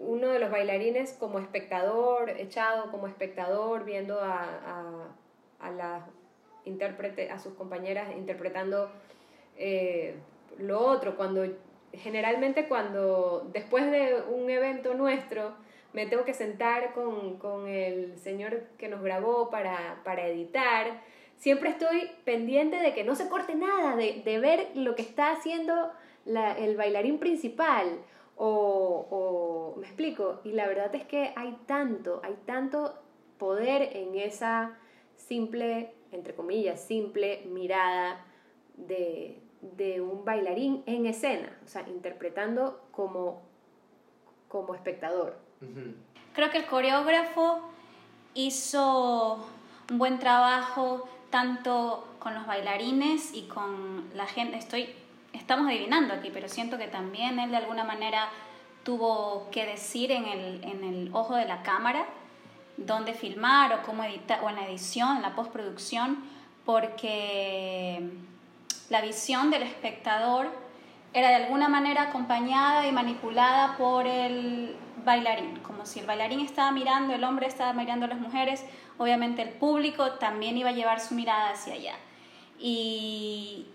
uno 0.01 0.29
de 0.29 0.39
los 0.39 0.51
bailarines 0.51 1.15
como 1.15 1.39
espectador, 1.39 2.31
echado 2.31 2.91
como 2.91 3.07
espectador, 3.07 3.85
viendo 3.85 4.21
a, 4.21 4.43
a, 4.43 5.67
a 5.67 5.71
la 5.71 6.07
intérprete, 6.65 7.31
a 7.31 7.39
sus 7.39 7.55
compañeras 7.55 8.15
interpretando 8.17 8.91
eh, 9.57 10.17
lo 10.59 10.81
otro, 10.81 11.17
cuando 11.17 11.45
generalmente 11.93 12.69
cuando 12.69 13.49
después 13.53 13.91
de 13.91 14.23
un 14.31 14.49
evento 14.51 14.95
nuestro 14.95 15.55
me 15.93 16.07
tengo 16.07 16.25
que 16.25 16.33
sentar 16.33 16.95
con, 16.95 17.37
con 17.39 17.69
el 17.69 18.17
señor 18.19 18.65
que 18.79 18.89
nos 18.89 19.03
grabó 19.03 19.51
para, 19.51 20.01
para, 20.05 20.27
editar, 20.27 21.03
siempre 21.43 21.71
estoy 21.71 22.09
pendiente 22.25 22.77
de 22.77 22.95
que 22.95 23.03
no 23.03 23.17
se 23.17 23.29
corte 23.29 23.57
nada, 23.57 23.97
de, 23.97 24.23
de 24.25 24.39
ver 24.39 24.71
lo 24.77 24.95
que 24.95 25.03
está 25.03 25.33
haciendo 25.33 25.91
la, 26.25 26.57
el 26.57 26.77
bailarín 26.77 27.19
principal. 27.19 27.99
O, 28.37 29.07
o, 29.11 29.77
me 29.77 29.87
explico, 29.87 30.41
y 30.45 30.53
la 30.53 30.69
verdad 30.69 30.95
es 30.95 31.05
que 31.05 31.33
hay 31.35 31.59
tanto, 31.67 32.21
hay 32.23 32.37
tanto 32.47 32.95
poder 33.39 33.97
en 33.97 34.15
esa 34.15 34.79
simple, 35.17 35.93
entre 36.13 36.33
comillas, 36.33 36.81
simple 36.81 37.43
mirada 37.47 38.25
de, 38.77 39.41
de 39.63 40.01
un 40.01 40.25
bailarín 40.25 40.85
en 40.87 41.07
escena, 41.07 41.59
o 41.65 41.69
sea, 41.69 41.83
interpretando 41.89 42.85
como, 42.93 43.43
como 44.47 44.77
espectador. 44.77 45.37
Creo 46.35 46.51
que 46.51 46.59
el 46.59 46.67
coreógrafo 46.67 47.63
hizo 48.35 49.45
un 49.91 49.99
buen 49.99 50.21
trabajo 50.21 51.09
tanto 51.33 52.07
con 52.19 52.35
los 52.35 52.47
bailarines 52.47 53.35
y 53.35 53.49
con 53.49 54.11
la 54.15 54.27
gente. 54.27 54.59
Estoy, 54.59 54.95
estamos 55.33 55.67
adivinando 55.67 56.13
aquí, 56.13 56.31
pero 56.33 56.47
siento 56.47 56.77
que 56.77 56.87
también 56.87 57.41
él 57.41 57.51
de 57.51 57.57
alguna 57.57 57.85
manera 57.85 58.29
tuvo 58.85 59.49
que 59.51 59.65
decir 59.65 60.13
en 60.13 60.27
el, 60.27 60.63
en 60.63 60.85
el 60.85 61.11
ojo 61.13 61.35
de 61.35 61.47
la 61.47 61.63
cámara 61.63 62.05
dónde 62.77 63.15
filmar 63.15 63.73
o 63.73 63.83
cómo 63.83 64.05
editar, 64.05 64.45
o 64.45 64.51
en 64.51 64.57
la 64.57 64.67
edición, 64.67 65.17
en 65.17 65.23
la 65.23 65.35
postproducción, 65.35 66.23
porque 66.67 68.11
la 68.91 69.01
visión 69.01 69.51
del 69.51 69.63
espectador 69.63 70.51
era 71.15 71.29
de 71.29 71.35
alguna 71.37 71.69
manera 71.69 72.03
acompañada 72.03 72.87
y 72.87 72.93
manipulada 72.93 73.77
por 73.77 74.07
el 74.07 74.77
bailarín, 75.05 75.59
como 75.61 75.85
si 75.85 76.01
el 76.01 76.07
bailarín 76.07 76.41
estaba 76.41 76.71
mirando, 76.71 77.15
el 77.15 77.25
hombre 77.25 77.47
estaba 77.47 77.73
mirando 77.73 78.07
a 78.07 78.09
las 78.09 78.19
mujeres, 78.19 78.65
obviamente 78.99 79.43
el 79.43 79.51
público 79.51 80.13
también 80.13 80.57
iba 80.57 80.71
a 80.71 80.73
llevar 80.73 81.01
su 81.01 81.15
mirada 81.15 81.51
hacia 81.51 81.75
allá. 81.75 81.95
Y, 82.59 83.67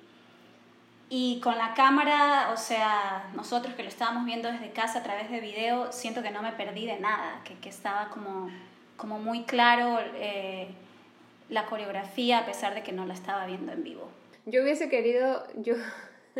y 1.10 1.40
con 1.42 1.58
la 1.58 1.74
cámara, 1.74 2.50
o 2.54 2.58
sea, 2.58 3.30
nosotros 3.36 3.76
que 3.76 3.84
lo 3.84 3.90
estábamos 3.90 4.26
viendo 4.26 4.52
desde 4.52 4.72
casa 4.72 5.00
a 5.00 5.04
través 5.04 5.30
de 5.30 5.40
video, 5.40 5.92
siento 5.92 6.24
que 6.24 6.32
no 6.32 6.42
me 6.42 6.54
perdí 6.54 6.86
de 6.86 7.00
nada, 7.00 7.42
que, 7.44 7.56
que 7.56 7.70
estaba 7.70 8.10
como, 8.10 8.50
como 8.96 9.20
muy 9.20 9.44
claro 9.44 10.00
eh, 10.16 10.70
la 11.50 11.66
coreografía 11.66 12.40
a 12.40 12.46
pesar 12.46 12.74
de 12.74 12.84
que 12.84 12.94
no 12.94 13.06
la 13.06 13.14
estaba 13.14 13.46
viendo 13.46 13.72
en 13.72 13.84
vivo. 13.84 14.10
Yo 14.46 14.64
hubiese 14.64 14.90
querido, 14.90 15.46
yo, 15.58 15.76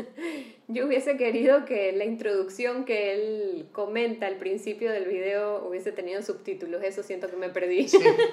yo 0.68 0.86
hubiese 0.86 1.18
querido 1.18 1.66
que 1.66 1.92
la 1.94 2.06
introducción 2.06 2.86
que 2.86 3.14
él 3.14 3.70
comenta 3.72 4.28
al 4.28 4.38
principio 4.38 4.92
del 4.92 5.06
video 5.06 5.66
hubiese 5.68 5.92
tenido 5.92 6.22
subtítulos. 6.22 6.84
Eso 6.84 7.04
siento 7.04 7.30
que 7.30 7.36
me 7.36 7.50
perdí. 7.50 7.88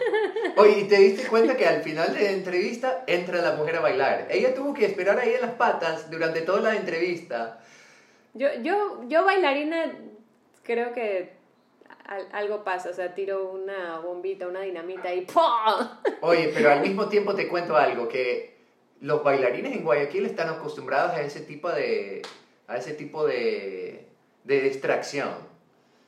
Oye, 0.56 0.80
¿y 0.80 0.84
te 0.84 0.98
diste 0.98 1.28
cuenta 1.28 1.56
que 1.56 1.66
al 1.66 1.82
final 1.82 2.14
de 2.14 2.22
la 2.22 2.30
entrevista 2.30 3.04
entra 3.06 3.42
la 3.42 3.52
mujer 3.52 3.76
a 3.76 3.80
bailar? 3.80 4.28
Ella 4.30 4.54
tuvo 4.54 4.74
que 4.74 4.86
esperar 4.86 5.18
ahí 5.18 5.34
en 5.34 5.40
las 5.40 5.52
patas 5.52 6.10
durante 6.10 6.42
toda 6.42 6.60
la 6.60 6.76
entrevista. 6.76 7.60
Yo, 8.34 8.48
yo, 8.62 9.04
yo 9.08 9.24
bailarina, 9.24 9.92
creo 10.62 10.92
que 10.92 11.32
algo 12.32 12.64
pasa, 12.64 12.90
o 12.90 12.92
sea, 12.92 13.14
tiro 13.14 13.50
una 13.50 13.98
bombita, 14.00 14.46
una 14.46 14.60
dinamita 14.60 15.12
y 15.14 15.22
¡pum! 15.22 15.42
Oye, 16.20 16.50
pero 16.52 16.70
al 16.70 16.80
mismo 16.86 17.08
tiempo 17.08 17.34
te 17.34 17.48
cuento 17.48 17.76
algo, 17.76 18.08
que 18.08 18.53
los 19.04 19.22
bailarines 19.22 19.76
en 19.76 19.84
Guayaquil 19.84 20.24
están 20.24 20.48
acostumbrados 20.48 21.12
a 21.12 21.20
ese 21.20 21.40
tipo 21.40 21.70
de, 21.70 22.22
a 22.66 22.78
ese 22.78 22.94
tipo 22.94 23.26
de, 23.26 24.06
de 24.44 24.60
distracción. 24.62 25.34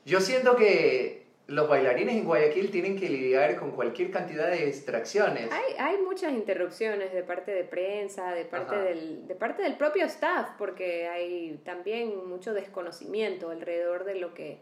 Yo 0.06 0.20
siento 0.20 0.56
que 0.56 1.26
los 1.46 1.68
bailarines 1.68 2.16
en 2.16 2.24
Guayaquil 2.24 2.70
tienen 2.70 2.98
que 2.98 3.10
lidiar 3.10 3.56
con 3.56 3.72
cualquier 3.72 4.10
cantidad 4.10 4.50
de 4.50 4.64
distracciones. 4.64 5.52
Hay, 5.52 5.74
hay 5.78 5.98
muchas 5.98 6.32
interrupciones 6.32 7.12
de 7.12 7.22
parte 7.22 7.52
de 7.52 7.64
prensa, 7.64 8.32
de 8.32 8.46
parte, 8.46 8.76
del, 8.76 9.28
de 9.28 9.34
parte 9.34 9.62
del 9.62 9.76
propio 9.76 10.06
staff, 10.06 10.52
porque 10.56 11.06
hay 11.06 11.60
también 11.66 12.26
mucho 12.26 12.54
desconocimiento 12.54 13.50
alrededor 13.50 14.04
de 14.04 14.14
lo 14.14 14.32
que, 14.32 14.56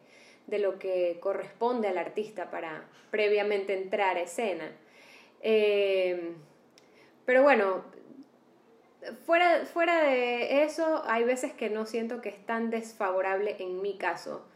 de 0.48 0.58
lo 0.58 0.80
que 0.80 1.18
corresponde 1.20 1.86
al 1.86 1.98
artista 1.98 2.50
para 2.50 2.88
previamente 3.12 3.74
entrar 3.74 4.16
a 4.16 4.22
escena. 4.22 4.72
Eh, 5.40 6.32
pero 7.24 7.44
bueno, 7.44 7.93
fuera, 9.26 9.64
fuera 9.66 10.04
de 10.04 10.64
eso, 10.64 11.02
hay 11.06 11.24
veces 11.24 11.52
que 11.52 11.70
no 11.70 11.86
siento 11.86 12.20
que 12.20 12.28
es 12.28 12.46
tan 12.46 12.70
desfavorable 12.70 13.56
en 13.58 13.82
mi 13.82 13.96
caso, 13.96 14.46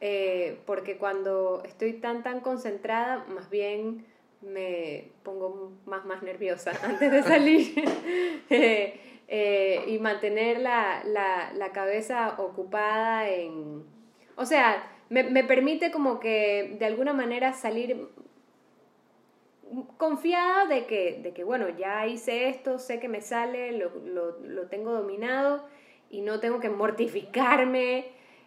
eh, 0.00 0.60
porque 0.66 0.98
cuando 0.98 1.62
estoy 1.64 1.94
tan, 1.94 2.22
tan 2.22 2.40
concentrada, 2.40 3.24
más 3.28 3.50
bien 3.50 4.06
me 4.40 5.10
pongo 5.24 5.72
más, 5.86 6.04
más 6.04 6.22
nerviosa 6.22 6.72
antes 6.82 7.10
de 7.10 7.22
salir. 7.22 7.74
Eh, 8.50 8.98
eh, 9.30 9.84
y 9.88 9.98
mantener 9.98 10.58
la, 10.60 11.02
la, 11.04 11.52
la, 11.52 11.70
cabeza 11.72 12.36
ocupada 12.38 13.28
en... 13.28 13.84
O 14.36 14.46
sea, 14.46 14.90
me, 15.10 15.22
me 15.22 15.44
permite 15.44 15.90
como 15.90 16.18
que 16.18 16.76
de 16.78 16.86
alguna 16.86 17.12
manera 17.12 17.52
salir 17.52 18.08
confiada 19.96 20.66
de 20.66 20.86
que, 20.86 21.20
de 21.22 21.32
que, 21.32 21.44
bueno, 21.44 21.68
ya 21.68 22.06
hice 22.06 22.48
esto, 22.48 22.78
sé 22.78 23.00
que 23.00 23.08
me 23.08 23.20
sale, 23.20 23.72
lo, 23.72 23.90
lo, 24.06 24.38
lo 24.40 24.66
tengo 24.68 24.92
dominado 24.92 25.64
y 26.10 26.20
no 26.20 26.40
tengo 26.40 26.60
que 26.60 26.70
mortificarme 26.70 28.06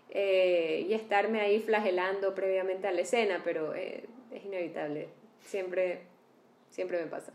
eh, 0.09 0.85
y 0.87 0.93
estarme 0.93 1.41
ahí 1.41 1.59
flagelando 1.59 2.35
previamente 2.35 2.87
a 2.87 2.91
la 2.91 3.01
escena, 3.01 3.41
pero 3.43 3.73
eh, 3.75 4.05
es 4.31 4.43
inevitable, 4.43 5.09
siempre, 5.41 6.01
siempre 6.69 7.01
me 7.01 7.07
pasa. 7.07 7.31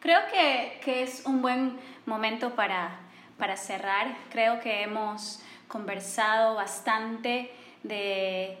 Creo 0.00 0.20
que, 0.30 0.80
que 0.84 1.02
es 1.02 1.24
un 1.24 1.40
buen 1.40 1.78
momento 2.04 2.54
para, 2.54 3.00
para 3.38 3.56
cerrar, 3.56 4.16
creo 4.30 4.60
que 4.60 4.82
hemos 4.82 5.42
conversado 5.66 6.54
bastante 6.54 7.50
de 7.82 8.58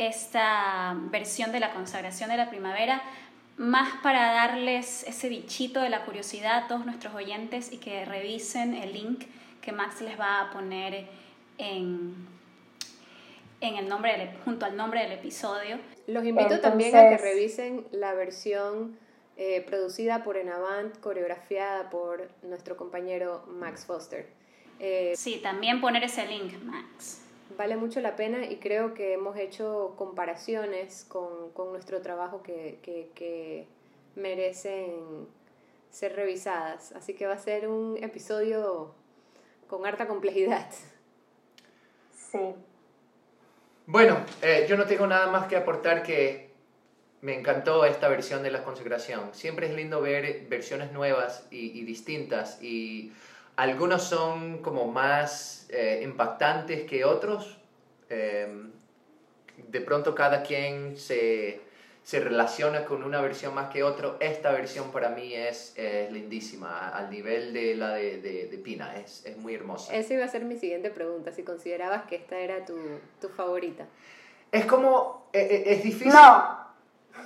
esta 0.00 0.96
versión 1.10 1.52
de 1.52 1.60
la 1.60 1.72
consagración 1.74 2.30
de 2.30 2.38
la 2.38 2.48
primavera, 2.48 3.02
más 3.58 4.00
para 4.02 4.32
darles 4.32 5.04
ese 5.06 5.28
bichito 5.28 5.82
de 5.82 5.90
la 5.90 6.06
curiosidad 6.06 6.64
a 6.64 6.68
todos 6.68 6.86
nuestros 6.86 7.14
oyentes 7.14 7.70
y 7.70 7.76
que 7.76 8.06
revisen 8.06 8.74
el 8.74 8.94
link 8.94 9.24
que 9.60 9.72
Max 9.72 10.00
les 10.00 10.18
va 10.18 10.40
a 10.40 10.50
poner 10.52 11.06
en, 11.58 12.14
en 13.60 13.76
el 13.76 13.88
nombre 13.90 14.34
junto 14.42 14.64
al 14.64 14.74
nombre 14.74 15.02
del 15.02 15.12
episodio. 15.12 15.78
Los 16.06 16.24
invito 16.24 16.60
también 16.60 16.96
a 16.96 17.10
que 17.10 17.18
revisen 17.18 17.84
la 17.92 18.14
versión 18.14 18.96
eh, 19.36 19.62
producida 19.68 20.24
por 20.24 20.38
Enavant, 20.38 20.98
coreografiada 21.00 21.90
por 21.90 22.30
nuestro 22.42 22.78
compañero 22.78 23.44
Max 23.48 23.84
Foster. 23.84 24.26
Eh, 24.78 25.12
sí, 25.14 25.40
también 25.42 25.82
poner 25.82 26.04
ese 26.04 26.26
link, 26.26 26.54
Max 26.62 27.20
vale 27.56 27.76
mucho 27.76 28.00
la 28.00 28.16
pena 28.16 28.44
y 28.46 28.56
creo 28.56 28.94
que 28.94 29.14
hemos 29.14 29.36
hecho 29.36 29.94
comparaciones 29.96 31.04
con, 31.08 31.50
con 31.52 31.70
nuestro 31.70 32.00
trabajo 32.00 32.42
que, 32.42 32.78
que, 32.82 33.10
que, 33.14 33.66
merecen 34.16 35.28
ser 35.90 36.16
revisadas. 36.16 36.92
Así 36.92 37.14
que 37.14 37.26
va 37.26 37.34
a 37.34 37.38
ser 37.38 37.68
un 37.68 37.96
episodio 38.02 38.92
con 39.68 39.86
harta 39.86 40.08
complejidad. 40.08 40.68
Sí. 42.12 42.54
Bueno, 43.86 44.24
eh, 44.42 44.66
yo 44.68 44.76
no 44.76 44.86
tengo 44.86 45.06
nada 45.06 45.30
más 45.30 45.46
que 45.46 45.56
aportar 45.56 46.02
que 46.02 46.50
me 47.22 47.38
encantó 47.38 47.84
esta 47.84 48.08
versión 48.08 48.42
de 48.42 48.50
la 48.50 48.64
consagración. 48.64 49.32
Siempre 49.32 49.66
es 49.66 49.74
lindo 49.74 50.00
ver 50.00 50.46
versiones 50.48 50.92
nuevas 50.92 51.46
y, 51.50 51.78
y 51.78 51.84
distintas 51.84 52.62
y 52.62 53.12
algunos 53.60 54.04
son 54.04 54.58
como 54.62 54.86
más 54.86 55.66
eh, 55.68 56.00
impactantes 56.02 56.84
que 56.88 57.04
otros. 57.04 57.58
Em, 58.08 58.70
de 59.68 59.80
pronto 59.82 60.14
cada 60.14 60.42
quien 60.42 60.96
se, 60.96 61.60
se, 62.02 62.20
relaciona 62.20 62.86
con 62.86 63.04
una 63.04 63.20
versión 63.20 63.54
más 63.54 63.70
que 63.70 63.82
otro. 63.82 64.16
Esta 64.18 64.50
versión 64.52 64.90
para 64.90 65.10
mí 65.10 65.34
es, 65.34 65.74
lindísima, 66.10 66.88
al 66.88 67.10
nivel 67.10 67.52
de 67.52 67.74
la 67.74 67.92
de, 67.92 68.48
de, 68.50 68.58
Pina, 68.58 68.96
es, 68.96 69.26
es, 69.26 69.36
muy 69.36 69.54
hermosa. 69.54 69.94
Esa 69.94 70.14
iba 70.14 70.24
a 70.24 70.28
ser 70.28 70.46
mi 70.46 70.56
siguiente 70.56 70.90
pregunta, 70.90 71.30
si 71.30 71.42
considerabas 71.42 72.04
que 72.06 72.16
esta 72.16 72.38
era 72.38 72.64
tu, 72.64 72.78
tu 73.20 73.28
favorita. 73.28 73.86
Es 74.50 74.64
como, 74.64 75.28
es, 75.34 75.50
e, 75.50 75.72
es 75.74 75.82
difícil... 75.82 76.12
No. 76.14 76.58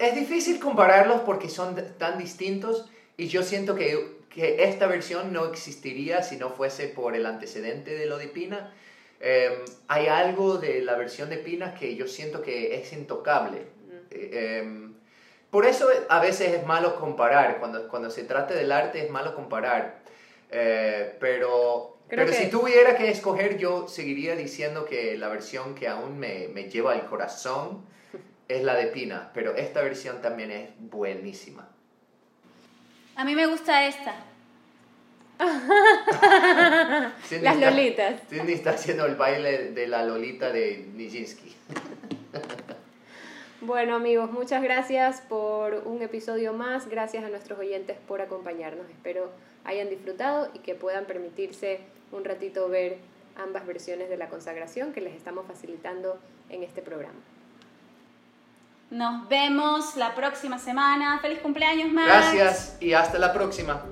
Es 0.00 0.16
difícil 0.16 0.58
compararlos 0.58 1.20
porque 1.20 1.48
son 1.48 1.76
tan 1.98 2.18
distintos 2.18 2.90
y 3.16 3.28
yo 3.28 3.44
siento 3.44 3.76
que 3.76 4.23
que 4.34 4.64
esta 4.64 4.86
versión 4.86 5.32
no 5.32 5.46
existiría 5.46 6.22
si 6.22 6.36
no 6.36 6.50
fuese 6.50 6.88
por 6.88 7.14
el 7.14 7.24
antecedente 7.24 7.94
de 7.94 8.06
lo 8.06 8.18
de 8.18 8.26
Pina. 8.26 8.74
Em, 9.20 9.52
hay 9.86 10.08
algo 10.08 10.58
de 10.58 10.82
la 10.82 10.96
versión 10.96 11.30
de 11.30 11.38
Pina 11.38 11.74
que 11.74 11.94
yo 11.94 12.08
siento 12.08 12.42
que 12.42 12.74
es 12.74 12.92
intocable. 12.92 13.66
Eh, 14.10 14.88
por 15.50 15.66
eso 15.66 15.88
a 16.08 16.20
veces 16.20 16.52
es 16.52 16.66
malo 16.66 16.96
comparar, 16.96 17.58
cuando, 17.60 17.88
cuando 17.88 18.10
se 18.10 18.24
trata 18.24 18.54
del 18.54 18.72
arte 18.72 19.04
es 19.04 19.10
malo 19.10 19.36
comparar. 19.36 20.00
Eh, 20.50 21.16
pero 21.20 21.94
pero 22.08 22.32
si 22.32 22.48
tuviera 22.50 22.96
que 22.96 23.10
escoger, 23.10 23.56
yo 23.56 23.88
seguiría 23.88 24.36
diciendo 24.36 24.84
que 24.84 25.16
la 25.16 25.28
versión 25.28 25.74
que 25.74 25.88
aún 25.88 26.18
me, 26.18 26.48
me 26.48 26.68
lleva 26.68 26.92
al 26.92 27.06
corazón 27.06 27.84
es 28.48 28.62
la 28.62 28.74
de 28.74 28.86
Pina, 28.86 29.30
pero 29.32 29.54
esta 29.54 29.80
versión 29.80 30.20
también 30.20 30.50
es 30.50 30.70
buenísima. 30.78 31.73
A 33.16 33.24
mí 33.24 33.34
me 33.34 33.46
gusta 33.46 33.86
esta. 33.86 34.14
Las 37.42 37.56
lolitas. 37.58 38.20
Cindy 38.28 38.52
está 38.52 38.70
haciendo 38.70 39.06
el 39.06 39.16
baile 39.16 39.70
de 39.70 39.86
la 39.86 40.04
lolita 40.04 40.50
de 40.52 40.88
Nijinsky. 40.94 41.54
Bueno 43.60 43.96
amigos, 43.96 44.30
muchas 44.30 44.62
gracias 44.62 45.22
por 45.22 45.72
un 45.86 46.02
episodio 46.02 46.52
más. 46.52 46.86
Gracias 46.86 47.24
a 47.24 47.30
nuestros 47.30 47.58
oyentes 47.58 47.96
por 48.06 48.20
acompañarnos. 48.20 48.90
Espero 48.90 49.30
hayan 49.64 49.88
disfrutado 49.88 50.50
y 50.52 50.58
que 50.58 50.74
puedan 50.74 51.06
permitirse 51.06 51.80
un 52.12 52.26
ratito 52.26 52.68
ver 52.68 52.98
ambas 53.36 53.66
versiones 53.66 54.10
de 54.10 54.18
la 54.18 54.28
consagración 54.28 54.92
que 54.92 55.00
les 55.00 55.14
estamos 55.14 55.46
facilitando 55.46 56.18
en 56.50 56.62
este 56.62 56.82
programa. 56.82 57.18
Nos 58.94 59.28
vemos 59.28 59.96
la 59.96 60.14
próxima 60.14 60.58
semana. 60.60 61.18
Feliz 61.18 61.40
cumpleaños, 61.40 61.92
Max. 61.92 62.06
Gracias 62.06 62.76
y 62.78 62.92
hasta 62.92 63.18
la 63.18 63.32
próxima. 63.32 63.82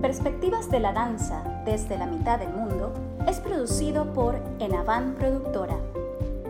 Perspectivas 0.00 0.70
de 0.70 0.80
la 0.80 0.94
danza 0.94 1.42
desde 1.66 1.98
la 1.98 2.06
mitad 2.06 2.38
del 2.38 2.48
mundo 2.48 2.94
es 3.28 3.40
producido 3.40 4.10
por 4.14 4.40
Enavan 4.58 5.16
Productora. 5.16 5.76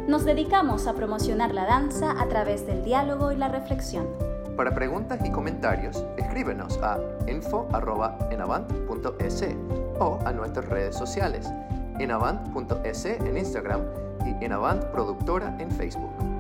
Nos 0.07 0.25
dedicamos 0.25 0.87
a 0.87 0.95
promocionar 0.95 1.53
la 1.53 1.65
danza 1.65 2.13
a 2.23 2.29
través 2.29 2.69
del 2.69 2.85
diálogo 2.85 3.33
y 3.33 3.37
la 3.37 3.49
reflexión. 3.49 4.07
Para 4.57 4.77
preguntas 4.77 5.19
y 5.25 5.33
comentarios, 5.33 6.05
escríbenos 6.19 6.79
a 6.85 7.01
info.enavant.es 7.27 9.45
o 9.99 10.21
a 10.25 10.33
nuestras 10.33 10.69
redes 10.69 10.95
sociales, 10.95 11.51
enavant.es 11.99 13.07
en 13.07 13.37
Instagram 13.37 14.06
y 14.41 14.45
Enavant 14.45 14.85
Productora 14.87 15.55
en 15.59 15.71
Facebook. 15.71 16.36